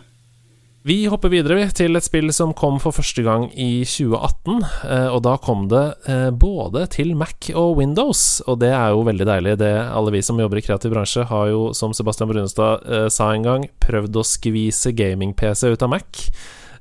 Vi 0.81 1.03
hopper 1.05 1.29
videre 1.29 1.67
til 1.77 1.93
et 1.93 2.05
spill 2.07 2.31
som 2.33 2.55
kom 2.57 2.79
for 2.81 2.95
første 2.95 3.21
gang 3.21 3.43
i 3.53 3.83
2018. 3.85 4.63
eh, 4.89 5.09
Og 5.13 5.19
da 5.27 5.35
kom 5.37 5.67
det 5.69 5.83
eh, 6.09 6.31
både 6.33 6.87
til 6.89 7.13
Mac 7.13 7.51
og 7.53 7.75
Windows, 7.77 8.41
og 8.49 8.63
det 8.63 8.71
er 8.73 8.89
jo 8.89 9.03
veldig 9.05 9.27
deilig. 9.29 9.59
Det 9.61 9.69
Alle 9.69 10.15
vi 10.15 10.23
som 10.25 10.41
jobber 10.41 10.57
i 10.57 10.63
kreativ 10.65 10.95
bransje, 10.95 11.27
har 11.29 11.51
jo, 11.53 11.67
som 11.77 11.93
Sebastian 11.93 12.31
Brunestad 12.33 12.81
eh, 12.89 13.05
sa 13.13 13.29
en 13.29 13.45
gang, 13.45 13.67
prøvd 13.85 14.17
å 14.17 14.25
skvise 14.25 14.89
gaming-PC 14.97 15.69
ut 15.69 15.85
av 15.85 15.93
Mac. 15.93 16.23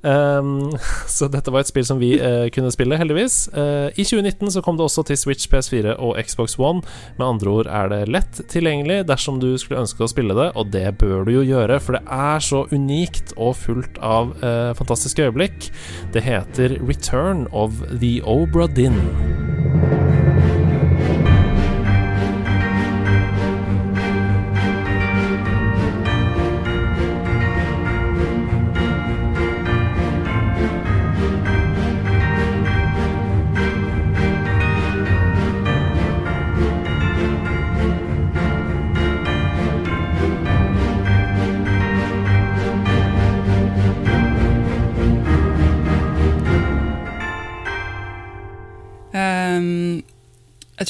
Um, 0.03 0.73
så 1.09 1.29
dette 1.29 1.53
var 1.53 1.65
et 1.65 1.71
spill 1.71 1.85
som 1.87 2.01
vi 2.01 2.15
uh, 2.21 2.49
kunne 2.55 2.73
spille, 2.73 2.99
heldigvis. 3.01 3.51
Uh, 3.55 3.91
I 3.93 4.07
2019 4.07 4.55
så 4.55 4.63
kom 4.65 4.79
det 4.79 4.87
også 4.87 5.05
til 5.09 5.19
Switch, 5.21 5.49
PS4 5.51 5.97
og 5.99 6.17
Xbox 6.25 6.57
One. 6.59 6.83
Med 7.19 7.27
andre 7.27 7.51
ord 7.51 7.71
er 7.71 7.93
det 7.93 8.01
lett 8.09 8.43
tilgjengelig 8.53 9.03
dersom 9.11 9.41
du 9.43 9.53
skulle 9.61 9.83
ønske 9.85 10.05
å 10.05 10.11
spille 10.11 10.37
det, 10.37 10.51
og 10.57 10.73
det 10.75 10.87
bør 11.01 11.27
du 11.29 11.35
jo 11.39 11.47
gjøre, 11.47 11.81
for 11.85 11.99
det 11.99 12.05
er 12.21 12.45
så 12.45 12.65
unikt 12.73 13.35
og 13.37 13.57
fullt 13.61 14.01
av 14.05 14.35
uh, 14.45 14.73
fantastiske 14.79 15.29
øyeblikk. 15.29 15.71
Det 16.15 16.25
heter 16.25 16.79
Return 16.81 17.47
of 17.53 17.83
the 18.01 18.19
Obra 18.25 18.69
Dinn. 18.71 19.01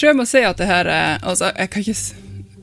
Tror 0.01 0.11
jeg 0.11 0.17
må 0.19 0.27
si 0.29 0.41
at 0.49 0.57
det 0.61 0.67
her 0.71 0.89
er 0.89 1.19
altså, 1.23 1.51
Jeg 1.57 1.71
kan 1.71 1.83
ikke 1.85 1.97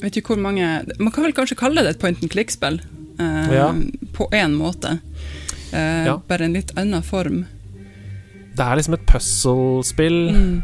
vet 0.02 0.18
ikke 0.20 0.34
hvor 0.36 0.42
mange 0.42 0.66
Man 1.00 1.12
kan 1.14 1.24
vel 1.28 1.34
kanskje 1.38 1.58
kalle 1.60 1.84
det 1.86 1.96
et 1.96 2.02
point 2.02 2.18
and 2.22 2.32
click-spill, 2.34 2.80
eh, 3.20 3.54
Ja. 3.54 3.70
på 4.18 4.28
én 4.34 4.58
måte. 4.58 4.98
Eh, 5.74 6.06
Ja. 6.10 6.18
Bare 6.28 6.46
en 6.46 6.54
litt 6.58 6.72
annen 6.78 7.04
form. 7.04 7.46
Det 8.58 8.66
er 8.66 8.76
liksom 8.80 8.94
et 8.98 9.06
puzzle-spill. 9.06 10.20
Mm. 10.34 10.62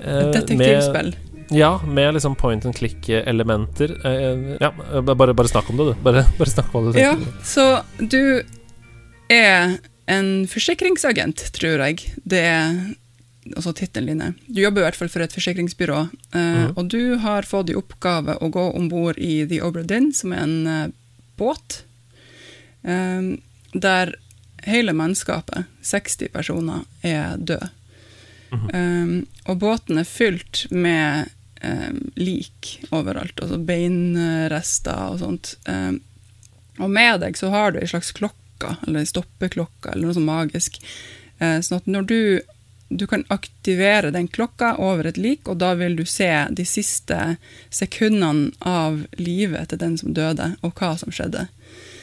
eh, 0.00 0.20
Et 0.28 0.32
detektivspill. 0.34 1.14
Ja, 1.50 1.78
med 1.86 2.14
liksom 2.14 2.34
point 2.36 2.64
and 2.66 2.74
click-elementer. 2.74 3.92
Eh, 4.04 4.56
ja, 4.60 4.70
bare, 5.02 5.34
bare 5.34 5.48
snakk 5.48 5.68
om 5.70 5.76
det, 5.76 5.84
du. 5.92 5.94
Bare, 6.02 6.24
bare 6.38 6.50
snakk 6.50 6.74
om 6.74 6.86
hva 6.88 6.92
du 6.92 6.98
Ja, 6.98 7.12
så 7.44 7.82
du 8.00 8.42
er 9.30 9.78
en 10.08 10.46
forsikringsagent, 10.46 11.44
tror 11.52 11.84
jeg. 11.86 12.02
Det 12.24 12.42
altså 13.54 13.72
tittelen 13.76 14.10
din 14.10 14.24
er. 14.28 14.36
Du 14.46 14.60
jobber 14.62 14.82
i 14.82 14.86
hvert 14.88 14.98
fall 14.98 15.10
for 15.12 15.24
et 15.24 15.34
forsikringsbyrå, 15.36 16.02
eh, 16.32 16.60
mm. 16.66 16.76
og 16.76 16.90
du 16.92 17.16
har 17.22 17.48
fått 17.48 17.70
i 17.70 17.78
oppgave 17.78 18.38
å 18.40 18.50
gå 18.52 18.68
om 18.76 18.90
bord 18.92 19.18
i 19.22 19.44
The 19.48 19.62
Obra 19.66 19.84
Dinn, 19.86 20.12
som 20.16 20.34
er 20.34 20.44
en 20.44 20.70
eh, 20.72 20.86
båt, 21.38 21.82
eh, 22.82 23.34
der 23.76 24.16
hele 24.66 24.94
mannskapet, 24.96 25.68
60 25.82 26.32
personer, 26.34 26.86
er 27.06 27.36
døde. 27.38 27.70
Mm. 28.50 28.70
Eh, 28.70 29.12
og 29.50 29.60
båten 29.62 30.00
er 30.00 30.08
fylt 30.08 30.66
med 30.70 31.30
eh, 31.60 31.92
lik 32.18 32.76
overalt, 32.94 33.38
altså 33.42 33.58
beinrester 33.58 35.12
og 35.12 35.20
sånt. 35.22 35.54
Eh, 35.70 35.92
og 36.82 36.92
med 36.92 37.22
deg 37.22 37.38
så 37.38 37.50
har 37.54 37.72
du 37.72 37.80
ei 37.80 37.90
slags 37.90 38.12
klokke, 38.16 38.76
eller 38.86 39.02
ei 39.02 39.08
stoppeklokke, 39.08 39.92
eller 39.92 40.08
noe 40.08 40.16
sånt 40.16 40.28
magisk. 40.28 40.80
Sånn 41.36 41.76
at 41.76 41.88
når 41.88 42.04
du 42.08 42.20
du 42.88 43.06
kan 43.06 43.24
aktivere 43.28 44.10
den 44.10 44.28
klokka 44.28 44.76
over 44.78 45.06
et 45.06 45.16
lik, 45.16 45.48
og 45.48 45.58
da 45.58 45.74
vil 45.74 45.96
du 45.96 46.04
se 46.06 46.30
de 46.50 46.64
siste 46.64 47.36
sekundene 47.70 48.52
av 48.60 49.02
livet 49.18 49.70
til 49.70 49.80
den 49.82 49.96
som 49.98 50.14
døde, 50.14 50.52
og 50.62 50.78
hva 50.78 50.94
som 50.98 51.10
skjedde. 51.14 51.48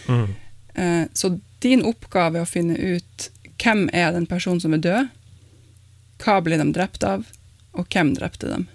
Mm. 0.08 0.28
Eh, 0.76 1.06
Så 1.14 1.40
din 1.64 1.86
oppgave 1.86 2.42
er 2.42 2.44
å 2.44 2.50
finne 2.50 2.76
ut 2.76 3.30
hvem 3.64 3.90
er 3.94 4.12
den 4.12 4.28
personen 4.28 4.60
som 4.60 4.74
er 4.76 4.84
død, 4.84 5.10
hva 6.24 6.40
ble 6.44 6.60
de 6.60 6.72
drept 6.76 7.04
av, 7.08 7.26
og 7.74 7.88
hvem 7.88 8.14
drepte 8.18 8.52
dem. 8.52 8.68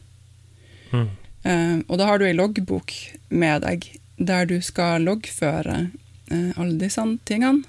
Mm. 0.92 1.09
Eh, 1.44 1.79
og 1.87 1.99
da 2.01 2.07
har 2.09 2.18
du 2.18 2.25
ei 2.27 2.37
loggbok 2.37 2.94
med 3.29 3.62
deg, 3.62 3.85
der 4.16 4.49
du 4.49 4.61
skal 4.64 5.05
loggføre 5.05 5.90
eh, 6.33 6.51
alle 6.57 6.79
disse 6.81 7.05
tingene. 7.29 7.62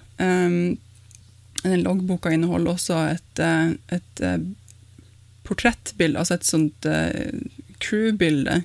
Den 1.63 1.83
loggboka 1.83 2.31
inneholder 2.31 2.77
også 2.77 2.97
et, 3.15 3.39
eh, 3.43 3.73
et 3.95 4.23
eh, 4.23 4.39
portrettbilde, 5.47 6.19
altså 6.19 6.37
et 6.37 6.47
sånt 6.47 6.87
eh, 6.87 7.33
crew-bilde 7.83 8.61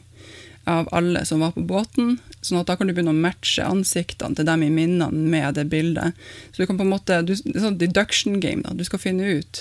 av 0.64 0.88
alle 0.96 1.24
som 1.28 1.42
var 1.44 1.52
på 1.56 1.64
båten, 1.68 2.18
sånn 2.40 2.60
at 2.60 2.70
da 2.70 2.76
kan 2.78 2.88
du 2.88 2.94
begynne 2.94 3.12
å 3.12 3.24
matche 3.24 3.66
ansiktene 3.66 4.36
til 4.38 4.46
dem 4.48 4.62
i 4.64 4.70
minnene 4.72 5.10
med 5.12 5.58
det 5.58 5.66
bildet. 5.72 6.16
Så 6.52 6.62
du 6.62 6.68
kan 6.68 6.78
på 6.78 6.86
en 6.86 6.94
måte, 6.94 7.20
du, 7.26 7.34
det 7.34 7.56
er 7.58 7.66
sånn 7.66 7.80
deduction 7.80 8.38
game, 8.40 8.64
da. 8.64 8.72
Du 8.72 8.84
skal 8.86 9.02
finne 9.02 9.36
ut, 9.40 9.60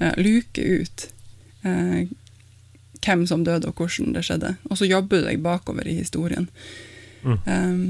uh, 0.00 0.14
luke 0.16 0.64
ut 0.64 1.04
uh, 1.66 2.08
hvem 3.04 3.26
som 3.28 3.44
døde 3.44 3.68
og 3.68 3.82
hvordan 3.82 4.16
det 4.16 4.24
skjedde. 4.28 4.54
Og 4.70 4.80
så 4.80 4.88
jobber 4.88 5.20
du 5.20 5.28
deg 5.28 5.44
bakover 5.44 5.88
i 5.88 5.98
historien. 6.00 6.48
Mm. 7.20 7.36
Um, 7.44 7.84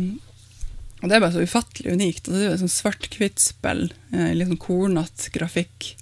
og 1.01 1.09
det 1.09 1.17
er 1.17 1.23
bare 1.25 1.35
så 1.35 1.45
ufattelig 1.45 1.95
unikt. 1.97 2.29
Altså, 2.29 2.37
det 2.37 2.47
er 2.47 2.55
jo 2.55 2.63
sånn 2.65 2.77
svart-hvitt-spill, 2.77 3.85
eh, 4.13 4.33
litt 4.37 4.51
sånn 4.51 4.61
kornete 4.61 5.33
grafikk. 5.35 5.95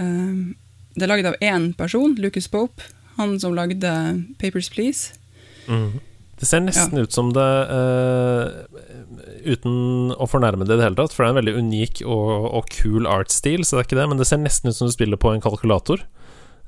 Eh, 0.00 0.56
det 0.96 1.06
er 1.06 1.12
laget 1.12 1.32
av 1.32 1.40
én 1.44 1.70
person, 1.76 2.16
Lucas 2.18 2.48
Pope, 2.50 2.88
han 3.18 3.36
som 3.40 3.56
lagde 3.56 3.90
Papers 4.40 4.70
Please. 4.72 5.18
Mm. 5.68 6.00
Det 6.40 6.48
ser 6.48 6.62
nesten 6.64 7.02
ut 7.02 7.12
som 7.12 7.34
det 7.36 7.48
eh, 7.68 8.46
Uten 9.52 10.08
å 10.16 10.24
fornærme 10.28 10.64
det 10.64 10.72
i 10.72 10.80
det 10.80 10.86
hele 10.86 10.96
tatt, 10.96 11.12
for 11.12 11.22
det 11.22 11.28
er 11.28 11.34
en 11.34 11.40
veldig 11.40 11.54
unik 11.60 12.00
og, 12.06 12.30
og 12.56 12.70
kul 12.72 13.08
artstil, 13.08 13.64
så 13.64 13.76
det 13.76 13.82
er 13.82 13.88
ikke 13.88 13.98
det, 14.00 14.08
men 14.12 14.20
det 14.20 14.26
ser 14.28 14.40
nesten 14.40 14.72
ut 14.72 14.76
som 14.76 14.88
du 14.88 14.94
spiller 14.94 15.20
på 15.20 15.34
en 15.34 15.44
kalkulator. 15.44 16.06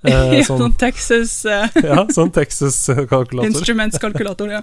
Eh, 0.02 0.40
sånn, 0.42 0.58
sånn 0.58 0.72
Texas 0.74 1.32
uh, 1.46 1.68
ja, 1.86 2.00
sånn 2.10 2.32
Texas-kalkulator. 2.34 3.46
Instruments-kalkulator, 3.52 4.50
ja. 4.50 4.62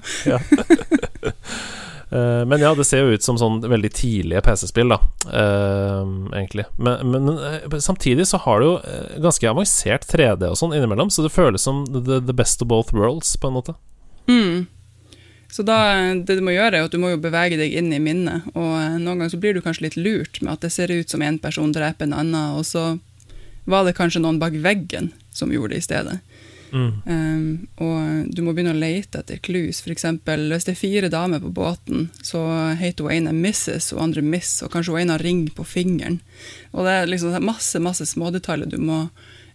Eh, 2.12 2.46
men 2.46 2.62
ja, 2.62 2.74
det 2.76 2.86
ser 2.90 3.04
jo 3.04 3.14
ut 3.14 3.26
som 3.26 3.38
sånn 3.38 3.60
veldig 3.62 3.92
tidlige 3.94 4.42
PC-spill, 4.46 4.90
da. 4.96 4.98
Uh, 5.30 6.32
egentlig. 6.34 6.66
Men, 6.82 7.12
men, 7.12 7.30
uh, 7.38 7.78
samtidig 7.78 8.26
så 8.28 8.40
har 8.46 8.62
du 8.62 8.66
jo 8.66 8.74
ganske 9.22 9.50
avansert 9.50 10.08
3D 10.10 10.50
og 10.50 10.58
sånn 10.58 10.74
innimellom, 10.78 11.12
så 11.14 11.26
det 11.26 11.34
føles 11.34 11.66
som 11.66 11.86
the, 11.94 12.18
the, 12.18 12.36
best 12.36 12.64
of 12.66 12.72
both 12.72 12.96
worlds, 12.96 13.36
på 13.38 13.52
en 13.52 13.58
måte. 13.60 13.78
Mm. 14.30 14.66
Så 15.50 15.66
da, 15.66 15.78
det 16.14 16.38
du 16.38 16.44
må 16.46 16.54
gjøre, 16.54 16.78
er 16.78 16.88
at 16.90 16.94
du 16.94 17.02
må 17.02 17.14
jo 17.14 17.22
bevege 17.22 17.58
deg 17.58 17.74
inn 17.78 17.94
i 17.94 18.02
minnet, 18.02 18.50
og 18.56 18.74
noen 19.02 19.16
ganger 19.16 19.34
så 19.34 19.42
blir 19.42 19.58
du 19.58 19.64
kanskje 19.66 19.88
litt 19.88 19.98
lurt 19.98 20.42
med 20.42 20.56
at 20.56 20.66
det 20.66 20.74
ser 20.74 20.94
ut 20.94 21.10
som 21.10 21.22
en 21.26 21.40
person 21.42 21.74
dreper 21.74 22.10
en 22.10 22.18
annen, 22.22 22.58
og 22.58 22.66
så 22.70 23.00
var 23.70 23.86
det 23.86 23.98
kanskje 23.98 24.22
noen 24.22 24.42
bak 24.42 24.56
veggen 24.62 25.12
som 25.34 25.54
gjorde 25.54 25.76
det 25.76 25.82
i 25.84 25.86
stedet. 25.86 26.20
Mm. 26.72 27.02
Um, 27.06 27.68
og 27.82 28.34
du 28.36 28.42
må 28.46 28.54
begynne 28.54 28.76
å 28.76 28.80
lete 28.80 29.22
etter 29.22 29.42
clues. 29.44 29.82
Eksempel, 29.90 30.48
hvis 30.54 30.68
det 30.68 30.76
er 30.76 30.80
fire 30.80 31.12
damer 31.12 31.42
på 31.44 31.52
båten, 31.56 32.10
så 32.26 32.44
heter 32.80 33.08
hun 33.08 33.16
ene 33.16 33.34
Mrs. 33.36 33.92
og 33.96 34.04
andre 34.06 34.24
Miss, 34.26 34.60
og 34.66 34.74
kanskje 34.74 34.96
hun 34.96 35.04
ene 35.04 35.18
har 35.18 35.26
ring 35.26 35.46
på 35.56 35.66
fingeren. 35.68 36.20
Og 36.74 36.86
det 36.86 36.96
er 36.96 37.12
liksom 37.12 37.38
masse 37.46 37.82
masse 37.84 38.06
smådetaljer 38.12 38.70
du 38.70 38.80
må 38.82 39.06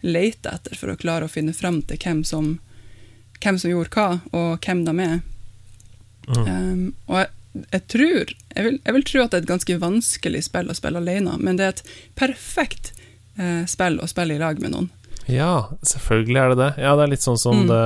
lete 0.05 0.53
etter 0.53 0.77
for 0.77 0.93
å 0.93 0.99
klare 1.01 1.29
å 1.29 1.33
finne 1.33 1.55
fram 1.57 1.81
til 1.89 2.01
hvem 2.01 2.25
som, 2.29 2.59
hvem 3.41 3.61
som 3.61 3.73
gjorde 3.73 3.95
hva, 3.95 4.09
og 4.37 4.67
hvem 4.67 4.85
de 4.89 4.99
er. 5.07 5.17
Mm. 6.25 6.45
Um, 6.49 6.85
og 7.09 7.23
jeg, 7.23 7.31
jeg 7.71 7.87
tror 7.93 8.35
jeg 8.55 8.67
vil, 8.67 8.77
jeg 8.81 8.97
vil, 8.97 9.07
tro 9.07 9.23
at 9.23 9.33
det 9.33 9.39
er 9.39 9.45
et 9.45 9.53
ganske 9.53 9.79
vanskelig 9.81 10.45
spill 10.49 10.71
å 10.71 10.77
spille 10.77 11.01
alene, 11.03 11.39
men 11.41 11.59
det 11.59 11.67
er 11.67 11.75
et 11.75 11.83
perfekt 12.19 12.93
eh, 13.39 13.65
spill 13.71 14.01
å 14.03 14.09
spille 14.11 14.37
i 14.37 14.43
lag 14.43 14.61
med 14.63 14.75
noen. 14.75 14.91
Ja, 15.31 15.69
selvfølgelig 15.83 16.41
er 16.41 16.53
det 16.53 16.59
det. 16.61 16.73
Ja, 16.85 16.97
det 16.99 17.07
er 17.07 17.15
litt 17.15 17.25
sånn 17.25 17.41
som 17.41 17.65
mm. 17.65 17.71
det 17.71 17.85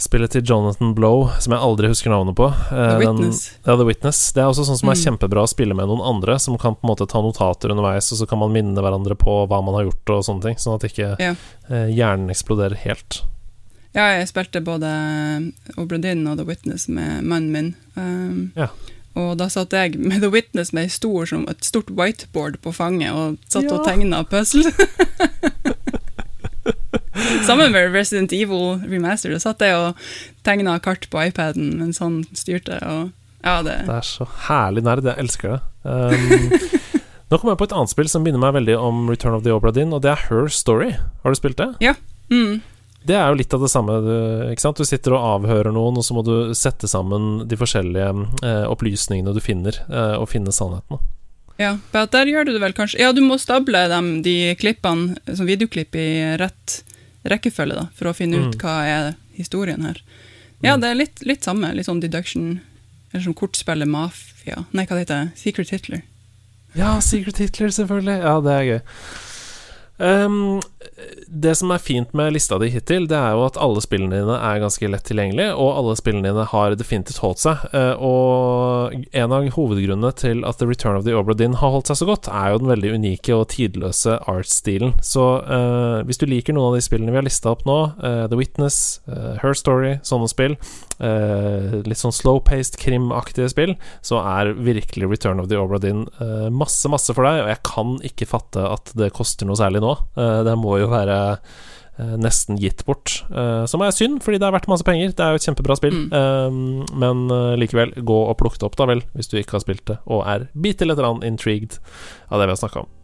spillet 0.00 0.32
til 0.32 0.44
Jonathan 0.44 0.94
Blow, 0.94 1.28
som 1.40 1.52
jeg 1.52 1.60
aldri 1.60 1.90
husker 1.92 2.12
navnet 2.12 2.36
på. 2.38 2.46
Eh, 2.48 2.76
The 2.88 2.98
Witness. 3.02 3.40
ja, 3.64 3.76
The 3.76 3.84
Witness. 3.84 4.20
Det 4.32 4.42
er 4.42 4.48
også 4.48 4.64
sånn 4.68 4.78
som 4.80 4.88
er 4.88 4.96
mm. 4.96 5.02
kjempebra 5.04 5.44
å 5.44 5.50
spille 5.50 5.76
med 5.76 5.90
noen 5.90 6.00
andre, 6.14 6.38
som 6.40 6.56
kan 6.60 6.76
på 6.76 6.86
en 6.86 6.92
måte 6.92 7.06
ta 7.10 7.20
notater 7.24 7.74
underveis, 7.74 8.08
og 8.14 8.22
så 8.22 8.28
kan 8.28 8.40
man 8.40 8.54
minne 8.54 8.80
hverandre 8.80 9.16
på 9.20 9.42
hva 9.50 9.60
man 9.64 9.76
har 9.76 9.90
gjort 9.90 10.14
og 10.16 10.22
sånne 10.28 10.46
ting, 10.46 10.62
sånn 10.62 10.78
at 10.78 10.86
ikke 10.88 11.10
eh, 11.20 11.90
hjernen 11.92 12.32
eksploderer 12.32 12.80
helt. 12.86 13.22
Ja, 13.92 14.06
jeg 14.14 14.30
spilte 14.30 14.62
både 14.62 14.88
Obradin 15.80 16.24
og 16.30 16.38
The 16.38 16.46
Witness 16.48 16.86
med 16.88 17.26
mannen 17.26 17.50
min. 17.52 17.70
Um, 17.98 18.52
ja. 18.54 18.70
Og 19.18 19.34
da 19.40 19.48
satt 19.50 19.74
jeg 19.74 19.98
med 19.98 20.22
The 20.22 20.30
Witness 20.30 20.70
med 20.72 20.92
stor, 20.94 21.26
et 21.50 21.66
stort 21.66 21.90
whiteboard 21.90 22.60
på 22.62 22.72
fanget 22.72 23.10
og 23.10 23.40
satt 23.50 23.66
ja. 23.66 23.76
og 23.76 23.84
tegna 23.84 24.22
puzzle. 24.24 24.70
Sammen 27.46 27.72
med 27.72 27.92
Resident 27.94 28.32
Evil 28.32 28.80
Remaster. 28.86 29.32
Da 29.32 29.40
satt 29.42 29.62
jeg 29.64 29.76
og 29.76 29.98
tegna 30.46 30.76
kart 30.82 31.06
på 31.10 31.22
iPaden 31.28 31.72
mens 31.80 32.00
han 32.02 32.22
styrte. 32.36 32.80
Og, 32.86 33.10
ja, 33.44 33.60
det. 33.66 33.76
det 33.88 33.96
er 34.00 34.06
så 34.06 34.26
herlig 34.48 34.84
nerd. 34.86 35.06
Jeg 35.06 35.22
elsker 35.22 35.56
det. 35.56 35.60
Um, 35.84 36.56
nå 37.30 37.38
kommer 37.38 37.54
jeg 37.54 37.62
på 37.62 37.70
et 37.70 37.76
annet 37.76 37.92
spill 37.94 38.10
som 38.12 38.26
minner 38.26 38.42
meg 38.42 38.56
veldig 38.58 38.76
om 38.80 39.06
Return 39.10 39.38
of 39.38 39.46
the 39.46 39.54
Obra 39.54 39.72
din, 39.74 39.94
og 39.96 40.02
det 40.04 40.12
er 40.12 40.26
Her 40.28 40.50
Story. 40.52 40.92
Har 41.24 41.32
du 41.32 41.38
spilt 41.38 41.60
det? 41.62 41.70
Ja. 41.84 41.94
Mm. 42.30 42.60
Det 43.06 43.16
er 43.16 43.30
jo 43.30 43.38
litt 43.38 43.54
av 43.56 43.62
det 43.64 43.70
samme. 43.72 43.96
Du 44.04 44.84
sitter 44.84 45.16
og 45.16 45.28
avhører 45.38 45.72
noen, 45.72 45.96
og 45.96 46.04
så 46.04 46.16
må 46.16 46.24
du 46.26 46.52
sette 46.58 46.90
sammen 46.90 47.46
de 47.48 47.56
forskjellige 47.56 48.10
eh, 48.44 48.66
opplysningene 48.68 49.32
du 49.32 49.40
finner, 49.40 49.78
eh, 49.88 50.16
og 50.20 50.28
finne 50.32 50.52
sannheten. 50.52 51.00
Ja, 51.60 51.74
der 51.92 52.28
gjør 52.28 52.46
du 52.48 52.54
det 52.54 52.62
vel 52.62 52.72
kanskje 52.72 53.02
Ja, 53.02 53.10
du 53.12 53.20
må 53.20 53.36
stable 53.36 53.82
dem, 53.92 54.22
de 54.24 54.54
klippene 54.56 55.16
som 55.36 55.48
videoklipp 55.48 55.96
i 55.96 56.08
rett 56.40 56.80
rekkefølge, 57.28 57.76
da, 57.76 57.86
for 57.96 58.10
å 58.10 58.16
finne 58.16 58.40
mm. 58.40 58.48
ut 58.48 58.62
hva 58.62 58.76
er 58.88 59.12
historien 59.36 59.84
her. 59.84 60.00
Ja, 60.60 60.76
mm. 60.76 60.82
det 60.82 60.90
er 60.90 61.00
litt, 61.00 61.24
litt 61.26 61.46
samme. 61.46 61.72
Litt 61.76 61.88
sånn 61.88 62.02
deduction. 62.02 62.60
Eller 63.10 63.24
som 63.24 63.36
kortspillet 63.36 63.88
Mafia. 63.90 64.64
Nei, 64.70 64.86
hva 64.86 64.96
det 64.96 65.04
heter 65.06 65.24
det? 65.24 65.40
Secret 65.40 65.72
Hitler. 65.74 66.04
Ja, 66.78 66.94
Secret 67.02 67.40
Hitler, 67.42 67.72
selvfølgelig. 67.74 68.20
Ja, 68.22 68.36
det 68.44 68.54
er 68.54 68.68
gøy. 68.68 68.80
Um, 70.00 70.60
det 71.28 71.52
som 71.58 71.70
er 71.70 71.82
fint 71.82 72.14
med 72.16 72.32
lista 72.32 72.56
di 72.58 72.70
hittil, 72.72 73.04
det 73.10 73.16
er 73.18 73.34
jo 73.36 73.44
at 73.44 73.58
alle 73.60 73.82
spillene 73.84 74.16
dine 74.16 74.36
er 74.40 74.62
ganske 74.62 74.88
lett 74.88 75.04
tilgjengelige, 75.06 75.52
og 75.52 75.76
alle 75.76 75.96
spillene 75.98 76.30
dine 76.30 76.46
har 76.50 76.76
definitivt 76.80 77.20
holdt 77.20 77.42
seg. 77.44 77.66
Uh, 77.74 77.94
og 78.00 78.96
en 79.12 79.36
av 79.36 79.48
hovedgrunnene 79.56 80.12
til 80.16 80.44
at 80.48 80.60
The 80.60 80.70
Return 80.70 80.98
of 80.98 81.06
the 81.06 81.16
Obra 81.16 81.36
Dinn 81.36 81.58
har 81.60 81.74
holdt 81.76 81.92
seg 81.92 82.00
så 82.00 82.08
godt, 82.08 82.30
er 82.32 82.54
jo 82.54 82.62
den 82.62 82.72
veldig 82.72 82.94
unike 82.96 83.36
og 83.36 83.50
tidløse 83.52 84.16
art-stilen. 84.30 84.96
Så 85.04 85.26
uh, 85.44 86.00
hvis 86.08 86.20
du 86.20 86.26
liker 86.30 86.56
noen 86.56 86.72
av 86.72 86.80
de 86.80 86.86
spillene 86.86 87.12
vi 87.12 87.20
har 87.20 87.28
lista 87.28 87.52
opp 87.52 87.66
nå, 87.68 87.80
uh, 88.00 88.24
The 88.30 88.40
Witness, 88.40 89.00
Her 89.10 89.54
Story, 89.56 89.98
sånne 90.06 90.30
spill, 90.30 90.56
litt 91.00 92.00
sånn 92.00 92.14
slow-paced, 92.14 92.76
krimaktige 92.80 93.48
spill, 93.52 93.74
så 94.04 94.20
er 94.20 94.52
virkelig 94.60 95.08
Return 95.08 95.40
of 95.40 95.48
the 95.50 95.58
Obra 95.60 95.80
Dinn 95.80 96.04
masse, 96.52 96.88
masse 96.92 97.14
for 97.16 97.24
deg, 97.26 97.44
og 97.44 97.50
jeg 97.52 97.60
kan 97.66 97.94
ikke 98.06 98.28
fatte 98.28 98.64
at 98.68 98.92
det 98.98 99.12
koster 99.16 99.48
noe 99.48 99.58
særlig 99.58 99.82
nå. 99.84 99.94
det 100.44 100.56
må 100.60 100.76
jo 100.80 100.90
være 100.92 101.16
uh, 101.40 102.14
nesten 102.20 102.60
gitt 102.60 102.84
bort. 102.88 103.20
Uh, 103.32 103.64
som 103.70 103.82
er 103.84 103.94
synd, 103.96 104.20
fordi 104.24 104.40
det 104.42 104.48
er 104.48 104.56
verdt 104.56 104.70
masse 104.70 104.86
penger. 104.86 105.14
Det 105.16 105.24
er 105.24 105.34
jo 105.34 105.40
et 105.40 105.48
kjempebra 105.48 105.78
spill. 105.80 105.98
Mm. 106.10 106.84
men 107.00 107.26
likevel, 107.60 107.94
gå 107.96 108.20
og 108.28 108.36
plukk 108.40 108.60
det 108.60 108.68
opp, 108.68 108.78
da 108.80 108.88
vel, 108.90 109.04
hvis 109.16 109.30
du 109.32 109.38
ikke 109.40 109.58
har 109.58 109.64
spilt 109.64 109.86
det 109.90 110.00
og 110.10 110.24
er 110.28 110.48
bitte 110.52 110.88
lite 110.88 111.00
grann 111.02 111.24
intrigued 111.26 111.78
av 112.28 112.40
det 112.40 112.48
vi 112.48 112.56
har 112.56 112.62
snakka 112.64 112.84
om. 112.84 112.96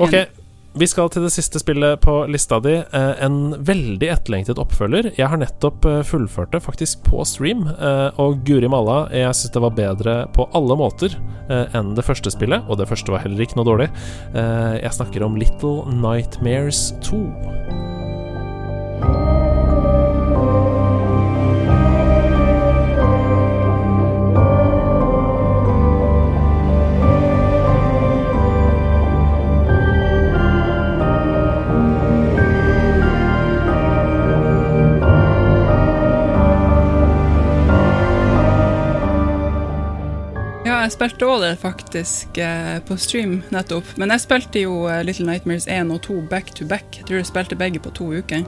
Ok, 0.00 0.16
vi 0.74 0.86
skal 0.88 1.10
til 1.12 1.26
det 1.26 1.32
siste 1.34 1.60
spillet 1.60 2.00
på 2.00 2.14
lista 2.32 2.58
di. 2.62 2.78
en 2.92 3.54
veldig 3.58 4.08
etterlengtet 4.08 4.60
oppfølger. 4.60 5.10
Jeg 5.18 5.28
har 5.28 5.40
nettopp 5.40 5.84
fullført 6.08 6.52
det, 6.52 6.62
faktisk 6.64 7.04
på 7.04 7.24
stream. 7.28 7.66
og 8.16 8.40
guri 8.46 8.68
malla, 8.68 9.08
jeg 9.12 9.34
syns 9.34 9.52
det 9.52 9.62
var 9.62 9.76
bedre 9.76 10.16
på 10.32 10.48
alle 10.56 10.76
måter 10.76 11.18
enn 11.76 11.94
det 11.94 12.04
første 12.04 12.32
spillet. 12.32 12.64
Og 12.68 12.80
det 12.80 12.88
første 12.88 13.12
var 13.12 13.24
heller 13.26 13.44
ikke 13.44 13.60
noe 13.60 13.68
dårlig. 13.68 13.90
jeg 14.32 14.92
snakker 14.92 15.22
om 15.22 15.36
Little 15.36 15.84
Nightmares 15.92 16.94
2. 17.04 17.91
jeg 40.92 40.98
spilte 40.98 41.24
òg 41.24 41.38
det 41.40 41.50
faktisk 41.62 42.36
eh, 42.42 42.76
på 42.84 42.98
stream 43.00 43.38
nettopp. 43.54 43.94
Men 43.96 44.12
jeg 44.12 44.22
spilte 44.26 44.60
jo 44.60 44.82
eh, 44.92 45.00
Little 45.06 45.24
Nightmares 45.24 45.64
1 45.64 45.88
og 45.94 46.02
2 46.04 46.18
back 46.28 46.52
to 46.58 46.66
back. 46.68 46.98
Jeg 46.98 47.08
tror 47.08 47.16
jeg 47.16 47.28
spilte 47.30 47.56
begge 47.56 47.80
på 47.80 47.94
to 47.96 48.10
uker. 48.12 48.44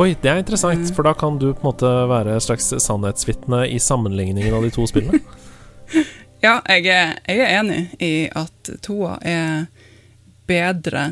Oi, 0.00 0.14
det 0.22 0.30
er 0.30 0.40
interessant, 0.40 0.88
for 0.96 1.04
da 1.04 1.12
kan 1.12 1.36
du 1.38 1.50
på 1.50 1.60
en 1.60 1.68
måte 1.68 1.90
være 2.08 2.38
et 2.38 2.46
slags 2.46 2.72
sannhetsvitne 2.86 3.66
i 3.68 3.76
sammenligningen 3.76 4.56
av 4.56 4.64
de 4.64 4.72
to 4.72 4.88
spillene. 4.88 5.20
ja, 6.46 6.56
jeg 6.72 6.88
er, 6.88 7.14
jeg 7.28 7.44
er, 7.44 7.52
enig 7.60 7.80
i 8.00 8.12
at 8.32 8.74
toa 8.82 9.18
er 9.20 9.68
bedre 10.48 11.10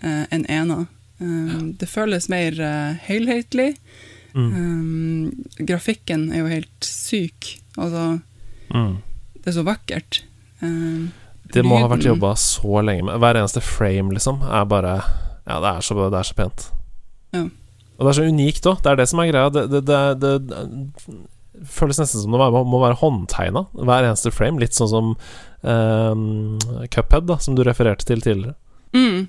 eh, 0.00 0.24
enn 0.32 0.48
ena. 0.48 0.86
Um, 1.20 1.74
det 1.78 1.86
føles 1.92 2.32
mer 2.32 2.56
uh, 2.58 2.96
helhetlig. 3.06 3.74
Mm. 4.32 4.52
Um, 4.56 5.64
grafikken 5.68 6.30
er 6.32 6.46
jo 6.46 6.54
helt 6.56 6.94
syk. 6.94 7.58
Altså 7.76 8.14
mm 8.72 8.94
det 9.44 9.50
er 9.52 9.58
så 9.58 9.66
vakkert. 9.66 10.22
Uh, 10.62 11.12
det 11.52 11.64
må 11.66 11.76
ha 11.82 11.90
vært 11.92 12.06
jobba 12.08 12.32
så 12.40 12.80
lenge 12.80 13.04
med. 13.10 13.20
Hver 13.20 13.38
eneste 13.38 13.60
frame, 13.64 14.14
liksom, 14.16 14.40
er 14.48 14.64
bare 14.70 14.96
Ja, 15.44 15.60
det 15.60 15.74
er 15.74 15.84
så, 15.84 15.98
det 16.00 16.16
er 16.16 16.26
så 16.30 16.36
pent. 16.38 16.66
Ja. 17.36 17.44
Og 17.94 18.06
det 18.06 18.10
er 18.10 18.16
så 18.16 18.26
unikt 18.32 18.66
òg. 18.66 18.80
Det 18.82 18.90
er 18.90 18.98
det 18.98 19.08
som 19.10 19.20
er 19.20 19.30
greia. 19.30 19.52
Det, 19.52 19.66
det, 19.70 20.00
det, 20.22 20.32
det 20.48 21.68
føles 21.70 22.00
nesten 22.00 22.24
som 22.24 22.34
det 22.34 22.48
må 22.66 22.80
være 22.82 22.98
håndtegna, 22.98 23.66
hver 23.76 24.08
eneste 24.08 24.32
frame. 24.34 24.62
Litt 24.62 24.76
sånn 24.76 24.90
som 24.90 25.12
uh, 25.68 26.88
Cuphead, 26.90 27.28
da, 27.28 27.38
som 27.44 27.58
du 27.58 27.62
refererte 27.66 28.08
til 28.08 28.24
tidligere. 28.24 28.56
Mm. 28.96 29.28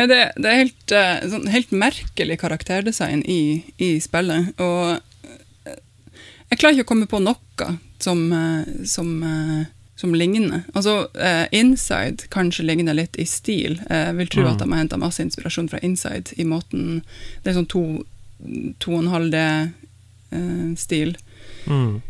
Det, 0.00 0.08
det, 0.08 0.48
er 0.48 0.60
helt, 0.64 0.96
uh, 0.96 1.28
sånn, 1.30 1.48
helt 1.52 1.76
merkelig 1.76 2.40
karakterdesign 2.40 3.22
i, 3.30 3.62
i, 3.76 3.94
spillet. 4.02 4.56
Og 4.58 4.96
jeg 5.68 6.58
klarer 6.58 6.74
ikke 6.74 6.88
å 6.88 6.92
komme 6.94 7.10
på 7.10 7.22
noe 7.22 7.74
som, 8.04 8.32
eh, 8.32 8.84
som, 8.84 9.22
eh, 9.22 9.66
som 9.96 10.14
ligner. 10.14 10.62
Altså, 10.74 11.06
uh, 11.14 11.46
Inside 11.54 12.28
kanskje 12.28 12.64
ligner 12.66 12.96
litt 12.98 13.16
i 13.16 13.26
stil. 13.30 13.78
Jeg 13.88 14.16
vil 14.18 14.32
tro 14.32 14.42
mm. 14.42 14.48
at 14.50 14.62
de 14.62 14.70
har 14.72 14.82
henta 14.82 14.98
masse 15.00 15.22
inspirasjon 15.22 15.70
fra 15.70 15.80
Inside 15.86 16.34
i 16.36 16.46
måten 16.48 17.04
Det 17.42 17.52
er 17.52 17.60
sånn 17.60 17.70
to, 17.70 17.84
to 18.82 18.96
og 18.96 19.04
en 19.04 19.12
halv 19.12 19.30
D-stil. 19.34 21.14
Mm. 21.70 22.02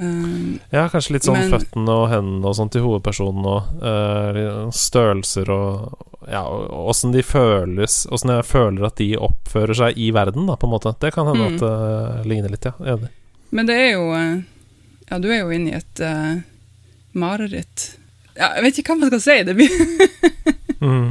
Um, 0.00 0.60
ja, 0.72 0.86
kanskje 0.88 1.16
litt 1.16 1.26
sånn 1.26 1.36
men, 1.36 1.50
føttene 1.52 1.92
og 1.92 2.06
hendene 2.08 2.48
og 2.48 2.54
sånt 2.56 2.72
til 2.72 2.86
hovedpersonen 2.86 3.48
og 3.50 3.82
uh, 3.84 4.70
størrelser 4.72 5.50
og 5.52 6.06
ja, 6.30 6.40
åssen 6.88 7.12
de 7.12 7.20
føles 7.24 8.06
Åssen 8.12 8.32
jeg 8.32 8.46
føler 8.48 8.86
at 8.86 8.96
de 9.00 9.10
oppfører 9.20 9.76
seg 9.76 10.00
i 10.00 10.10
verden, 10.14 10.46
da, 10.48 10.56
på 10.60 10.68
en 10.68 10.72
måte. 10.72 10.92
Det 11.00 11.12
kan 11.16 11.28
hende 11.28 11.48
mm. 11.48 11.52
at 11.56 11.64
det 11.64 11.74
uh, 11.74 12.28
ligner 12.28 12.52
litt, 12.52 12.68
ja. 12.68 12.96
Men 13.50 13.68
det 13.68 13.76
er 13.76 13.92
jo 13.96 14.08
uh, 14.14 14.40
ja, 15.10 15.18
du 15.18 15.28
er 15.32 15.42
jo 15.42 15.50
inne 15.54 15.72
i 15.72 15.78
et 15.78 16.02
uh, 16.04 16.40
mareritt, 17.18 17.96
ja, 18.38 18.52
Jeg 18.56 18.62
vet 18.64 18.78
ikke 18.80 18.94
hva 18.94 19.00
man 19.02 19.10
skal 19.10 19.22
si. 19.24 19.38
Det, 19.44 19.54
blir 19.58 19.70
Mm. 20.80 21.10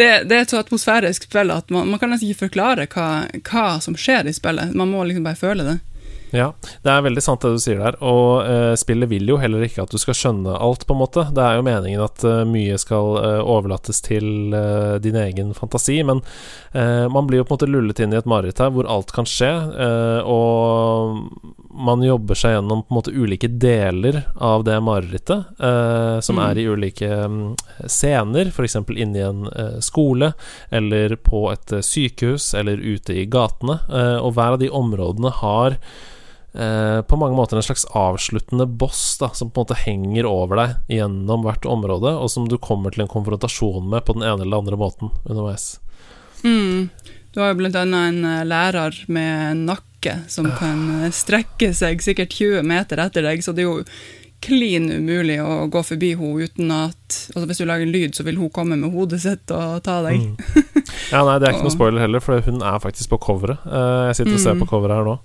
det, 0.00 0.06
det 0.30 0.32
er 0.36 0.46
et 0.46 0.52
så 0.54 0.56
atmosfærisk 0.62 1.26
spill 1.26 1.50
at 1.52 1.68
man, 1.74 1.90
man 1.92 2.00
kan 2.00 2.08
nesten 2.08 2.30
ikke 2.30 2.46
forklare 2.46 2.86
hva, 2.88 3.08
hva 3.44 3.64
som 3.84 3.92
skjer 4.00 4.30
i 4.30 4.32
spillet. 4.32 4.72
Man 4.72 4.88
må 4.88 5.02
liksom 5.04 5.26
bare 5.26 5.36
føle 5.36 5.66
det. 5.66 5.74
Ja, 6.32 6.46
det 6.82 6.88
er 6.88 7.02
veldig 7.04 7.20
sant 7.24 7.42
det 7.44 7.50
du 7.52 7.58
sier 7.60 7.76
der. 7.82 7.96
Og 8.00 8.46
eh, 8.48 8.72
spillet 8.80 9.10
vil 9.10 9.28
jo 9.28 9.36
heller 9.36 9.64
ikke 9.66 9.82
at 9.84 9.92
du 9.92 9.98
skal 10.00 10.16
skjønne 10.16 10.54
alt, 10.56 10.86
på 10.88 10.94
en 10.96 11.00
måte. 11.02 11.26
Det 11.36 11.42
er 11.44 11.58
jo 11.58 11.64
meningen 11.66 12.00
at 12.06 12.24
eh, 12.24 12.42
mye 12.48 12.78
skal 12.80 13.18
eh, 13.20 13.40
overlates 13.44 14.00
til 14.06 14.54
eh, 14.56 14.94
din 15.04 15.18
egen 15.20 15.52
fantasi, 15.56 15.98
men 16.08 16.22
eh, 16.72 17.04
man 17.12 17.28
blir 17.28 17.42
jo 17.42 17.44
på 17.44 17.52
en 17.52 17.58
måte 17.58 17.68
lullet 17.68 18.00
inn 18.00 18.14
i 18.14 18.18
et 18.20 18.28
mareritt 18.30 18.62
her 18.64 18.72
hvor 18.72 18.88
alt 18.88 19.12
kan 19.12 19.28
skje, 19.28 19.50
eh, 19.86 20.20
og 20.24 21.20
man 21.82 22.02
jobber 22.04 22.36
seg 22.36 22.54
gjennom 22.56 22.82
på 22.86 22.92
en 22.94 22.98
måte 22.98 23.12
ulike 23.16 23.48
deler 23.60 24.22
av 24.44 24.64
det 24.68 24.78
marerittet, 24.84 25.52
som 26.22 26.36
Mm. 26.36 26.40
er 26.48 26.58
i 26.58 26.64
ulike 26.68 27.08
um, 27.26 27.36
scener, 27.88 28.48
f.eks. 28.52 28.76
inni 28.96 29.20
en 29.24 29.44
skole, 29.84 30.32
eller 30.70 31.16
på 31.16 31.44
et 31.52 31.72
eh, 31.76 31.84
sykehus, 31.84 32.54
eller 32.56 32.80
ute 32.80 33.12
i 33.20 33.24
gatene, 33.28 33.78
og 34.22 34.32
hver 34.36 34.56
av 34.56 34.58
de 34.62 34.68
områdene 34.72 35.32
har 35.42 35.76
på 36.52 37.16
mange 37.16 37.32
måter 37.38 37.56
en 37.56 37.64
slags 37.64 37.86
avsluttende 37.96 38.66
boss 38.68 39.16
da, 39.20 39.30
som 39.32 39.48
på 39.50 39.62
en 39.62 39.64
måte 39.64 39.78
henger 39.86 40.26
over 40.28 40.58
deg 40.60 40.74
gjennom 40.98 41.46
hvert 41.46 41.64
område, 41.64 42.12
og 42.12 42.28
som 42.30 42.44
du 42.50 42.58
kommer 42.60 42.92
til 42.92 43.06
en 43.06 43.08
konfrontasjon 43.12 43.86
med 43.88 44.04
på 44.04 44.12
den 44.18 44.26
ene 44.28 44.44
eller 44.44 44.60
andre 44.60 44.76
måten 44.76 45.08
underveis. 45.24 45.78
Mm. 46.44 46.90
Du 47.32 47.40
har 47.40 47.54
jo 47.54 47.60
blant 47.62 47.76
annet 47.80 48.08
en 48.10 48.24
eh, 48.28 48.42
lærer 48.44 48.98
med 49.08 49.30
en 49.52 49.62
nakke 49.70 50.18
som 50.28 50.50
kan 50.58 50.82
eh, 51.06 51.14
strekke 51.14 51.70
seg 51.72 52.02
sikkert 52.04 52.34
20 52.36 52.66
meter 52.68 53.00
etter 53.00 53.24
deg, 53.24 53.40
så 53.40 53.54
det 53.56 53.64
er 53.64 53.70
jo 53.70 53.86
klin 54.42 54.90
umulig 54.90 55.36
å 55.40 55.68
gå 55.70 55.80
forbi 55.86 56.10
henne 56.18 56.42
uten 56.50 56.72
at 56.74 57.16
altså 57.30 57.44
Hvis 57.46 57.60
du 57.62 57.64
lager 57.68 57.86
en 57.86 57.92
lyd, 57.94 58.12
så 58.18 58.24
vil 58.26 58.40
hun 58.42 58.50
komme 58.50 58.74
med 58.76 58.90
hodet 58.92 59.20
sitt 59.22 59.52
og 59.54 59.80
ta 59.86 60.00
deg. 60.04 60.20
Mm. 60.20 60.36
Ja, 61.12 61.20
nei, 61.28 61.34
det 61.40 61.46
er 61.48 61.54
ikke 61.54 61.66
noe 61.66 61.74
spoiler 61.74 62.00
heller, 62.02 62.22
for 62.24 62.40
hun 62.44 62.60
er 62.64 62.78
faktisk 62.82 63.10
på 63.12 63.18
coveret. 63.22 63.60
Eh, 63.68 64.06
jeg 64.10 64.16
sitter 64.20 64.36
og 64.36 64.40
ser 64.44 64.54
Mm. 64.56 64.62
på 64.64 64.68
coveret 64.70 64.96
her 64.98 65.04
nå. 65.08 65.16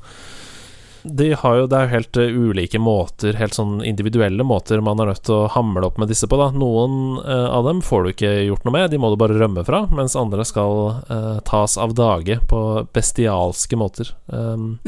De 1.10 1.34
har 1.34 1.56
jo, 1.58 1.68
det 1.70 1.78
er 1.78 1.86
jo 1.88 1.94
helt 1.94 2.18
eh, 2.18 2.36
ulike 2.36 2.80
måter, 2.82 3.38
helt 3.40 3.56
sånn 3.56 3.80
individuelle 3.86 4.44
måter 4.48 4.82
man 4.84 5.00
er 5.00 5.12
nødt 5.12 5.24
til 5.28 5.36
å 5.36 5.50
hamle 5.54 5.86
opp 5.88 5.98
med 6.02 6.12
disse 6.12 6.28
på. 6.28 6.40
da 6.40 6.50
Noen 6.56 7.18
eh, 7.24 7.48
av 7.54 7.66
dem 7.70 7.82
får 7.86 8.04
du 8.04 8.12
ikke 8.14 8.34
gjort 8.48 8.68
noe 8.68 8.76
med, 8.76 8.90
de 8.92 9.00
må 9.02 9.12
du 9.14 9.18
bare 9.20 9.38
rømme 9.40 9.64
fra, 9.68 9.86
mens 9.96 10.18
andre 10.20 10.46
skal 10.48 11.02
eh, 11.08 11.40
tas 11.48 11.78
av 11.82 11.96
dage 11.98 12.40
på 12.50 12.62
bestialske 12.94 13.80
måter. 13.80 14.14
Um, 14.28 14.78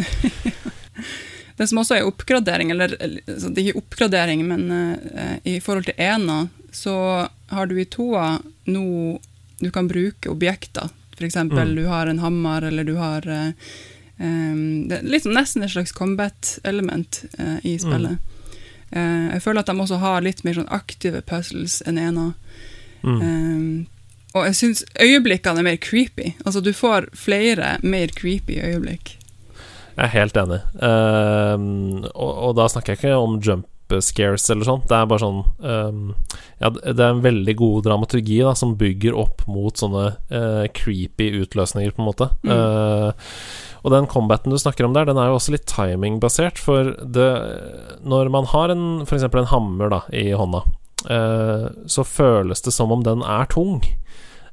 Det 1.60 1.66
som 1.68 1.82
også 1.82 1.98
er 1.98 2.06
oppgradering, 2.08 2.70
eller 2.72 2.94
det 2.96 3.50
er 3.52 3.66
ikke 3.66 3.82
oppgradering, 3.82 4.46
men 4.48 4.70
eh, 4.72 5.34
i 5.44 5.58
forhold 5.60 5.90
til 5.90 5.98
ena, 6.00 6.46
så 6.72 6.94
har 7.52 7.68
du 7.68 7.76
i 7.82 7.88
toa 7.90 8.38
nå 8.70 8.86
Du 9.60 9.68
kan 9.76 9.90
bruke 9.92 10.30
objekter. 10.32 10.88
Eksempel 11.20 11.74
Mm. 11.74 11.76
du 11.76 11.88
har 11.92 12.08
en 12.08 12.20
hammer, 12.24 12.62
eller 12.62 12.84
du 12.88 12.94
har 12.96 13.26
em, 14.20 14.88
Det 14.90 15.00
er 15.00 15.08
liksom 15.16 15.34
nesten 15.34 15.64
et 15.64 15.72
slags 15.74 15.96
combat-element 15.96 17.24
uh, 17.40 17.58
i 17.64 17.78
spillet. 17.82 18.20
Eh, 18.92 19.26
jeg 19.36 19.44
føler 19.46 19.62
at 19.62 19.70
de 19.70 19.78
også 19.78 20.00
har 20.02 20.24
litt 20.26 20.44
mer 20.46 20.58
sånn 20.58 20.72
aktive 20.74 21.22
puzzles 21.22 21.80
enn 21.88 22.02
ena. 22.02 22.34
mm. 23.04 23.22
Em, 23.22 23.88
og 24.38 24.46
jeg 24.46 24.56
syns 24.60 24.84
øyeblikkene 25.02 25.62
er 25.62 25.66
mer 25.66 25.80
creepy. 25.82 26.36
Altså, 26.46 26.62
du 26.62 26.70
får 26.74 27.10
flere 27.18 27.78
mer 27.82 28.12
creepy 28.14 28.60
øyeblikk. 28.62 29.16
Jeg 29.98 30.06
er 30.06 30.14
helt 30.14 30.38
enig. 30.38 30.60
Ehm, 30.86 32.04
og, 32.14 32.30
og 32.30 32.54
da 32.60 32.68
snakker 32.70 32.94
jeg 32.94 33.02
ikke 33.02 33.16
om 33.18 33.40
jump 33.42 33.66
scares 33.98 34.50
eller 34.54 34.68
sånt. 34.68 34.86
Det 34.86 34.96
er 34.96 35.08
bare 35.10 35.24
sånn 35.24 35.40
um, 35.66 36.12
Ja, 36.62 36.70
det 36.70 37.00
er 37.02 37.10
en 37.10 37.24
veldig 37.24 37.56
god 37.58 37.88
dramaturgi 37.88 38.38
da 38.46 38.54
som 38.58 38.76
bygger 38.78 39.18
opp 39.18 39.42
mot 39.50 39.74
sånne 39.82 40.12
uh, 40.30 40.66
creepy 40.78 41.32
utløsninger, 41.42 41.96
på 41.96 42.04
en 42.04 42.10
måte. 42.12 42.30
Mm. 42.44 42.54
Eh, 42.54 43.34
og 43.84 43.94
den 43.94 44.08
combaten 44.12 44.52
du 44.52 44.60
snakker 44.60 44.88
om 44.88 44.96
der, 44.96 45.08
den 45.08 45.20
er 45.20 45.30
jo 45.30 45.38
også 45.38 45.54
litt 45.56 45.68
timingbasert, 45.70 46.60
for 46.60 46.94
det 47.00 47.30
Når 48.04 48.30
man 48.34 48.50
har 48.52 48.74
en 48.74 49.02
f.eks. 49.06 49.24
en 49.24 49.52
hammer 49.54 49.92
da 49.94 50.02
i 50.12 50.32
hånda, 50.36 50.64
eh, 51.10 51.68
så 51.88 52.06
føles 52.08 52.62
det 52.66 52.74
som 52.76 52.92
om 52.92 53.04
den 53.06 53.24
er 53.24 53.48
tung. 53.52 53.80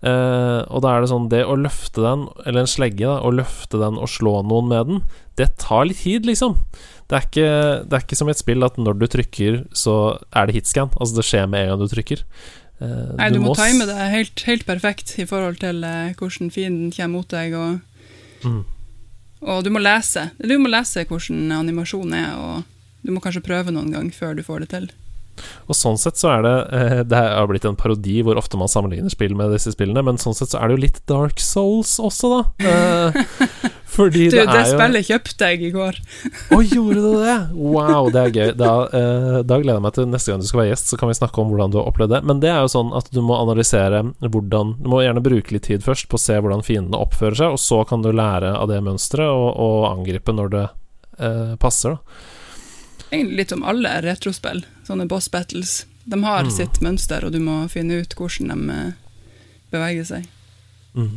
Eh, 0.06 0.60
og 0.68 0.82
da 0.84 0.92
er 0.92 1.02
det 1.02 1.08
sånn 1.08 1.30
Det 1.32 1.40
å 1.48 1.56
løfte 1.58 2.02
den, 2.04 2.26
eller 2.44 2.62
en 2.62 2.70
slegge, 2.70 3.06
da, 3.06 3.20
å 3.24 3.32
løfte 3.34 3.80
den 3.80 3.96
og 3.98 4.10
slå 4.12 4.42
noen 4.46 4.68
med 4.70 4.90
den, 4.90 5.00
det 5.40 5.54
tar 5.62 5.88
litt 5.88 6.04
tid, 6.04 6.28
liksom. 6.28 6.58
Det 7.06 7.16
er, 7.16 7.26
ikke, 7.26 7.50
det 7.86 7.96
er 7.96 8.04
ikke 8.04 8.18
som 8.18 8.28
i 8.30 8.34
et 8.34 8.40
spill 8.42 8.66
at 8.66 8.78
når 8.80 8.96
du 8.98 9.06
trykker, 9.10 9.58
så 9.76 10.16
er 10.34 10.48
det 10.48 10.56
hitscan. 10.58 10.90
Altså, 10.98 11.20
det 11.20 11.26
skjer 11.28 11.50
med 11.50 11.62
en 11.62 11.74
gang 11.74 11.84
du 11.84 11.92
trykker. 11.92 12.22
Eh, 12.82 13.12
Nei, 13.18 13.28
du, 13.32 13.38
må, 13.40 13.54
time 13.58 13.86
det 13.88 14.08
helt, 14.12 14.42
helt 14.48 14.66
perfekt 14.68 15.14
i 15.22 15.26
forhold 15.28 15.60
til 15.62 15.84
eh, 15.86 16.16
hvordan 16.18 16.50
fienden 16.54 16.90
kommer 16.94 17.20
mot 17.20 17.30
deg, 17.34 17.54
og, 17.58 17.84
Mm. 18.44 18.64
Og 19.45 19.64
du 19.64 19.72
må 19.72 19.82
lese. 19.82 20.30
Du 20.39 20.57
må 20.61 20.70
lese 20.72 21.05
hvordan 21.09 21.51
animasjonen 21.59 22.14
er, 22.16 22.37
og 22.37 23.03
du 23.07 23.12
må 23.14 23.22
kanskje 23.24 23.45
prøve 23.45 23.74
noen 23.74 23.93
gang 23.95 24.09
før 24.14 24.37
du 24.39 24.45
får 24.47 24.64
det 24.64 24.70
til. 24.74 24.89
Og 25.68 25.76
sånn 25.76 25.99
sett 26.01 26.16
så 26.16 26.30
er 26.32 26.45
det 26.47 26.53
eh, 26.72 27.01
Det 27.05 27.18
har 27.18 27.49
blitt 27.51 27.66
en 27.68 27.76
parodi 27.76 28.22
hvor 28.24 28.39
ofte 28.41 28.57
man 28.57 28.70
sammenligner 28.72 29.12
spill 29.12 29.34
med 29.37 29.53
disse 29.53 29.74
spillene, 29.74 30.01
men 30.07 30.20
sånn 30.20 30.37
sett 30.37 30.55
så 30.55 30.62
er 30.62 30.70
det 30.70 30.78
jo 30.78 30.84
litt 30.87 31.03
Dark 31.11 31.43
Souls 31.43 31.99
også, 32.01 32.30
da. 32.32 33.26
Fordi 33.97 34.26
Du, 34.28 34.34
det 34.36 34.44
det 34.53 34.62
spillet 34.68 35.07
jo 35.07 35.14
kjøpte 35.14 35.47
jeg 35.49 35.62
i 35.64 35.70
går. 35.72 35.99
Å, 36.53 36.59
gjorde 36.68 37.01
du 37.01 37.12
det? 37.24 37.36
Wow, 37.57 38.11
det 38.12 38.20
er 38.26 38.32
gøy. 38.34 38.51
Da, 38.61 38.72
eh, 38.92 39.36
da 39.49 39.57
gleder 39.62 39.78
jeg 39.78 39.84
meg 39.86 39.94
til 39.97 40.09
neste 40.12 40.32
gang 40.34 40.42
du 40.42 40.49
skal 40.51 40.61
være 40.61 40.70
gjest, 40.74 40.90
så 40.92 40.99
kan 41.01 41.09
vi 41.09 41.16
snakke 41.16 41.40
om 41.40 41.49
hvordan 41.53 41.72
du 41.72 41.78
har 41.80 41.88
opplevd 41.88 42.12
det. 42.12 42.20
Men 42.28 42.42
det 42.44 42.51
er 42.53 42.61
jo 42.66 42.72
sånn 42.74 42.92
at 42.99 43.09
du 43.14 43.22
må 43.24 43.38
analysere 43.40 44.03
hvordan 44.20 44.74
Du 44.82 44.90
må 44.92 45.01
gjerne 45.01 45.22
bruke 45.24 45.55
litt 45.57 45.64
tid 45.70 45.84
først 45.86 46.11
på 46.12 46.18
å 46.20 46.22
se 46.26 46.36
hvordan 46.36 46.64
fiendene 46.66 47.01
oppfører 47.01 47.38
seg, 47.40 47.57
og 47.57 47.62
så 47.62 47.80
kan 47.88 48.05
du 48.05 48.11
lære 48.12 48.53
av 48.59 48.68
det 48.68 48.82
mønsteret 48.84 49.32
og, 49.32 49.49
og 49.57 49.86
angripe 49.94 50.34
når 50.36 50.53
det 50.53 50.64
eh, 51.18 51.55
passer, 51.62 51.97
da. 51.97 52.20
Egentlig 53.12 53.36
litt 53.38 53.53
som 53.55 53.62
alle 53.64 53.92
retrospill, 54.03 54.64
sånne 54.86 55.07
boss 55.09 55.28
battles. 55.32 55.84
De 56.05 56.18
har 56.22 56.44
Mm. 56.44 56.51
sitt 56.51 56.80
mønster, 56.82 57.24
og 57.24 57.32
du 57.32 57.38
må 57.40 57.62
finne 57.70 58.03
ut 58.03 58.12
hvordan 58.18 58.53
de 58.53 58.74
eh, 58.76 58.92
beveger 59.72 60.05
seg. 60.05 60.28
Mm. 60.99 61.16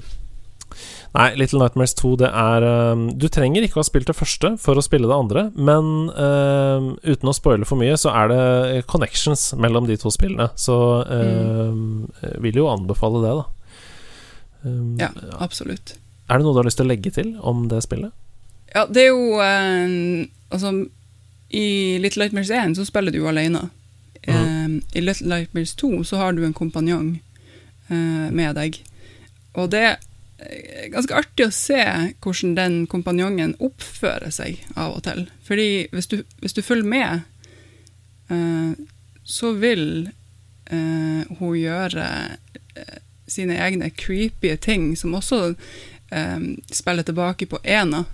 Nei, 1.16 1.28
Little 1.40 1.62
Nightmares 1.62 1.96
2, 1.98 2.12
det 2.22 2.30
er 2.30 2.66
um, 2.94 3.08
Du 3.18 3.26
trenger 3.34 3.66
ikke 3.66 3.80
å 3.80 3.84
ha 3.84 3.88
spilt 3.88 4.10
det 4.10 4.18
første 4.18 4.54
for 4.62 4.78
å 4.78 4.84
spille 4.86 5.10
det 5.10 5.16
andre, 5.16 5.46
men 5.58 6.10
um, 6.14 6.92
uten 7.02 7.32
å 7.32 7.36
spoile 7.36 7.68
for 7.70 7.82
mye, 7.82 7.98
så 7.98 8.14
er 8.14 8.34
det 8.34 8.84
connections 8.92 9.50
mellom 9.58 9.90
de 9.90 9.98
to 10.00 10.14
spillene. 10.14 10.52
Så 10.60 10.78
um, 11.10 12.06
jeg 12.22 12.44
vil 12.46 12.62
jo 12.62 12.70
anbefale 12.72 13.24
det, 13.26 13.34
da. 13.42 13.48
Ja, 15.00 15.10
absolutt. 15.40 15.96
Er 16.30 16.38
det 16.38 16.46
noe 16.46 16.54
du 16.54 16.60
har 16.62 16.68
lyst 16.68 16.78
til 16.78 16.86
å 16.86 16.92
legge 16.92 17.12
til 17.14 17.34
om 17.42 17.66
det 17.72 17.82
spillet? 17.86 18.14
Ja, 18.76 18.86
det 18.86 19.08
er 19.08 19.10
jo 19.10 19.40
eh, 19.42 20.28
Altså, 20.50 20.74
i 21.50 21.98
Little 22.02 22.26
Nightmares 22.26 22.52
1 22.54 22.76
så 22.78 22.86
spiller 22.86 23.14
du 23.14 23.20
jo 23.20 23.30
alene. 23.30 23.68
Eh, 24.22 24.68
I 24.98 25.02
Little 25.02 25.30
Nightmares 25.30 25.76
2 25.78 26.04
så 26.06 26.22
har 26.22 26.34
du 26.34 26.44
en 26.46 26.54
kompanjong 26.54 27.20
uh, 27.90 28.28
med 28.34 28.58
deg. 28.58 28.80
Og 29.58 29.70
det 29.74 30.00
ganske 30.94 31.16
artig 31.16 31.48
å 31.48 31.52
se 31.54 31.82
hvordan 32.24 32.56
den 32.56 32.78
kompanjongen 32.88 33.56
oppfører 33.60 34.32
seg 34.34 34.62
av 34.76 34.96
og 34.98 35.04
til. 35.08 35.26
Fordi 35.48 35.88
hvis 35.92 36.08
du, 36.12 36.22
hvis 36.42 36.56
du 36.58 36.62
følger 36.64 36.90
med, 36.90 37.22
eh, 38.30 38.72
så 39.24 39.52
vil 39.60 40.10
eh, 40.72 41.22
hun 41.40 41.58
gjøre 41.60 42.08
eh, 42.76 43.00
sine 43.30 43.60
egne 43.62 43.92
creepy 43.94 44.56
ting, 44.58 44.96
som 44.98 45.14
også 45.18 45.54
eh, 46.12 46.40
spiller 46.72 47.04
tilbake 47.04 47.46
på 47.46 47.60
Ena. 47.64 48.06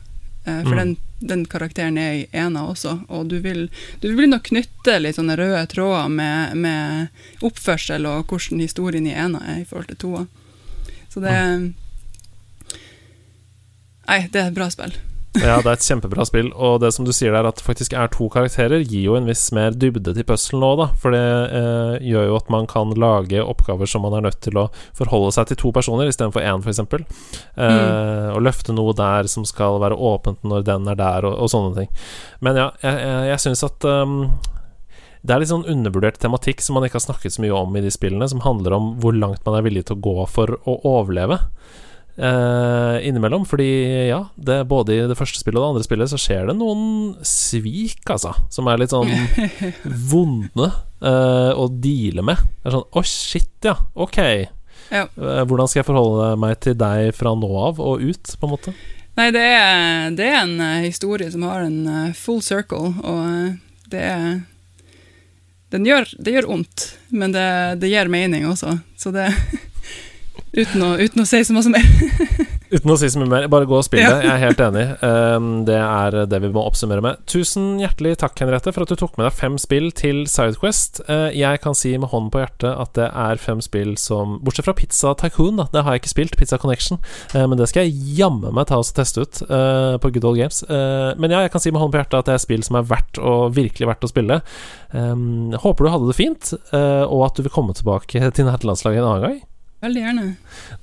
Eh, 0.45 0.61
for 0.63 0.75
Mm. 0.75 0.77
den, 0.77 0.97
den 1.19 1.45
karakteren 1.45 1.97
er 1.97 2.11
i 2.13 2.27
Ena 2.33 2.65
også, 2.67 2.99
og 3.07 3.29
du 3.29 3.39
vil, 3.39 3.69
du 4.01 4.11
vil 4.15 4.29
nok 4.29 4.49
knytte 4.51 4.99
litt 4.99 5.15
sånne 5.15 5.37
røde 5.39 5.65
tråder 5.71 6.09
med, 6.09 6.57
med 6.57 7.07
oppførsel 7.41 8.05
og 8.05 8.27
hvordan 8.27 8.59
historien 8.61 9.07
i 9.07 9.15
Ena 9.15 9.41
er 9.45 9.61
i 9.61 9.65
forhold 9.65 9.87
til 9.93 10.01
toa. 10.03 10.25
Så 11.09 11.23
det 11.23 11.33
Nei, 14.07 14.25
det 14.31 14.41
er 14.41 14.49
et 14.51 14.57
bra 14.57 14.69
spill. 14.73 14.95
Ja, 15.35 15.57
det 15.59 15.67
er 15.67 15.75
et 15.75 15.83
kjempebra 15.83 16.23
spill, 16.27 16.47
og 16.55 16.77
det 16.79 16.93
som 16.95 17.03
du 17.03 17.11
sier 17.11 17.33
der, 17.35 17.47
at 17.49 17.57
det 17.59 17.65
faktisk 17.65 17.91
er 17.97 18.07
to 18.13 18.29
karakterer, 18.31 18.83
gir 18.87 19.09
jo 19.09 19.17
en 19.17 19.27
viss 19.27 19.43
mer 19.55 19.75
dybde 19.75 20.13
til 20.15 20.27
puzzlen 20.27 20.63
òg, 20.63 20.77
da. 20.79 20.87
For 21.01 21.11
det 21.15 21.23
eh, 21.59 22.05
gjør 22.07 22.29
jo 22.29 22.37
at 22.39 22.51
man 22.53 22.69
kan 22.71 22.93
lage 23.01 23.43
oppgaver 23.43 23.89
som 23.89 24.05
man 24.07 24.15
er 24.15 24.23
nødt 24.29 24.39
til 24.45 24.55
å 24.61 24.69
forholde 24.95 25.33
seg 25.35 25.49
til 25.51 25.59
to 25.59 25.73
personer 25.75 26.07
istedenfor 26.11 26.45
én, 26.45 26.63
f.eks. 26.63 26.79
Eh, 26.85 28.31
Og 28.31 28.41
løfte 28.45 28.75
noe 28.75 28.95
der 28.95 29.27
som 29.31 29.43
skal 29.47 29.81
være 29.83 29.99
åpent 29.99 30.45
når 30.47 30.63
den 30.71 30.87
er 30.93 30.99
der, 31.03 31.27
og, 31.27 31.35
og 31.35 31.51
sånne 31.51 31.75
ting. 31.81 31.91
Men 32.45 32.61
ja, 32.61 32.69
jeg, 32.85 33.01
jeg, 33.03 33.29
jeg 33.33 33.43
syns 33.43 33.67
at 33.67 33.89
um, 33.91 34.19
det 35.25 35.35
er 35.35 35.41
litt 35.41 35.51
sånn 35.51 35.67
undervurdert 35.67 36.21
tematikk 36.21 36.63
som 36.63 36.77
man 36.77 36.87
ikke 36.87 37.01
har 37.01 37.09
snakket 37.09 37.35
så 37.35 37.43
mye 37.43 37.59
om 37.59 37.75
i 37.75 37.83
de 37.83 37.91
spillene, 37.91 38.27
som 38.31 38.43
handler 38.45 38.77
om 38.77 38.93
hvor 39.03 39.15
langt 39.17 39.43
man 39.43 39.59
er 39.59 39.67
villig 39.67 39.87
til 39.89 39.97
å 39.97 40.03
gå 40.05 40.29
for 40.31 40.55
å 40.63 40.79
overleve. 40.95 41.41
Eh, 42.17 43.07
innimellom. 43.07 43.45
Fordi 43.49 43.69
ja, 44.09 44.21
det, 44.35 44.63
både 44.69 44.95
i 44.95 45.05
det 45.09 45.17
første 45.19 45.41
spillet 45.41 45.59
og 45.59 45.65
det 45.65 45.71
andre 45.73 45.87
spillet 45.87 46.11
så 46.11 46.19
skjer 46.21 46.49
det 46.49 46.57
noen 46.59 47.15
svik, 47.25 48.03
altså. 48.09 48.35
Som 48.53 48.69
er 48.71 48.81
litt 48.81 48.95
sånn 48.95 49.11
vonde 50.11 50.69
eh, 51.01 51.51
å 51.53 51.69
deale 51.71 52.25
med. 52.25 52.43
Det 52.61 52.71
er 52.71 52.77
sånn 52.79 52.89
Å, 52.89 53.05
shit, 53.05 53.53
ja. 53.65 53.77
Ok. 53.93 54.19
Ja. 54.89 55.05
Eh, 55.07 55.43
hvordan 55.45 55.69
skal 55.69 55.81
jeg 55.81 55.89
forholde 55.89 56.33
meg 56.41 56.59
til 56.63 56.77
deg 56.79 57.11
fra 57.17 57.33
nå 57.37 57.51
av 57.67 57.81
og 57.83 58.03
ut, 58.03 58.35
på 58.39 58.47
en 58.47 58.55
måte? 58.55 58.75
Nei, 59.15 59.29
det 59.31 59.45
er, 59.47 60.09
det 60.15 60.25
er 60.27 60.41
en 60.41 60.57
eh, 60.59 60.87
historie 60.89 61.29
som 61.31 61.45
har 61.47 61.63
en 61.63 61.79
eh, 61.87 62.17
full 62.17 62.41
circle, 62.43 62.91
og 62.99 63.87
det 63.91 64.03
er 64.03 64.27
den 65.73 65.87
gjør, 65.87 66.07
Det 66.21 66.31
gjør 66.31 66.47
vondt, 66.47 66.83
men 67.09 67.33
det, 67.33 67.47
det 67.81 67.89
gir 67.89 68.07
mening 68.11 68.45
også, 68.47 68.77
så 68.95 69.11
det 69.11 69.27
uten, 70.55 70.83
å, 70.85 70.95
uten 70.97 71.23
å 71.23 71.27
si 71.29 71.43
så 71.45 71.55
mye 71.55 71.75
mer. 71.77 71.89
Uten 72.75 72.89
å 72.89 72.95
si 72.97 73.07
så 73.13 73.19
mye 73.21 73.29
mer, 73.29 73.45
bare 73.51 73.67
gå 73.69 73.75
og 73.77 73.85
spill 73.85 74.01
det. 74.01 74.23
Jeg 74.25 74.31
er 74.31 74.39
helt 74.41 74.61
enig. 74.63 74.83
Um, 75.05 75.49
det 75.67 75.77
er 75.77 76.15
det 76.27 76.39
vi 76.41 76.49
må 76.51 76.63
oppsummere 76.65 77.03
med. 77.03 77.21
Tusen 77.29 77.75
hjertelig 77.79 78.15
takk, 78.23 78.33
Henriette, 78.41 78.73
for 78.73 78.83
at 78.83 78.91
du 78.91 78.97
tok 78.97 79.19
med 79.19 79.27
deg 79.27 79.37
fem 79.37 79.59
spill 79.61 79.91
til 79.95 80.23
Sidequest. 80.29 81.03
Uh, 81.05 81.29
jeg 81.35 81.61
kan 81.63 81.77
si 81.77 81.93
med 82.01 82.09
hånden 82.11 82.31
på 82.33 82.41
hjertet 82.41 82.73
at 82.73 82.95
det 82.97 83.07
er 83.11 83.41
fem 83.41 83.61
spill 83.63 83.93
som 84.01 84.39
Bortsett 84.43 84.67
fra 84.67 84.75
Pizza 84.77 85.13
Tycoon, 85.21 85.61
da. 85.61 85.69
Det 85.71 85.85
har 85.85 85.95
jeg 85.95 86.03
ikke 86.03 86.13
spilt. 86.15 86.37
Pizza 86.41 86.59
Connection. 86.61 86.99
Uh, 87.35 87.45
men 87.45 87.61
det 87.61 87.69
skal 87.69 87.85
jeg 87.85 88.17
jammen 88.17 88.57
meg 88.57 88.67
ta 88.71 88.81
og 88.81 88.91
teste 88.97 89.23
ut 89.23 89.45
uh, 89.45 89.95
på 90.01 90.11
Good 90.17 90.25
Old 90.25 90.41
Games. 90.41 90.63
Men 90.65 91.31
ja, 91.31 91.45
jeg 91.45 91.53
kan 91.53 91.61
si 91.61 91.71
med 91.71 91.83
hånden 91.83 91.93
på 91.93 92.01
hjertet 92.01 92.21
at 92.23 92.29
det 92.31 92.35
er 92.35 92.45
spill 92.47 92.65
som 92.65 92.79
er 92.79 92.87
verdt 92.89 93.21
og 93.21 93.53
virkelig 93.55 93.93
verdt 93.93 94.07
å 94.07 94.11
spille. 94.11 94.41
Um, 94.91 95.53
håper 95.61 95.85
du 95.85 95.93
hadde 95.93 96.09
det 96.09 96.17
fint, 96.17 96.55
og 96.73 97.27
at 97.27 97.37
du 97.37 97.45
vil 97.45 97.53
komme 97.53 97.75
tilbake 97.77 98.31
til 98.35 98.49
nerdelandslaget 98.49 99.03
en 99.03 99.11
annen 99.11 99.27
gang. 99.29 99.43
Veldig 99.85 100.01
gjerne. 100.01 100.23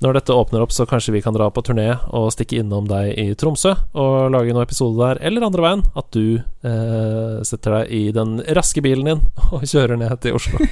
Når 0.03 0.15
dette 0.15 0.35
åpner 0.37 0.61
opp, 0.63 0.71
så 0.71 0.85
kanskje 0.87 1.11
vi 1.17 1.21
kan 1.25 1.35
dra 1.35 1.49
på 1.51 1.59
turné 1.65 1.89
og 2.15 2.29
stikke 2.31 2.61
innom 2.61 2.85
deg 2.87 3.09
i 3.19 3.25
Tromsø 3.35 3.73
og 3.99 4.29
lage 4.31 4.53
noen 4.55 4.63
episoder 4.63 5.17
der, 5.17 5.21
eller 5.27 5.43
andre 5.49 5.65
veien. 5.65 5.81
At 5.99 6.07
du 6.15 6.37
eh, 6.39 7.41
setter 7.43 7.75
deg 7.81 7.91
i 7.91 8.03
den 8.15 8.37
raske 8.55 8.83
bilen 8.85 9.09
din 9.09 9.23
og 9.53 9.65
kjører 9.67 9.99
ned 9.99 10.15
til 10.23 10.37
Oslo. 10.39 10.61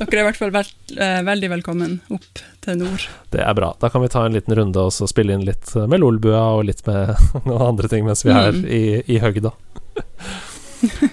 Dere 0.00 0.06
er 0.16 0.22
i 0.22 0.26
hvert 0.26 0.38
fall 0.38 0.52
vel, 0.54 0.70
eh, 0.98 1.18
veldig 1.26 1.50
velkommen 1.52 1.98
opp 2.14 2.40
til 2.64 2.78
nord. 2.80 3.04
Det 3.34 3.42
er 3.42 3.54
bra. 3.58 3.72
Da 3.82 3.90
kan 3.92 4.02
vi 4.04 4.10
ta 4.12 4.24
en 4.26 4.34
liten 4.38 4.54
runde 4.58 4.86
og 4.86 4.94
så 4.94 5.06
spille 5.10 5.34
inn 5.36 5.44
litt 5.46 5.74
med 5.90 6.02
Lolbua 6.02 6.44
og 6.60 6.64
litt 6.70 6.82
med 6.88 7.12
noen 7.48 7.66
andre 7.72 7.90
ting 7.92 8.06
mens 8.06 8.22
vi 8.26 8.32
er 8.34 8.54
Mm. 8.54 8.64
i, 8.66 8.82
i 9.14 9.18
høgda. 9.22 9.52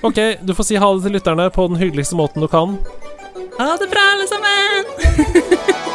Ok, 0.05 0.21
du 0.45 0.53
får 0.57 0.63
si 0.69 0.77
ha 0.79 0.93
det 0.95 1.03
til 1.07 1.17
lytterne 1.17 1.49
på 1.53 1.67
den 1.73 1.81
hyggeligste 1.81 2.17
måten 2.17 2.41
du 2.45 2.47
kan. 2.51 2.77
Ha 3.57 3.73
det 3.81 3.89
bra, 3.91 4.05
alle 4.13 4.29
sammen! 4.31 5.86